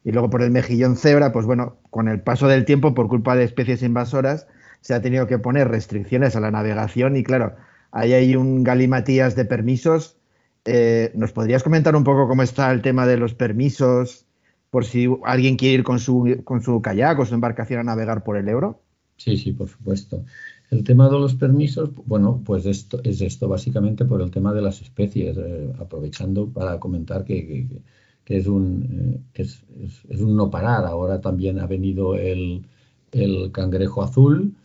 y 0.05 0.12
luego 0.12 0.30
por 0.30 0.43
el 0.43 0.51
mejillón 0.51 0.97
cebra, 0.97 1.32
pues 1.32 1.47
bueno, 1.47 1.78
con 1.91 2.09
el 2.09 2.20
paso 2.20 2.47
del 2.47 2.64
tiempo, 2.64 2.95
por 2.95 3.09
culpa 3.09 3.37
de 3.37 3.45
especies 3.45 3.82
invasoras, 3.82 4.47
se 4.80 4.95
ha 4.95 5.01
tenido 5.01 5.26
que 5.26 5.39
poner 5.39 5.68
restricciones 5.68 6.37
a 6.37 6.41
la 6.41 6.51
navegación 6.51 7.16
y 7.16 7.24
claro, 7.24 7.57
ahí 7.91 8.12
hay 8.12 8.37
un 8.37 8.62
galimatías 8.64 9.35
de 9.35 9.47
permisos. 9.47 10.18
Eh, 10.66 11.11
¿Nos 11.14 11.32
podrías 11.32 11.62
comentar 11.62 11.97
un 11.97 12.05
poco 12.05 12.28
cómo 12.28 12.43
está 12.43 12.70
el 12.70 12.82
tema 12.82 13.07
de 13.07 13.16
los 13.16 13.35
permisos 13.35 14.26
por 14.70 14.85
si 14.85 15.09
alguien 15.24 15.57
quiere 15.57 15.74
ir 15.74 15.85
con 15.85 15.99
su, 15.99 16.43
con 16.45 16.62
su 16.62 16.82
kayak 16.82 17.18
o 17.18 17.26
su 17.26 17.35
embarcación 17.35 17.80
a 17.80 17.85
navegar 17.85 18.24
por 18.24 18.37
el 18.37 18.49
Ebro? 18.49 18.82
Sí, 19.16 19.37
sí, 19.37 19.53
por 19.53 19.68
supuesto. 19.68 20.24
El 20.75 20.83
tema 20.83 21.09
de 21.09 21.20
los 21.20 21.37
permisos, 21.37 21.91
bueno, 22.05 22.43
pues 22.45 22.66
esto 22.66 23.01
es 23.05 23.20
esto 23.20 23.47
básicamente 23.47 24.05
por 24.05 24.20
el 24.20 24.33
tema 24.33 24.53
de 24.53 24.61
las 24.61 24.83
especies, 24.83 25.37
eh, 25.37 25.72
aprovechando 25.79 26.49
para 26.49 26.81
comentar 26.81 27.25
que 27.25 27.68
es 28.27 28.47
un, 28.49 29.22
eh, 29.35 29.41
es, 29.41 29.62
un 30.20 30.35
no 30.35 30.51
parar. 30.51 30.85
Ahora 30.85 31.20
también 31.20 31.61
ha 31.61 31.68
venido 31.68 32.16
el, 32.16 32.66
el 33.12 33.53
cangrejo 33.53 34.03
azul 34.03 34.57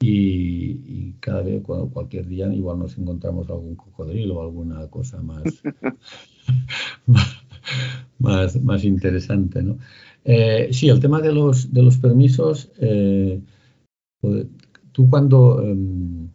y, 0.00 1.12
cada 1.20 1.40
vez, 1.40 1.62
cualquier 1.64 2.26
día, 2.26 2.52
igual 2.52 2.80
nos 2.80 2.98
encontramos 2.98 3.48
algún 3.48 3.74
cocodrilo 3.74 4.34
o 4.34 4.42
alguna 4.42 4.86
cosa 4.88 5.22
más, 5.22 5.44
más, 8.18 8.62
más, 8.62 8.84
interesante. 8.84 9.62
¿no? 9.62 9.78
Eh, 10.26 10.68
sí, 10.72 10.90
el 10.90 11.00
tema 11.00 11.22
de 11.22 11.32
los, 11.32 11.72
de 11.72 11.82
los 11.82 11.96
permisos, 11.96 12.70
tú 14.94 15.10
cuando 15.10 15.60
em, 15.60 16.28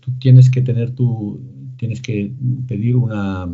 tú 0.00 0.10
tienes 0.18 0.50
que 0.50 0.62
tener 0.62 0.94
tu, 0.94 1.38
tienes 1.76 2.00
que 2.00 2.32
pedir 2.66 2.96
una 2.96 3.46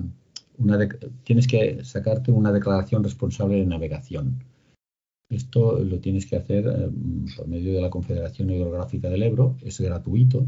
tienes 1.25 1.49
que 1.49 1.85
sacarte 1.85 2.31
una 2.31 2.53
declaración 2.53 3.03
responsable 3.03 3.57
de 3.57 3.67
navegación. 3.67 4.45
Esto 5.29 5.83
lo 5.83 5.99
tienes 5.99 6.27
que 6.27 6.37
hacer 6.37 6.67
eh, 6.67 6.91
por 7.37 7.49
medio 7.49 7.73
de 7.73 7.81
la 7.81 7.91
Confederación 7.91 8.51
Hidrográfica 8.51 9.09
del 9.09 9.25
Ebro, 9.25 9.57
es 9.63 9.81
gratuito. 9.81 10.47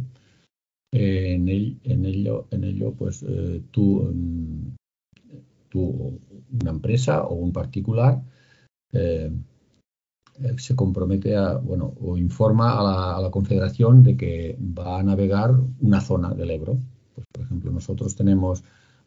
en, 0.92 1.48
ello, 1.48 2.46
en 2.50 2.64
ello, 2.64 2.92
pues 2.92 3.24
eh, 3.26 3.62
tú, 3.72 4.12
mm, 4.14 4.76
tú, 5.68 6.20
una 6.60 6.70
empresa 6.70 7.24
o 7.24 7.34
un 7.34 7.52
particular, 7.52 8.22
eh, 10.42 10.54
se 10.58 10.74
compromete 10.74 11.36
a, 11.36 11.54
bueno, 11.54 11.94
o 12.00 12.16
informa 12.16 12.78
a 12.78 12.82
la, 12.82 13.16
a 13.16 13.20
la, 13.20 13.30
Confederación 13.30 14.02
de 14.02 14.16
que 14.16 14.58
va 14.60 14.98
a 14.98 15.02
navegar 15.02 15.54
una 15.80 16.00
zona 16.00 16.34
del 16.34 16.50
Ebro. 16.50 16.78
Pues, 17.14 17.26
por 17.32 17.44
ejemplo, 17.44 17.70
nosotros 17.70 18.14
tenemos 18.14 18.64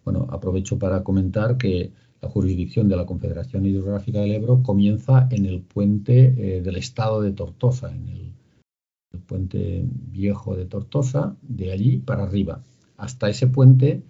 bueno, 0.07 0.25
aprovecho 0.29 0.79
para 0.79 1.03
comentar 1.03 1.57
que 1.57 1.91
la 2.21 2.29
jurisdicción 2.29 2.87
de 2.87 2.95
la 2.95 3.05
Confederación 3.05 3.65
Hidrográfica 3.65 4.21
del 4.21 4.31
Ebro 4.31 4.63
comienza 4.63 5.27
en 5.29 5.45
el 5.45 5.59
puente 5.59 6.33
eh, 6.37 6.61
del 6.61 6.77
estado 6.77 7.21
de 7.21 7.33
Tortosa, 7.33 7.91
en 7.91 8.07
el, 8.07 8.33
puente 9.25 9.83
viejo 9.83 10.55
de 10.55 10.65
Tortosa, 10.65 11.35
de 11.41 11.73
allí 11.73 11.97
para 11.97 12.23
arriba. 12.23 12.63
Hasta 12.95 13.29
ese 13.29 13.47
puente 13.47 14.03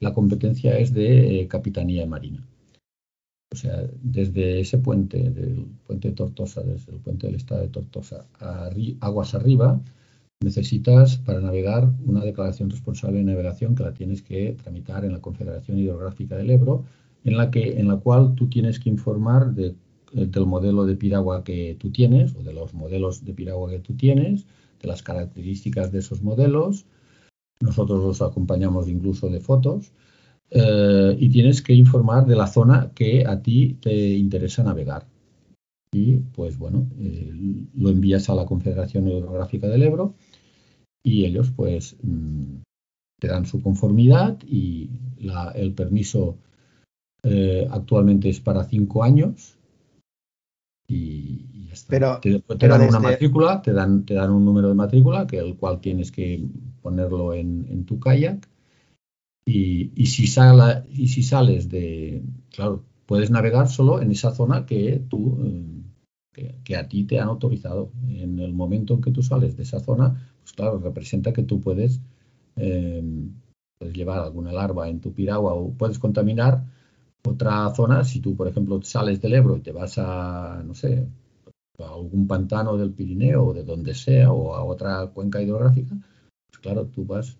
la 0.00 0.12
competencia 0.12 0.76
es 0.78 0.92
de 0.92 1.40
eh, 1.40 1.46
Capitanía 1.46 2.06
Marina. 2.06 2.44
O 3.52 3.56
sea, 3.56 3.88
desde 4.02 4.60
ese 4.60 4.78
puente, 4.78 5.30
del 5.30 5.66
puente 5.86 6.08
de 6.08 6.14
Tortosa, 6.14 6.62
desde 6.62 6.92
el 6.92 6.98
puente 6.98 7.26
del 7.26 7.36
estado 7.36 7.62
de 7.62 7.68
Tortosa, 7.68 8.26
a 8.40 8.70
aguas 9.00 9.34
arriba, 9.34 9.80
necesitas 10.40 11.18
para 11.18 11.40
navegar 11.40 11.92
una 12.04 12.24
declaración 12.24 12.70
responsable 12.70 13.18
de 13.18 13.24
navegación 13.24 13.74
que 13.74 13.84
la 13.84 13.94
tienes 13.94 14.22
que 14.22 14.52
tramitar 14.62 15.04
en 15.04 15.12
la 15.12 15.20
Confederación 15.20 15.78
Hidrográfica 15.78 16.36
del 16.36 16.50
Ebro, 16.50 16.84
en 17.24 17.36
la, 17.36 17.50
que, 17.50 17.80
en 17.80 17.88
la 17.88 17.96
cual 17.96 18.34
tú 18.34 18.48
tienes 18.48 18.78
que 18.78 18.88
informar 18.90 19.54
de, 19.54 19.74
eh, 20.12 20.26
del 20.26 20.46
modelo 20.46 20.84
de 20.84 20.96
piragua 20.96 21.42
que 21.42 21.76
tú 21.78 21.90
tienes 21.90 22.34
o 22.36 22.42
de 22.42 22.52
los 22.52 22.74
modelos 22.74 23.24
de 23.24 23.34
piragua 23.34 23.70
que 23.70 23.80
tú 23.80 23.94
tienes, 23.94 24.46
de 24.80 24.88
las 24.88 25.02
características 25.02 25.90
de 25.90 25.98
esos 25.98 26.22
modelos. 26.22 26.86
Nosotros 27.60 28.04
los 28.04 28.22
acompañamos 28.22 28.88
incluso 28.88 29.28
de 29.28 29.40
fotos. 29.40 29.92
Eh, 30.50 31.16
y 31.18 31.28
tienes 31.28 31.62
que 31.62 31.72
informar 31.72 32.26
de 32.26 32.36
la 32.36 32.46
zona 32.46 32.92
que 32.94 33.26
a 33.26 33.42
ti 33.42 33.78
te 33.80 33.92
interesa 34.14 34.62
navegar. 34.62 35.06
Y 35.92 36.16
pues 36.16 36.58
bueno, 36.58 36.86
eh, 36.98 37.32
lo 37.74 37.90
envías 37.90 38.28
a 38.28 38.34
la 38.34 38.46
Confederación 38.46 39.08
Hidrográfica 39.08 39.68
del 39.68 39.82
Ebro 39.82 40.14
y 41.02 41.24
ellos 41.24 41.50
pues 41.54 41.96
mm, 42.02 42.58
te 43.20 43.28
dan 43.28 43.46
su 43.46 43.62
conformidad 43.62 44.38
y 44.46 44.90
el 45.54 45.72
permiso 45.72 46.36
eh, 47.22 47.66
actualmente 47.70 48.28
es 48.28 48.40
para 48.40 48.64
cinco 48.64 49.02
años 49.02 49.56
y, 50.88 51.70
Pero, 51.88 52.20
te, 52.20 52.68
dan 52.68 52.82
una 52.82 53.00
matrícula, 53.00 53.60
te 53.60 53.72
dan, 53.72 54.06
te 54.06 54.14
dan 54.14 54.30
un 54.30 54.44
número 54.44 54.68
de 54.68 54.74
matrícula 54.74 55.26
que 55.26 55.38
el 55.38 55.56
cual 55.56 55.80
tienes 55.80 56.12
que 56.12 56.44
ponerlo 56.82 57.34
en, 57.34 57.84
tu 57.84 57.98
kayak 57.98 58.48
y, 59.46 59.92
y, 59.94 60.06
si 60.06 60.24
y 60.24 61.08
si 61.08 61.22
sales 61.22 61.68
de, 61.68 62.22
claro, 62.50 62.84
puedes 63.06 63.30
navegar 63.30 63.68
solo 63.68 64.02
en 64.02 64.10
esa 64.10 64.34
zona 64.34 64.66
que 64.66 65.00
tú 65.08 65.38
eh, 65.44 65.76
que, 66.64 66.76
a 66.76 66.88
ti 66.88 67.04
te 67.04 67.20
han 67.20 67.28
autorizado. 67.28 67.90
En 68.08 68.38
el 68.40 68.52
momento 68.52 68.94
en 68.94 69.00
que 69.00 69.10
tú 69.10 69.22
sales 69.22 69.56
de 69.56 69.62
esa 69.62 69.80
zona, 69.80 70.32
pues 70.42 70.52
claro, 70.52 70.78
representa 70.78 71.32
que 71.32 71.42
tú 71.42 71.60
puedes, 71.60 72.00
em, 72.56 73.34
puedes 73.78 73.94
llevar 73.94 74.18
alguna 74.18 74.52
larva 74.52 74.88
en 74.88 75.00
tu 75.00 75.12
piragua 75.12 75.54
o 75.54 75.72
puedes 75.72 75.98
contaminar 75.98 76.64
otra 77.24 77.72
zona. 77.74 78.04
Si 78.04 78.20
tú, 78.20 78.36
por 78.36 78.48
ejemplo, 78.48 78.80
sales 78.82 79.20
del 79.20 79.34
Ebro 79.34 79.56
y 79.56 79.60
te 79.60 79.72
vas 79.72 79.98
a, 79.98 80.62
no 80.66 80.74
sé, 80.74 81.06
a 81.78 81.94
algún 81.94 82.26
pantano 82.26 82.76
del 82.76 82.92
Pirineo 82.92 83.46
o 83.46 83.54
de 83.54 83.64
donde 83.64 83.94
sea 83.94 84.32
o 84.32 84.54
a 84.54 84.64
otra 84.64 85.06
cuenca 85.08 85.42
hidrográfica, 85.42 85.94
pues 86.48 86.58
claro, 86.60 86.86
tú 86.86 87.04
vas, 87.04 87.36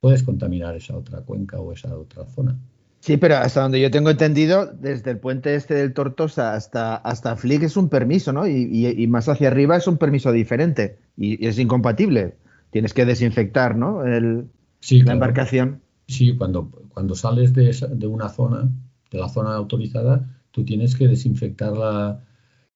puedes 0.00 0.22
contaminar 0.22 0.76
esa 0.76 0.96
otra 0.96 1.20
cuenca 1.20 1.60
o 1.60 1.72
esa 1.72 1.96
otra 1.96 2.26
zona. 2.26 2.58
Sí, 3.00 3.16
pero 3.16 3.36
hasta 3.36 3.62
donde 3.62 3.80
yo 3.80 3.90
tengo 3.90 4.10
entendido, 4.10 4.66
desde 4.66 5.10
el 5.10 5.18
puente 5.18 5.54
este 5.54 5.74
del 5.74 5.94
Tortosa 5.94 6.54
hasta, 6.54 6.96
hasta 6.96 7.34
Flick 7.36 7.62
es 7.62 7.78
un 7.78 7.88
permiso, 7.88 8.32
¿no? 8.32 8.46
Y, 8.46 9.06
más 9.06 9.28
hacia 9.28 9.48
arriba 9.48 9.76
es 9.76 9.86
un 9.86 9.96
permiso 9.96 10.32
diferente 10.32 10.98
y, 11.16 11.46
es 11.46 11.58
incompatible. 11.58 12.36
Tienes 12.70 12.92
que 12.92 13.06
desinfectar, 13.06 13.74
¿no? 13.74 14.04
El, 14.04 14.50
la 14.90 15.12
embarcación. 15.12 15.80
Sí, 16.08 16.36
cuando, 16.36 16.70
cuando 16.90 17.14
sales 17.14 17.54
de, 17.54 17.74
de, 17.90 18.06
una 18.06 18.28
zona, 18.28 18.70
de 19.10 19.18
la 19.18 19.30
zona 19.30 19.54
autorizada, 19.54 20.28
tú 20.50 20.64
tienes 20.64 20.94
que 20.94 21.08
desinfectar 21.08 21.74
la, 21.74 22.22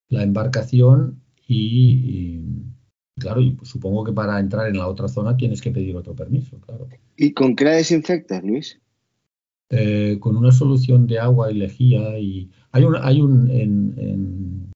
la 0.09 0.22
embarcación 0.22 1.20
y, 1.47 2.41
claro, 3.18 3.41
y 3.41 3.59
supongo 3.62 4.05
que 4.05 4.12
para 4.12 4.41
entrar 4.41 4.68
en 4.68 4.79
la 4.79 4.89
otra 4.89 5.09
zona 5.09 5.37
tienes 5.37 5.61
que 5.61 5.70
pedir 5.70 5.97
otro 5.97 6.14
permiso, 6.14 6.59
claro. 6.61 6.89
¿Y 7.17 7.33
con 7.33 7.55
qué 7.57 7.65
la 7.65 7.73
desinfectas, 7.73 8.43
Luis? 8.43 8.81
Eh, 9.71 10.19
con 10.21 10.37
una 10.37 10.53
solución 10.53 11.07
de 11.07 11.19
agua 11.19 11.51
y 11.51 11.55
lejía 11.55 12.19
y 12.19 12.51
hay 12.71 12.85
un 12.85 12.97
hay 12.97 13.21
un 13.21 13.51
en, 13.51 13.95
en 13.97 14.73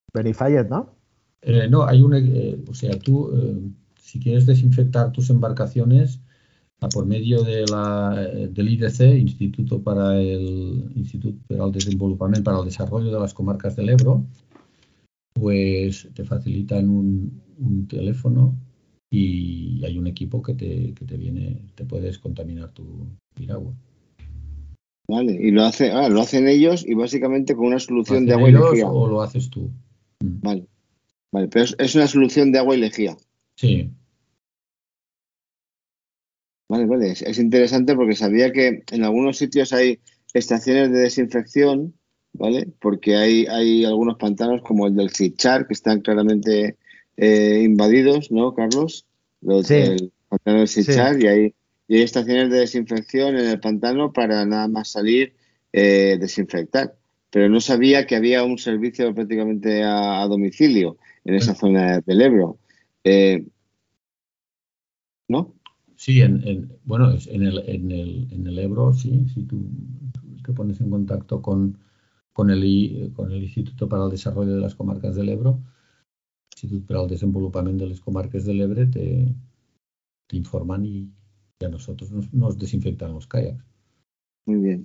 ¿no? 0.68 0.96
Eh, 1.42 1.68
no, 1.68 1.84
hay 1.84 2.00
un 2.00 2.14
eh, 2.14 2.58
o 2.68 2.74
sea, 2.74 2.98
tú 2.98 3.30
si 4.00 4.18
quieres 4.18 4.46
desinfectar 4.46 5.12
tus 5.12 5.30
embarcaciones 5.30 6.20
por 6.92 7.06
medio 7.06 7.42
de 7.42 7.66
la, 7.66 8.14
del 8.50 8.68
IDC, 8.70 9.18
Instituto 9.18 9.82
para 9.82 10.18
el 10.18 10.90
Instituto 10.96 11.38
para 11.46 11.66
el 11.66 11.72
Desenvolupamiento 11.72 12.44
para 12.44 12.58
el 12.60 12.64
Desarrollo 12.64 13.12
de 13.12 13.20
las 13.20 13.34
Comarcas 13.34 13.76
del 13.76 13.90
Ebro, 13.90 14.24
pues 15.34 16.08
te 16.14 16.24
facilitan 16.24 16.88
un, 16.88 17.42
un 17.58 17.86
teléfono 17.86 18.56
y 19.10 19.84
hay 19.84 19.98
un 19.98 20.06
equipo 20.06 20.42
que 20.42 20.54
te, 20.54 20.92
que 20.94 21.04
te 21.04 21.16
viene, 21.16 21.62
te 21.74 21.84
puedes 21.84 22.18
contaminar 22.18 22.70
tu 22.72 23.06
piragua. 23.34 23.74
Vale, 25.08 25.32
y 25.32 25.50
lo 25.50 25.64
hace, 25.64 25.90
ah, 25.90 26.08
lo 26.10 26.20
hacen 26.20 26.46
ellos 26.46 26.84
y 26.86 26.92
básicamente 26.92 27.54
con 27.54 27.66
una 27.66 27.78
solución 27.78 28.26
de 28.26 28.34
agua 28.34 28.50
y 28.50 28.52
lejía. 28.52 28.90
O 28.90 29.08
lo 29.08 29.22
haces 29.22 29.48
tú. 29.48 29.70
Mm. 30.20 30.40
Vale, 30.42 30.66
vale, 31.32 31.48
pero 31.48 31.64
es, 31.78 31.94
una 31.94 32.06
solución 32.06 32.52
de 32.52 32.58
agua 32.58 32.76
y 32.76 32.80
lejía. 32.80 33.16
Sí. 33.56 33.90
Vale, 36.68 36.84
vale, 36.84 37.12
es, 37.12 37.38
interesante 37.38 37.94
porque 37.94 38.14
sabía 38.14 38.52
que 38.52 38.84
en 38.90 39.04
algunos 39.04 39.38
sitios 39.38 39.72
hay 39.72 40.00
estaciones 40.34 40.92
de 40.92 40.98
desinfección, 40.98 41.94
¿vale? 42.34 42.68
Porque 42.78 43.16
hay, 43.16 43.46
hay 43.46 43.86
algunos 43.86 44.18
pantanos 44.18 44.60
como 44.60 44.86
el 44.86 44.94
del 44.94 45.08
Cichar 45.08 45.66
que 45.66 45.72
están 45.72 46.02
claramente 46.02 46.76
eh, 47.18 47.60
invadidos, 47.62 48.32
¿no, 48.32 48.54
Carlos? 48.54 49.06
Los 49.42 49.66
sí. 49.66 49.74
del 49.74 50.12
pantano 50.30 50.58
del 50.58 50.68
Cichar 50.68 51.22
y 51.22 51.26
hay 51.26 51.54
y 51.88 51.96
hay 51.96 52.02
estaciones 52.02 52.50
de 52.50 52.58
desinfección 52.58 53.36
en 53.36 53.46
el 53.46 53.60
pantano 53.60 54.12
para 54.12 54.44
nada 54.44 54.68
más 54.68 54.90
salir 54.90 55.34
eh, 55.72 56.18
desinfectar. 56.20 56.94
Pero 57.30 57.48
no 57.48 57.60
sabía 57.60 58.06
que 58.06 58.14
había 58.14 58.44
un 58.44 58.58
servicio 58.58 59.14
prácticamente 59.14 59.82
a, 59.82 60.26
domicilio 60.26 60.98
en 61.24 61.34
esa 61.34 61.54
zona 61.54 62.00
del 62.00 62.20
Ebro. 62.20 62.58
Eh, 63.04 63.46
¿No? 65.28 65.54
Sí, 65.96 66.20
en, 66.20 66.70
bueno, 66.84 67.10
en 67.26 67.42
el, 67.42 67.58
en, 67.66 67.90
el, 67.90 68.28
en 68.30 68.46
el 68.46 68.58
Ebro, 68.58 68.92
sí, 68.92 69.26
si 69.34 69.42
tú 69.44 69.66
te 70.44 70.52
pones 70.52 70.80
en 70.80 70.90
contacto 70.90 71.42
con, 71.42 71.78
con, 72.32 72.50
el, 72.50 73.12
con 73.14 73.32
el 73.32 73.42
Instituto 73.42 73.88
para 73.88 74.04
el 74.04 74.10
Desarrollo 74.10 74.54
de 74.54 74.60
las 74.60 74.74
Comarcas 74.74 75.16
del 75.16 75.30
Ebro, 75.30 75.60
Instituto 76.62 76.86
para 76.86 77.02
el 77.02 77.08
Desenvolupamiento 77.08 77.84
de 77.84 77.90
las 77.90 78.00
Comarcas 78.00 78.44
del 78.44 78.60
Ebre, 78.60 78.86
te, 78.86 79.34
informan 80.32 80.84
y, 80.84 81.10
y 81.58 81.64
a 81.64 81.68
nosotros 81.68 82.10
nos, 82.32 82.58
desinfectan 82.58 83.12
los 83.12 83.26
kayaks. 83.26 83.64
Muy 84.46 84.58
bien. 84.58 84.84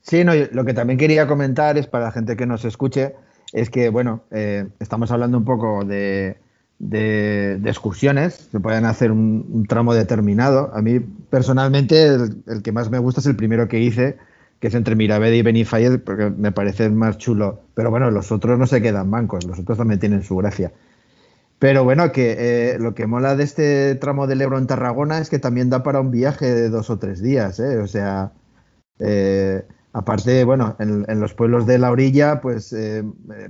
Sí, 0.00 0.24
no, 0.24 0.32
lo 0.52 0.64
que 0.64 0.74
también 0.74 0.98
quería 0.98 1.26
comentar 1.26 1.78
es 1.78 1.86
para 1.86 2.06
la 2.06 2.12
gente 2.12 2.36
que 2.36 2.46
nos 2.46 2.64
escuche, 2.64 3.14
es 3.52 3.70
que, 3.70 3.88
bueno, 3.88 4.24
eh, 4.30 4.68
estamos 4.80 5.10
hablando 5.10 5.38
un 5.38 5.44
poco 5.44 5.84
de, 5.84 6.38
de, 6.78 7.60
excursiones, 7.64 8.48
se 8.50 8.60
pueden 8.60 8.84
hacer 8.84 9.12
un, 9.12 9.64
tramo 9.68 9.94
determinado. 9.94 10.74
A 10.74 10.82
mí, 10.82 10.98
personalmente, 11.00 12.14
el, 12.46 12.62
que 12.62 12.72
más 12.72 12.90
me 12.90 12.98
gusta 12.98 13.20
es 13.20 13.26
el 13.26 13.36
primero 13.36 13.68
que 13.68 13.78
hice, 13.78 14.18
que 14.62 14.68
es 14.68 14.74
entre 14.76 14.94
Mirabed 14.94 15.32
y 15.32 15.42
Benifayed, 15.42 15.98
porque 16.02 16.30
me 16.30 16.52
parece 16.52 16.88
más 16.88 17.18
chulo. 17.18 17.62
Pero 17.74 17.90
bueno, 17.90 18.12
los 18.12 18.30
otros 18.30 18.60
no 18.60 18.68
se 18.68 18.80
quedan 18.80 19.10
bancos, 19.10 19.44
los 19.44 19.58
otros 19.58 19.76
también 19.76 19.98
tienen 19.98 20.22
su 20.22 20.36
gracia. 20.36 20.72
Pero 21.58 21.82
bueno, 21.82 22.12
que 22.12 22.36
eh, 22.38 22.78
lo 22.78 22.94
que 22.94 23.08
mola 23.08 23.34
de 23.34 23.42
este 23.42 23.96
tramo 23.96 24.28
del 24.28 24.40
Ebro 24.40 24.58
en 24.58 24.68
Tarragona 24.68 25.18
es 25.18 25.30
que 25.30 25.40
también 25.40 25.68
da 25.68 25.82
para 25.82 25.98
un 25.98 26.12
viaje 26.12 26.46
de 26.46 26.70
dos 26.70 26.90
o 26.90 26.98
tres 27.00 27.20
días, 27.20 27.58
¿eh? 27.58 27.78
O 27.78 27.88
sea, 27.88 28.34
eh, 29.00 29.64
aparte, 29.92 30.44
bueno, 30.44 30.76
en, 30.78 31.20
los 31.20 31.34
pueblos 31.34 31.66
de 31.66 31.78
la 31.78 31.90
orilla, 31.90 32.40
pues 32.40 32.72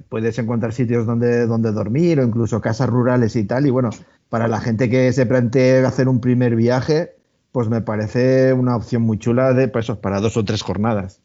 puedes 0.08 0.38
encontrar 0.38 0.72
sitios 0.72 1.04
donde, 1.04 1.44
donde 1.44 1.72
dormir 1.72 2.20
o 2.20 2.24
incluso 2.24 2.62
casas 2.62 2.88
rurales 2.88 3.36
y 3.36 3.44
tal. 3.44 3.66
Y 3.66 3.70
bueno, 3.70 3.90
para 4.30 4.48
la 4.48 4.60
gente 4.62 4.88
que 4.88 5.12
se 5.12 5.26
plantee 5.26 5.84
hacer 5.84 6.08
un 6.08 6.22
primer 6.22 6.56
viaje, 6.56 7.16
pues 7.53 7.68
me 7.68 7.82
parece 7.82 8.53
una 8.53 8.76
opción 8.76 9.03
muy 9.03 9.18
chula 9.18 9.53
de 9.53 9.68
pues, 9.68 9.90
para 10.03 10.20
dos 10.20 10.36
o 10.36 10.44
tres 10.44 10.62
jornadas. 10.62 11.22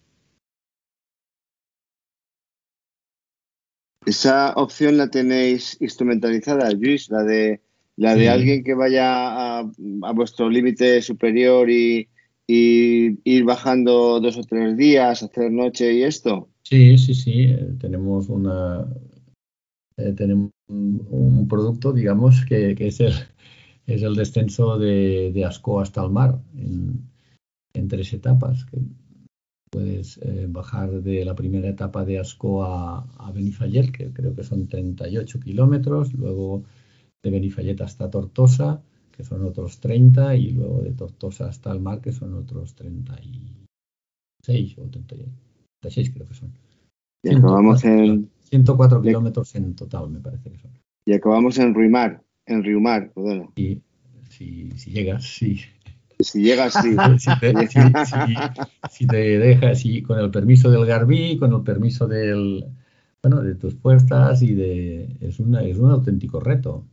Esa 4.06 4.54
opción 4.54 4.98
la 4.98 5.10
tenéis 5.10 5.78
instrumentalizada, 5.82 6.70
Luis, 6.72 7.10
la 7.10 7.24
de 7.24 7.62
la 7.98 8.16
de 8.16 8.30
alguien 8.30 8.64
que 8.64 8.76
vaya 8.76 9.60
a, 9.60 9.64
vuestro 10.14 10.50
límite 10.50 11.02
superior 11.02 11.70
y, 11.70 12.08
ir 12.48 13.44
bajando 13.44 14.22
dos 14.22 14.38
o 14.38 14.44
tres 14.44 14.78
días, 14.78 15.24
hacer 15.24 15.52
noche 15.52 15.94
y 15.94 16.04
esto. 16.04 16.48
Sí, 16.64 16.98
sí, 16.98 17.14
sí. 17.14 17.44
Eh, 17.44 17.76
tenemos 17.80 18.30
una 18.30 18.88
eh, 19.98 20.14
tenemos 20.16 20.52
un, 20.70 21.48
producto, 21.50 21.92
digamos, 21.92 22.46
que, 22.46 22.76
es 22.80 23.00
el 23.00 23.14
es 23.88 24.04
el 24.04 24.16
descenso 24.16 24.78
de, 24.78 25.32
de 25.34 25.46
Asco 25.46 25.80
hasta 25.80 26.04
el 26.04 26.12
mar 26.12 26.40
en, 26.56 27.10
en 27.74 27.88
tres 27.88 28.14
etapas. 28.14 28.66
Que, 28.66 28.80
Puedes 29.70 30.18
eh, 30.24 30.46
bajar 30.48 31.02
de 31.02 31.26
la 31.26 31.36
primera 31.36 31.68
etapa 31.68 32.06
de 32.06 32.20
Asco 32.20 32.64
a, 32.64 33.06
a 33.18 33.32
Benifallet, 33.34 33.92
que 33.92 34.14
creo 34.14 34.34
que 34.34 34.44
son 34.44 34.68
38 34.68 35.42
kilómetros, 35.42 36.14
luego 36.14 36.64
de 37.22 37.32
Benifallet 37.32 37.82
hasta 37.82 38.10
Tortosa, 38.10 38.82
que 39.12 39.26
son 39.26 39.44
otros 39.44 39.82
30, 39.82 40.38
y 40.38 40.52
luego 40.52 40.84
de 40.84 40.94
Tortosa 40.94 41.48
hasta 41.48 41.74
el 41.74 41.82
mar, 41.82 42.00
que 42.00 42.14
son 42.14 42.36
otros 42.36 42.76
36 42.76 44.78
o 44.78 44.84
36 44.84 46.12
creo 46.12 46.28
que 46.28 46.34
son. 46.34 46.54
Y 47.24 47.36
acabamos 47.36 47.84
en... 47.84 48.30
104 48.44 49.02
kilómetros 49.02 49.54
en 49.56 49.76
total, 49.76 50.10
me 50.10 50.22
parece 50.22 50.50
que 50.50 50.60
son. 50.60 50.72
Y 51.06 51.12
acabamos 51.12 51.58
en 51.58 51.74
Ruimar, 51.74 52.24
en 52.48 52.64
Riumar, 52.64 53.12
perdona. 53.12 53.50
Y 53.56 53.82
si, 54.30 54.72
si 54.72 54.92
llegas, 54.92 55.24
sí. 55.24 55.62
Si 56.20 56.42
llegas, 56.42 56.74
sí. 56.74 56.96
si, 58.90 59.08
te, 59.08 59.38
dejas, 59.38 59.80
si 59.80 60.02
con 60.02 60.18
el 60.20 60.32
permiso 60.32 60.72
del 60.72 60.86
Garbí, 60.86 61.38
con 61.38 61.54
el 61.54 61.62
permiso 61.62 62.08
del, 62.08 62.66
bueno, 63.22 63.44
de 63.44 63.56
tus 63.56 63.76
puestas 63.76 64.42
y 64.42 64.56
de, 64.56 65.18
es, 65.22 65.40
una, 65.40 65.64
es 65.64 65.78
un 65.78 65.92
auténtico 65.92 66.40
reto. 66.40 66.86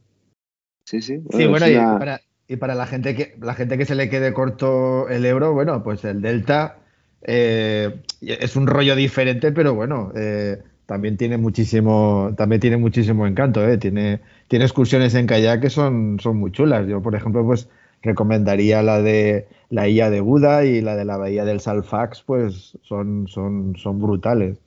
Sí, 0.85 1.01
sí. 1.01 1.23
sí, 1.31 1.47
bueno, 1.47 1.67
y, 1.67 1.75
para, 1.75 2.21
y 2.47 2.57
para 2.57 2.75
la 2.75 2.87
gente 2.87 3.15
que 3.15 3.35
la 3.41 3.55
gente 3.55 3.79
que 3.79 3.87
se 3.87 3.95
le 3.95 4.11
quede 4.11 4.35
corto 4.35 5.09
el 5.09 5.25
euro, 5.25 5.55
bueno, 5.55 5.83
pues 5.83 6.05
el 6.05 6.21
Delta 6.21 6.81
eh, 7.23 8.03
es 8.21 8.57
un 8.57 8.67
rollo 8.67 8.95
diferente, 8.95 9.51
pero 9.53 9.75
bueno, 9.75 10.13
eh, 10.15 10.63
también 10.87 11.16
tiene 11.16 11.39
muchísimo, 11.39 12.32
también 12.37 12.61
tiene 12.61 12.76
muchísimo 12.76 13.26
encanto, 13.26 13.66
eh. 13.66 13.78
tiene, 13.78 14.20
tiene 14.49 14.64
excursiones 14.64 15.14
en 15.14 15.26
kayak 15.26 15.61
que 15.61 15.70
son, 15.70 16.18
son 16.20 16.37
muy 16.39 16.53
chulas. 16.53 16.87
Yo, 16.87 17.03
por 17.03 17.14
ejemplo, 17.14 17.45
pues 17.45 17.68
recomendaría 18.03 18.82
la 18.82 19.01
de 19.01 19.49
la 19.70 19.89
isla 19.89 20.11
de 20.11 20.20
Buda 20.20 20.64
y 20.64 20.80
la 20.80 20.97
de 20.97 21.05
la 21.05 21.16
bahía 21.16 21.45
del 21.45 21.61
Salfax, 21.61 22.22
pues 22.22 22.78
son, 22.82 23.26
son, 23.28 23.76
son 23.76 24.01
brutales. 24.01 24.59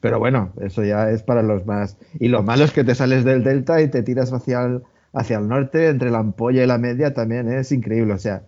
Pero 0.00 0.18
bueno, 0.18 0.52
eso 0.60 0.84
ya 0.84 1.10
es 1.10 1.22
para 1.22 1.42
los 1.42 1.64
más. 1.66 1.96
Y 2.18 2.28
lo 2.28 2.42
malo 2.42 2.64
es 2.64 2.72
que 2.72 2.84
te 2.84 2.94
sales 2.94 3.24
del 3.24 3.44
delta 3.44 3.80
y 3.80 3.88
te 3.88 4.02
tiras 4.02 4.32
hacia 4.32 4.64
el, 4.64 4.82
hacia 5.12 5.38
el 5.38 5.48
norte, 5.48 5.88
entre 5.88 6.10
la 6.10 6.18
ampolla 6.18 6.64
y 6.64 6.66
la 6.66 6.78
media 6.78 7.14
también 7.14 7.48
es 7.50 7.72
increíble. 7.72 8.12
O 8.14 8.18
sea, 8.18 8.42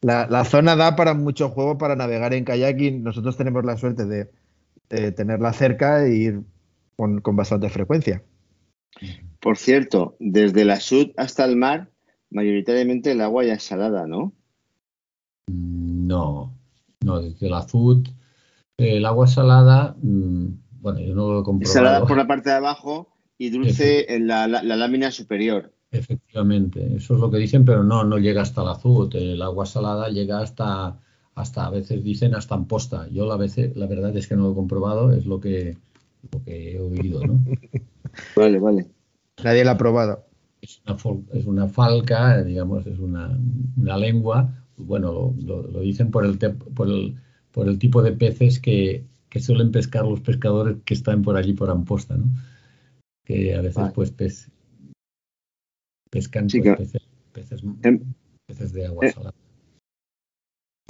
la, 0.00 0.44
zona 0.44 0.76
da 0.76 0.96
para 0.96 1.14
mucho 1.14 1.48
juego 1.48 1.78
para 1.78 1.96
navegar 1.96 2.34
en 2.34 2.44
kayak 2.44 2.80
y 2.80 2.90
nosotros 2.92 3.36
tenemos 3.36 3.64
la 3.64 3.76
suerte 3.76 4.04
de, 4.06 4.28
tenerla 5.12 5.52
cerca 5.52 6.04
e 6.04 6.14
ir 6.14 6.40
con, 6.96 7.20
con 7.20 7.36
bastante 7.36 7.68
frecuencia. 7.68 8.22
Por 9.40 9.58
cierto, 9.58 10.16
desde 10.18 10.64
la 10.64 10.80
sud 10.80 11.10
hasta 11.16 11.44
el 11.44 11.56
mar 11.56 11.90
mayoritariamente 12.30 13.12
el 13.12 13.20
agua 13.20 13.44
ya 13.44 13.54
es 13.54 13.62
salada, 13.62 14.06
¿no? 14.06 14.32
No, 15.48 16.52
no, 17.04 17.20
desde 17.20 17.48
la 17.48 17.62
food, 17.62 18.08
el 18.76 19.06
agua 19.06 19.26
salada, 19.26 19.96
mm, 20.02 20.46
bueno, 20.80 21.00
yo 21.00 21.14
no 21.14 21.32
lo 21.32 21.40
he 21.40 21.44
comprobado. 21.44 21.72
Salada 21.72 22.06
por 22.06 22.16
la 22.16 22.26
parte 22.26 22.50
de 22.50 22.56
abajo 22.56 23.08
y 23.38 23.50
dulce 23.50 24.12
en 24.14 24.26
la, 24.26 24.46
lámina 24.48 25.10
superior. 25.10 25.72
Efectivamente, 25.90 26.96
eso 26.96 27.14
es 27.14 27.20
lo 27.20 27.30
que 27.30 27.38
dicen, 27.38 27.64
pero 27.64 27.84
no, 27.84 28.04
no 28.04 28.18
llega 28.18 28.42
hasta 28.42 28.64
la 28.64 28.72
azul. 28.72 29.08
El 29.14 29.40
agua 29.40 29.66
salada 29.66 30.08
llega 30.08 30.40
hasta, 30.40 31.00
hasta 31.34 31.66
a 31.66 31.70
veces 31.70 32.02
dicen 32.02 32.34
hasta 32.34 32.56
en 32.56 32.64
posta. 32.66 33.08
Yo 33.08 33.24
la, 33.26 33.36
veces, 33.36 33.76
la 33.76 33.86
verdad 33.86 34.14
es 34.16 34.26
que 34.26 34.36
no 34.36 34.42
lo 34.42 34.52
he 34.52 34.54
comprobado, 34.54 35.12
es 35.12 35.26
lo 35.26 35.40
que, 35.40 35.78
lo 36.30 36.42
que 36.44 36.72
he 36.72 36.80
oído, 36.80 37.24
¿no? 37.24 37.42
Vale, 38.36 38.58
vale. 38.58 38.86
Nadie 39.44 39.64
la 39.64 39.72
ha 39.72 39.76
probado. 39.76 40.24
Es 40.62 40.80
una, 40.86 40.96
es 41.34 41.46
una 41.46 41.68
falca, 41.68 42.42
digamos, 42.42 42.86
es 42.86 42.98
una, 42.98 43.38
una 43.76 43.96
lengua. 43.98 44.66
Bueno, 44.76 45.34
lo, 45.44 45.62
lo, 45.62 45.80
dicen 45.80 46.10
por 46.10 46.24
el, 46.24 46.38
por 46.38 46.88
el, 46.88 47.16
por 47.52 47.68
el 47.68 47.78
tipo 47.78 48.02
de 48.02 48.12
peces 48.12 48.58
que, 48.58 49.04
que, 49.28 49.40
suelen 49.40 49.70
pescar 49.70 50.04
los 50.04 50.20
pescadores 50.20 50.78
que 50.84 50.94
están 50.94 51.22
por 51.22 51.36
allí 51.36 51.52
por 51.52 51.70
Amposta, 51.70 52.16
¿no? 52.16 52.26
Que 53.24 53.54
a 53.54 53.60
veces, 53.60 53.92
pues, 53.94 54.12
pescan 56.10 56.46
pues, 56.46 56.76
peces, 56.76 57.02
peces, 57.32 57.62
peces, 58.46 58.72
de 58.72 58.86
agua 58.86 59.06
eh, 59.06 59.12
salada. 59.12 59.34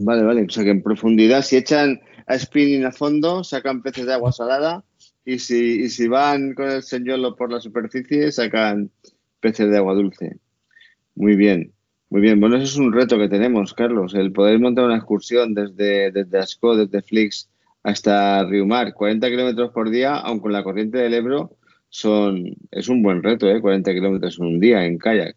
Vale, 0.03 0.23
vale. 0.23 0.43
O 0.43 0.51
sea 0.51 0.65
que 0.65 0.71
en 0.71 0.83
profundidad, 0.83 1.43
si 1.43 1.57
echan 1.57 2.01
a 2.27 2.39
spinning 2.39 2.85
a 2.85 2.93
fondo, 2.93 3.45
sacan 3.45 3.83
peces 3.83 4.07
de 4.07 4.13
agua 4.13 4.33
salada 4.33 4.85
y 5.27 5.41
si, 5.41 5.83
y 5.83 5.89
si 5.91 6.07
van 6.07 6.55
con 6.55 6.71
el 6.71 6.83
señuelo 6.83 7.35
por 7.35 7.53
la 7.53 7.61
superficie, 7.61 8.31
sacan 8.31 8.91
peces 9.41 9.69
de 9.69 9.77
agua 9.77 9.95
dulce. 9.95 10.39
Muy 11.17 11.35
bien, 11.35 11.73
muy 12.11 12.21
bien. 12.21 12.41
Bueno, 12.41 12.57
ese 12.57 12.67
es 12.67 12.77
un 12.77 12.93
reto 12.93 13.19
que 13.19 13.29
tenemos, 13.29 13.75
Carlos, 13.75 14.15
el 14.15 14.33
poder 14.33 14.61
montar 14.61 14.85
una 14.85 14.97
excursión 14.97 15.53
desde, 15.53 16.13
desde 16.13 16.39
Ascó, 16.39 16.77
desde 16.77 17.03
Flix 17.03 17.51
hasta 17.83 18.45
Riumar, 18.45 18.95
40 18.95 19.29
kilómetros 19.29 19.73
por 19.73 19.91
día, 19.91 20.17
aunque 20.17 20.43
con 20.43 20.53
la 20.53 20.63
corriente 20.63 20.99
del 20.99 21.15
Ebro 21.15 21.57
son, 21.89 22.57
es 22.71 22.89
un 22.89 23.03
buen 23.03 23.23
reto, 23.23 23.49
¿eh? 23.49 23.61
40 23.61 23.93
kilómetros 23.93 24.39
en 24.39 24.47
un 24.47 24.61
día 24.61 24.87
en 24.87 24.97
kayak. 24.97 25.37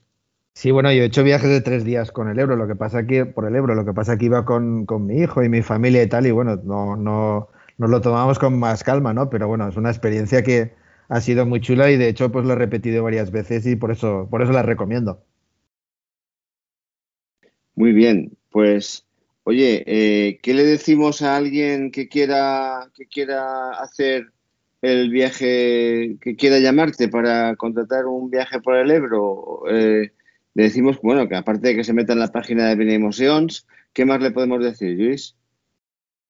Sí, 0.53 0.71
bueno, 0.71 0.91
yo 0.91 1.01
he 1.01 1.05
hecho 1.05 1.23
viajes 1.23 1.49
de 1.49 1.61
tres 1.61 1.83
días 1.83 2.11
con 2.11 2.27
el 2.27 2.37
Ebro, 2.37 2.55
lo 2.55 2.67
que 2.67 2.75
pasa 2.75 3.07
que 3.07 3.25
por 3.25 3.47
el 3.47 3.55
Ebro, 3.55 3.73
lo 3.73 3.85
que 3.85 3.93
pasa 3.93 4.17
que 4.17 4.25
iba 4.25 4.45
con, 4.45 4.85
mi 5.05 5.21
hijo 5.21 5.43
y 5.43 5.49
mi 5.49 5.61
familia 5.61 6.03
y 6.03 6.07
tal, 6.07 6.27
y 6.27 6.31
bueno, 6.31 6.57
no, 6.63 6.95
no, 6.95 7.49
nos 7.79 7.89
lo 7.89 8.01
tomamos 8.01 8.37
con 8.37 8.59
más 8.59 8.83
calma, 8.83 9.13
¿no? 9.13 9.29
Pero 9.29 9.47
bueno, 9.47 9.67
es 9.67 9.77
una 9.77 9.89
experiencia 9.89 10.43
que 10.43 10.73
ha 11.07 11.21
sido 11.21 11.45
muy 11.45 11.61
chula 11.61 11.89
y 11.89 11.97
de 11.97 12.09
hecho 12.09 12.31
pues 12.31 12.45
lo 12.45 12.53
he 12.53 12.57
repetido 12.57 13.03
varias 13.03 13.31
veces 13.31 13.65
y 13.65 13.75
por 13.77 13.91
eso, 13.91 14.27
por 14.29 14.41
eso 14.43 14.51
la 14.51 14.63
recomiendo. 14.63 15.23
Muy 17.75 17.93
bien, 17.93 18.37
pues 18.51 19.07
oye, 19.43 19.83
eh, 19.87 20.39
¿qué 20.43 20.53
le 20.53 20.65
decimos 20.65 21.21
a 21.21 21.37
alguien 21.37 21.91
que 21.91 22.09
quiera, 22.09 22.91
que 22.93 23.07
quiera 23.07 23.71
hacer 23.71 24.33
el 24.81 25.09
viaje, 25.09 26.17
que 26.21 26.35
quiera 26.35 26.59
llamarte 26.59 27.07
para 27.07 27.55
contratar 27.55 28.05
un 28.07 28.29
viaje 28.29 28.59
por 28.59 28.75
el 28.75 28.91
Ebro? 28.91 29.63
Eh, 29.69 30.11
le 30.53 30.63
decimos, 30.63 30.99
bueno, 31.01 31.29
que 31.29 31.37
aparte 31.37 31.69
de 31.69 31.75
que 31.77 31.85
se 31.85 31.93
meta 31.93 32.11
en 32.11 32.19
la 32.19 32.27
página 32.27 32.67
de 32.67 32.75
Benemotions, 32.75 33.65
¿qué 33.93 34.03
más 34.03 34.21
le 34.21 34.31
podemos 34.31 34.61
decir, 34.61 34.99
Luis? 34.99 35.38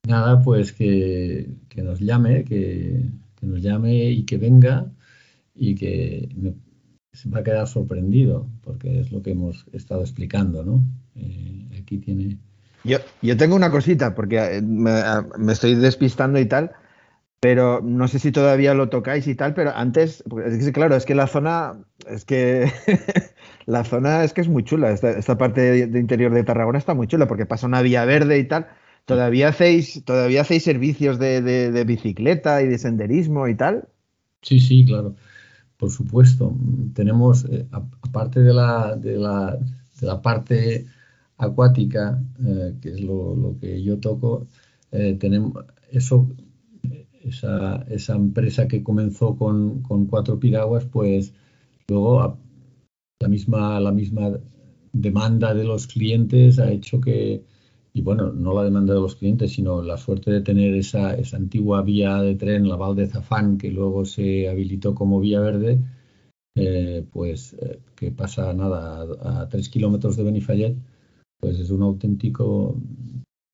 Nada, 0.08 0.41
pues 0.41 0.74
que, 0.74 1.50
nos 1.76 2.00
llame, 2.00 2.43
que, 2.43 3.06
nos 3.41 3.62
llame 3.62 4.10
y 4.10 4.24
que 4.24 4.38
venga 4.38 4.91
y 5.54 5.76
que 5.76 6.30
se 7.14 7.30
va 7.30 7.39
a 7.39 7.43
quedar 7.43 7.68
sorprendido, 7.68 8.47
porque 8.62 9.00
es 9.00 9.12
lo 9.12 9.22
que 9.22 9.32
hemos 9.32 9.66
estado 9.74 10.02
explicando, 10.02 10.64
¿no? 10.64 10.84
Eh, 11.16 11.68
aquí 11.82 11.97
tiene... 11.97 12.38
Yo, 12.84 12.97
yo 13.22 13.36
tengo 13.36 13.56
una 13.56 13.72
cosita, 13.72 14.16
porque 14.16 14.38
eh, 14.38 14.62
me, 14.62 14.91
me 15.38 15.54
estoy 15.54 15.76
despistando 15.76 16.39
y 16.39 16.45
tal 16.45 16.72
pero 17.39 17.82
no 17.82 18.08
sé 18.08 18.20
si 18.20 18.32
todavía 18.32 18.74
lo 18.74 18.89
tocáis 18.89 19.28
y 19.28 19.36
tal, 19.36 19.54
pero 19.54 19.72
antes, 19.74 20.24
es 20.45 20.66
que, 20.66 20.72
claro, 20.74 20.95
es 20.95 21.06
que 21.06 21.16
la 21.16 21.28
zona, 21.28 21.78
es 22.08 22.26
que 22.26 22.70
la 23.66 23.84
zona 23.86 24.24
es 24.24 24.34
que 24.34 24.41
es 24.41 24.50
muy 24.50 24.64
chula, 24.64 24.91
esta, 24.91 25.38
parte 25.38 25.88
de, 25.88 26.00
interior 26.00 26.34
de 26.34 26.43
Tarragona 26.43 26.80
está 26.80 26.93
muy 26.93 27.08
chula 27.08 27.28
porque 27.28 27.45
pasa 27.45 27.68
una 27.68 27.82
vía 27.82 28.04
verde 28.06 28.39
y 28.39 28.43
tal. 28.45 28.68
¿Todavía 29.10 29.47
hacéis, 29.47 30.03
todavía 30.05 30.41
hacéis 30.41 30.62
servicios 30.62 31.18
de, 31.18 31.84
bicicleta 31.84 32.62
y 32.62 32.68
de 32.68 32.78
senderismo 32.78 33.47
y 33.47 33.55
tal? 33.55 33.88
Sí, 34.43 34.60
sí, 34.60 34.86
claro, 34.86 35.16
por 35.78 35.89
supuesto. 35.89 36.55
Tenemos, 36.93 37.43
eh, 37.45 37.66
aparte 37.72 38.39
de 38.41 38.53
la, 38.53 38.95
de 38.95 39.18
la, 39.18 39.57
de 39.99 40.07
la 40.07 40.22
parte 40.22 40.86
acuática, 41.38 42.22
eh, 42.45 42.76
que 42.80 42.89
es 42.89 43.01
lo, 43.01 43.55
que 43.60 43.82
yo 43.82 43.97
toco, 43.97 44.45
eh, 44.91 45.18
tenemos 45.20 45.66
eso 45.91 46.30
esa, 47.24 47.84
esa 47.89 48.16
empresa 48.16 48.68
que 48.68 48.84
comenzó 48.84 49.36
con, 49.36 49.82
con, 49.82 50.05
cuatro 50.05 50.39
piraguas, 50.39 50.86
pues 50.86 51.34
luego 51.88 52.38
la 53.20 53.28
misma, 53.28 53.80
la 53.80 53.91
misma 53.91 54.38
demanda 54.93 55.55
de 55.55 55.64
los 55.64 55.88
clientes 55.88 56.60
ha 56.60 56.72
hecho 56.72 57.01
que, 57.01 57.43
y 58.00 58.02
bueno, 58.02 58.32
no 58.32 58.54
la 58.54 58.64
demanda 58.64 58.93
de 58.93 59.02
los 59.02 59.18
clientes, 59.18 59.52
sino 59.52 59.82
la 59.82 59.97
suerte 59.97 60.32
de 60.32 60.39
tener 60.39 60.74
esa, 60.74 61.16
esa 61.16 61.36
antigua 61.36 61.82
vía 61.82 62.22
de 62.22 62.36
tren, 62.36 62.70
la 62.70 62.78
Val 62.78 62.95
de 62.95 63.08
Zafán, 63.08 63.58
que 63.58 63.72
luego 63.72 64.06
se 64.06 64.47
habilitó 64.47 64.95
como 64.95 65.20
vía 65.20 65.41
verde, 65.41 65.80
eh, 66.56 67.06
pues 67.12 67.56
eh, 67.60 67.82
que 67.97 68.12
pasa 68.12 68.54
nada 68.54 69.06
a, 69.22 69.50
tres 69.50 69.68
kilómetros 69.68 70.16
de 70.16 70.24
Benifallet, 70.24 70.78
pues 71.41 71.60
es 71.60 71.72
un 71.72 71.82
auténtico 71.82 72.78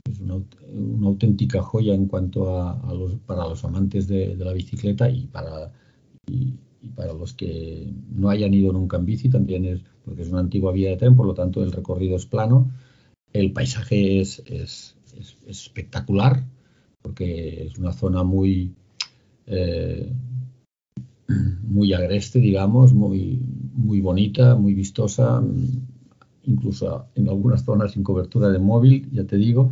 es 0.07 0.19
una, 0.19 0.35
auténtica 1.07 1.63
joya 1.63 1.95
en 1.95 2.05
cuanto 2.05 2.61
a, 2.61 2.93
los, 2.93 3.15
para 3.25 3.47
los 3.47 3.65
amantes 3.65 4.07
de, 4.07 4.35
la 4.35 4.53
bicicleta 4.53 5.09
y 5.09 5.25
para, 5.25 5.71
y, 6.27 6.53
para 6.93 7.13
los 7.13 7.33
que 7.33 7.91
no 8.11 8.29
hayan 8.29 8.53
ido 8.53 8.71
nunca 8.71 8.97
en 8.97 9.05
bici 9.05 9.27
también 9.27 9.65
es 9.65 9.81
porque 10.03 10.21
es 10.21 10.29
una 10.29 10.41
antigua 10.41 10.71
vía 10.71 10.91
de 10.91 10.97
tren, 10.97 11.15
por 11.15 11.25
lo 11.25 11.33
tanto 11.33 11.63
el 11.63 11.71
recorrido 11.71 12.15
es 12.15 12.27
plano, 12.27 12.69
el 13.39 13.51
paisaje 13.51 14.21
es, 14.21 14.43
es, 14.45 14.95
espectacular 15.47 16.43
porque 17.01 17.65
es 17.65 17.77
una 17.77 17.93
zona 17.93 18.23
muy 18.23 18.73
eh, 19.47 20.11
muy 21.27 21.93
agreste, 21.93 22.39
digamos, 22.39 22.93
muy, 22.93 23.39
muy 23.73 24.01
bonita, 24.01 24.55
muy 24.55 24.73
vistosa, 24.73 25.43
incluso 26.43 27.07
en 27.15 27.29
algunas 27.29 27.63
zonas 27.63 27.93
sin 27.93 28.03
cobertura 28.03 28.49
de 28.49 28.59
móvil, 28.59 29.09
ya 29.11 29.23
te 29.25 29.37
digo, 29.37 29.71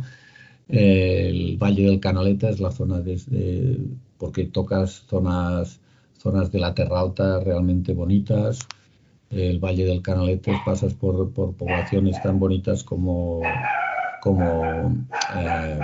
el 0.68 1.56
Valle 1.58 1.86
del 1.86 2.00
Canaleta 2.00 2.48
es 2.48 2.60
la 2.60 2.72
zona 2.72 3.00
desde, 3.00 3.78
porque 4.18 4.44
tocas 4.46 5.04
zonas, 5.08 5.80
zonas 6.18 6.50
de 6.50 6.58
la 6.58 6.74
Terra 6.74 7.00
Alta 7.00 7.40
realmente 7.40 7.92
bonitas. 7.92 8.60
El 9.30 9.58
Valle 9.58 9.84
del 9.84 10.02
Canaleta 10.02 10.52
pasas 10.64 10.94
por, 10.94 11.32
por 11.32 11.54
poblaciones 11.54 12.22
tan 12.22 12.38
bonitas 12.38 12.84
como, 12.84 13.42
como 14.20 15.04
eh, 15.36 15.80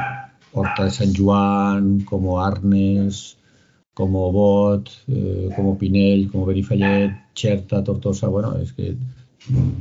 Horta 0.53 0.85
de 0.85 0.91
San 0.91 1.15
Juan, 1.15 2.01
como 2.01 2.43
Arnes, 2.43 3.39
como 3.95 4.33
Bot, 4.33 4.91
eh, 5.09 5.51
como 5.55 5.77
Pinell, 5.79 6.31
como 6.31 6.47
Benifallet, 6.47 7.13
Cherta, 7.35 7.85
Tortosa. 7.85 8.29
Bueno, 8.29 8.57
es 8.57 8.73
que 8.73 8.97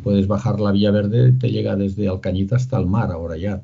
puedes 0.04 0.28
bajar 0.28 0.60
la 0.60 0.72
Vía 0.72 0.92
Verde, 0.92 1.32
te 1.34 1.50
llega 1.50 1.76
desde 1.76 2.08
Alcañita 2.08 2.56
hasta 2.56 2.80
el 2.80 2.86
mar 2.86 3.12
ahora 3.12 3.38
ya. 3.38 3.64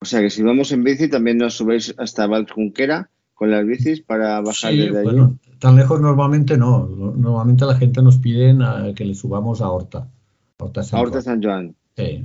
O 0.00 0.04
sea 0.04 0.20
que 0.20 0.30
si 0.30 0.42
vamos 0.42 0.72
en 0.72 0.84
bici 0.84 1.08
también 1.08 1.38
nos 1.38 1.54
subéis 1.54 1.94
hasta 1.98 2.26
Valjunquera 2.26 3.10
con 3.36 3.50
las 3.50 3.66
bicis 3.66 4.00
para 4.00 4.40
bajar 4.40 4.72
desde 4.72 5.02
bueno, 5.02 5.38
Tan 5.60 5.76
lejos 5.76 6.00
normalmente 6.00 6.56
no. 6.56 6.86
Normalmente 6.86 7.66
la 7.66 7.76
gente 7.76 8.02
nos 8.02 8.16
pide 8.16 8.56
que 8.94 9.04
le 9.04 9.14
subamos 9.14 9.60
a 9.60 9.70
Horta. 9.70 10.08
Horta 10.58 10.82
San, 10.82 10.98
a 10.98 11.02
Horta 11.02 11.20
San 11.20 11.42
Juan. 11.42 11.76
Sí. 11.96 12.24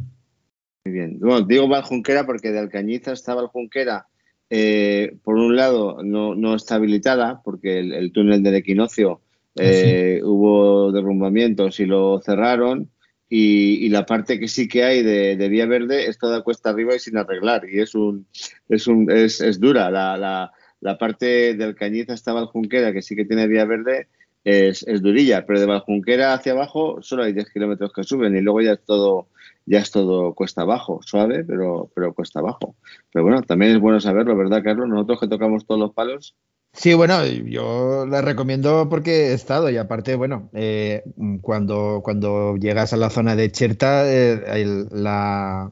Muy 0.86 0.94
bien. 0.94 1.20
Bueno, 1.20 1.42
digo 1.42 1.68
Valjunquera 1.68 2.26
porque 2.26 2.52
de 2.52 2.60
Alcañiza 2.60 3.12
hasta 3.12 3.36
Valjunquera, 3.36 4.08
eh, 4.50 5.18
por 5.22 5.36
un 5.36 5.56
lado, 5.56 6.02
no, 6.02 6.34
no, 6.34 6.56
está 6.56 6.76
habilitada 6.76 7.42
porque 7.44 7.80
el, 7.80 8.12
túnel 8.14 8.42
del 8.42 8.56
equinoccio 8.56 9.20
ah, 9.60 9.64
eh, 9.64 10.22
hubo 10.24 10.94
derrumbamientos 10.94 11.80
y 11.82 11.86
lo 11.86 12.20
cerraron 12.22 12.90
y, 13.30 13.88
la 13.90 14.06
parte 14.06 14.40
que 14.40 14.48
sí 14.48 14.68
que 14.68 14.84
hay 14.84 15.04
de, 15.04 15.50
vía 15.50 15.66
verde 15.66 16.08
es 16.08 16.18
toda 16.18 16.42
cuesta 16.42 16.70
arriba 16.70 16.96
y 16.96 17.00
sin 17.00 17.18
arreglar 17.18 17.64
y 17.70 17.80
es 17.80 17.96
un 17.96 18.28
es 18.68 18.88
un 18.88 19.10
es, 19.10 19.40
es 19.40 19.58
dura 19.60 19.90
la, 19.90 20.18
la, 20.18 20.52
la, 20.82 20.98
parte 20.98 21.56
del 21.56 21.76
Cañiza 21.76 22.14
hasta 22.14 22.34
Valjunquera 22.34 22.92
que 22.92 23.02
sí 23.02 23.16
que 23.16 23.26
tiene 23.26 23.48
vía 23.48 23.66
verde 23.66 24.08
es, 24.44 24.84
es 24.88 25.02
durilla 25.02 25.46
pero 25.46 25.60
de 25.60 25.66
Valjunquera 25.68 26.34
hacia 26.34 26.52
abajo 26.52 27.02
solo 27.02 27.24
hay 27.24 27.34
10 27.34 27.52
kilómetros 27.52 27.94
que 27.94 28.04
suben 28.04 28.36
y 28.36 28.42
luego 28.42 28.62
ya 28.62 28.74
es 28.74 28.84
todo 28.84 29.28
ya 29.66 29.80
es 29.80 29.92
todo 29.92 30.34
cuesta 30.34 30.64
abajo 30.64 31.00
suave 31.04 31.44
pero 31.44 31.90
pero 31.96 32.14
cuesta 32.14 32.40
abajo. 32.40 32.76
Pero 33.14 33.24
bueno 33.24 33.42
también 33.44 33.72
es 33.72 33.80
bueno 33.80 34.00
saberlo 34.00 34.36
verdad 34.36 34.64
Carlos 34.64 34.90
nosotros 34.90 35.20
que 35.22 35.28
tocamos 35.28 35.66
todos 35.66 35.80
los 35.80 35.94
palos. 35.94 36.36
Sí, 36.74 36.94
bueno, 36.94 37.26
yo 37.26 38.06
la 38.06 38.22
recomiendo 38.22 38.88
porque 38.90 39.32
he 39.32 39.34
estado 39.34 39.70
y 39.70 39.76
aparte, 39.76 40.16
bueno, 40.16 40.50
eh, 40.54 41.04
cuando, 41.42 42.00
cuando 42.02 42.56
llegas 42.56 42.94
a 42.94 42.98
la 42.98 43.10
zona 43.10 43.36
de 43.36 43.52
Cherta, 43.52 44.04
eh, 44.06 44.66
la, 44.92 45.70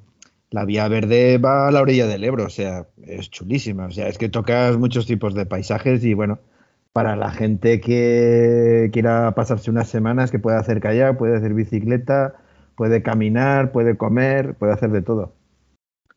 vía 0.65 0.87
verde 0.87 1.37
va 1.37 1.67
a 1.67 1.71
la 1.71 1.81
orilla 1.81 2.07
del 2.07 2.23
Ebro, 2.23 2.45
o 2.45 2.49
sea, 2.49 2.87
es 3.03 3.29
chulísima, 3.29 3.85
o 3.85 3.91
sea, 3.91 4.07
es 4.07 4.17
que 4.17 4.29
tocas 4.29 4.77
muchos 4.77 5.05
tipos 5.05 5.33
de 5.35 5.45
paisajes 5.45 6.03
y 6.03 6.13
bueno, 6.13 6.39
para 6.93 7.15
la 7.15 7.31
gente 7.31 7.79
que 7.79 8.89
quiera 8.91 9.33
pasarse 9.35 9.69
unas 9.69 9.89
semanas, 9.89 10.31
que 10.31 10.39
puede 10.39 10.57
hacer 10.57 10.79
kayak, 10.79 11.17
puede 11.17 11.37
hacer 11.37 11.53
bicicleta, 11.53 12.35
puede 12.75 13.03
caminar, 13.03 13.71
puede 13.71 13.95
comer, 13.95 14.55
puede 14.55 14.73
hacer 14.73 14.89
de 14.89 15.01
todo. 15.01 15.33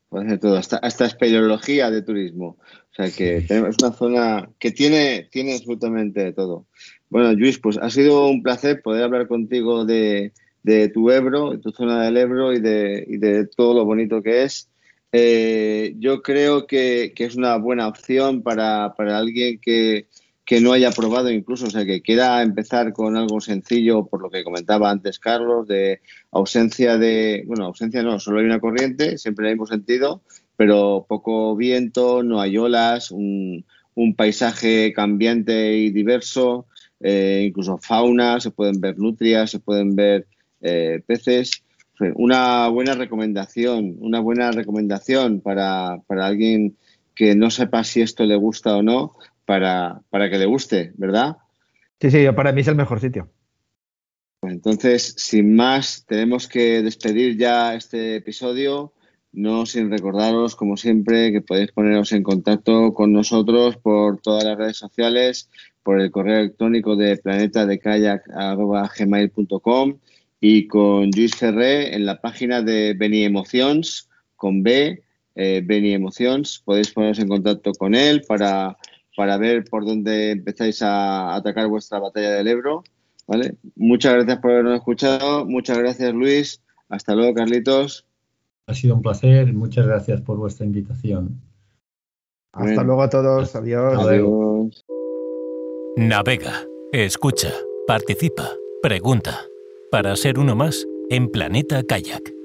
puede 0.08 0.26
hacer 0.26 0.40
todo, 0.40 0.56
hasta, 0.56 0.78
hasta 0.78 1.04
espeleología 1.04 1.90
de 1.90 2.02
turismo. 2.02 2.56
O 2.90 2.94
sea 2.94 3.10
que 3.10 3.42
tenemos 3.42 3.76
una 3.82 3.92
zona 3.92 4.50
que 4.58 4.70
tiene, 4.70 5.28
tiene 5.30 5.54
absolutamente 5.54 6.32
todo. 6.32 6.66
Bueno, 7.10 7.32
Luis, 7.32 7.58
pues 7.58 7.78
ha 7.78 7.90
sido 7.90 8.28
un 8.28 8.42
placer 8.42 8.80
poder 8.82 9.04
hablar 9.04 9.28
contigo 9.28 9.84
de, 9.84 10.32
de 10.62 10.88
tu 10.88 11.10
Ebro, 11.10 11.52
de 11.52 11.58
tu 11.58 11.70
zona 11.72 12.04
del 12.04 12.16
Ebro 12.16 12.52
y 12.52 12.60
de, 12.60 13.04
y 13.08 13.16
de 13.18 13.46
todo 13.46 13.74
lo 13.74 13.84
bonito 13.84 14.22
que 14.22 14.44
es. 14.44 14.68
Eh, 15.12 15.94
yo 15.98 16.22
creo 16.22 16.66
que, 16.66 17.12
que, 17.14 17.24
es 17.24 17.36
una 17.36 17.56
buena 17.56 17.86
opción 17.86 18.42
para, 18.42 18.94
para 18.96 19.18
alguien 19.18 19.60
que, 19.60 20.08
que, 20.44 20.60
no 20.60 20.72
haya 20.72 20.90
probado 20.90 21.30
incluso, 21.30 21.66
o 21.66 21.70
sea, 21.70 21.84
que 21.84 22.00
quiera 22.00 22.40
empezar 22.42 22.94
con 22.94 23.16
algo 23.16 23.40
sencillo, 23.40 24.06
por 24.06 24.22
lo 24.22 24.30
que 24.30 24.42
comentaba 24.42 24.90
antes 24.90 25.18
Carlos, 25.18 25.68
de 25.68 26.00
ausencia 26.30 26.96
de, 26.96 27.44
bueno, 27.46 27.66
ausencia 27.66 28.02
no, 28.02 28.18
solo 28.18 28.38
hay 28.38 28.46
una 28.46 28.60
corriente, 28.60 29.18
siempre 29.18 29.44
en 29.44 29.50
el 29.50 29.56
mismo 29.56 29.66
sentido, 29.66 30.22
pero 30.56 31.04
poco 31.06 31.56
viento, 31.56 32.22
no 32.22 32.40
hay 32.40 32.56
olas, 32.56 33.10
un, 33.10 33.66
un 33.94 34.14
paisaje 34.14 34.92
cambiante 34.94 35.76
y 35.76 35.90
diverso, 35.90 36.66
eh, 37.00 37.44
incluso 37.48 37.78
fauna, 37.78 38.40
se 38.40 38.50
pueden 38.50 38.80
ver 38.80 38.98
nutrias, 38.98 39.50
se 39.50 39.58
pueden 39.58 39.94
ver 39.96 40.26
eh, 40.62 41.02
peces. 41.06 41.62
Una 42.14 42.68
buena 42.68 42.94
recomendación, 42.94 43.96
una 44.00 44.20
buena 44.20 44.50
recomendación 44.50 45.40
para, 45.40 45.98
para, 46.06 46.26
alguien 46.26 46.78
que 47.14 47.34
no 47.36 47.50
sepa 47.50 47.84
si 47.84 48.00
esto 48.00 48.24
le 48.24 48.34
gusta 48.34 48.74
o 48.76 48.82
no, 48.82 49.12
para, 49.44 50.00
para 50.10 50.30
que 50.30 50.38
le 50.38 50.46
guste, 50.46 50.92
¿verdad? 50.96 51.36
Sí, 52.00 52.10
sí, 52.10 52.24
para 52.34 52.50
mí 52.52 52.62
es 52.62 52.68
el 52.68 52.74
mejor 52.74 52.98
sitio. 53.00 53.30
Pues 54.40 54.54
entonces, 54.54 55.14
sin 55.18 55.54
más, 55.54 56.04
tenemos 56.04 56.48
que 56.48 56.82
despedir 56.82 57.38
ya 57.38 57.76
este 57.76 58.16
episodio. 58.16 58.92
No 59.30 59.66
sin 59.66 59.88
recordaros, 59.88 60.56
como 60.56 60.76
siempre, 60.76 61.30
que 61.30 61.40
podéis 61.40 61.70
poneros 61.72 62.10
en 62.12 62.24
contacto 62.24 62.92
con 62.92 63.12
nosotros 63.12 63.76
por 63.76 64.20
todas 64.20 64.42
las 64.42 64.58
redes 64.58 64.76
sociales, 64.76 65.48
por 65.84 66.00
el 66.00 66.10
correo 66.10 66.40
electrónico 66.40 66.96
de 66.96 67.18
planetadecayak.gmail.com 67.18 69.98
y 70.44 70.66
con 70.66 71.08
Luis 71.16 71.36
Ferré 71.36 71.94
en 71.94 72.04
la 72.04 72.20
página 72.20 72.62
de 72.62 72.94
Beni 72.98 73.22
Emotions, 73.22 74.10
con 74.34 74.64
B, 74.64 75.00
eh, 75.36 75.62
Beni 75.64 75.92
Emotions. 75.94 76.60
Podéis 76.64 76.90
poneros 76.90 77.20
en 77.20 77.28
contacto 77.28 77.70
con 77.74 77.94
él 77.94 78.24
para, 78.26 78.76
para 79.16 79.38
ver 79.38 79.62
por 79.70 79.86
dónde 79.86 80.32
empezáis 80.32 80.82
a 80.82 81.36
atacar 81.36 81.68
vuestra 81.68 82.00
batalla 82.00 82.32
del 82.32 82.48
Ebro. 82.48 82.82
¿vale? 83.28 83.54
Muchas 83.76 84.14
gracias 84.14 84.38
por 84.38 84.50
habernos 84.50 84.74
escuchado. 84.74 85.46
Muchas 85.46 85.78
gracias, 85.78 86.12
Luis. 86.12 86.60
Hasta 86.88 87.14
luego, 87.14 87.34
Carlitos. 87.34 88.04
Ha 88.66 88.74
sido 88.74 88.96
un 88.96 89.02
placer. 89.02 89.52
Muchas 89.52 89.86
gracias 89.86 90.22
por 90.22 90.38
vuestra 90.38 90.66
invitación. 90.66 91.40
Hasta 92.50 92.68
Bien. 92.68 92.86
luego 92.88 93.02
a 93.02 93.10
todos. 93.10 93.54
Adiós. 93.54 93.96
Adiós. 93.96 94.84
Navega, 95.96 96.64
escucha, 96.92 97.52
participa, 97.86 98.50
pregunta 98.82 99.46
para 99.92 100.16
ser 100.16 100.38
uno 100.38 100.56
más 100.56 100.88
en 101.10 101.28
Planeta 101.28 101.82
Kayak. 101.82 102.41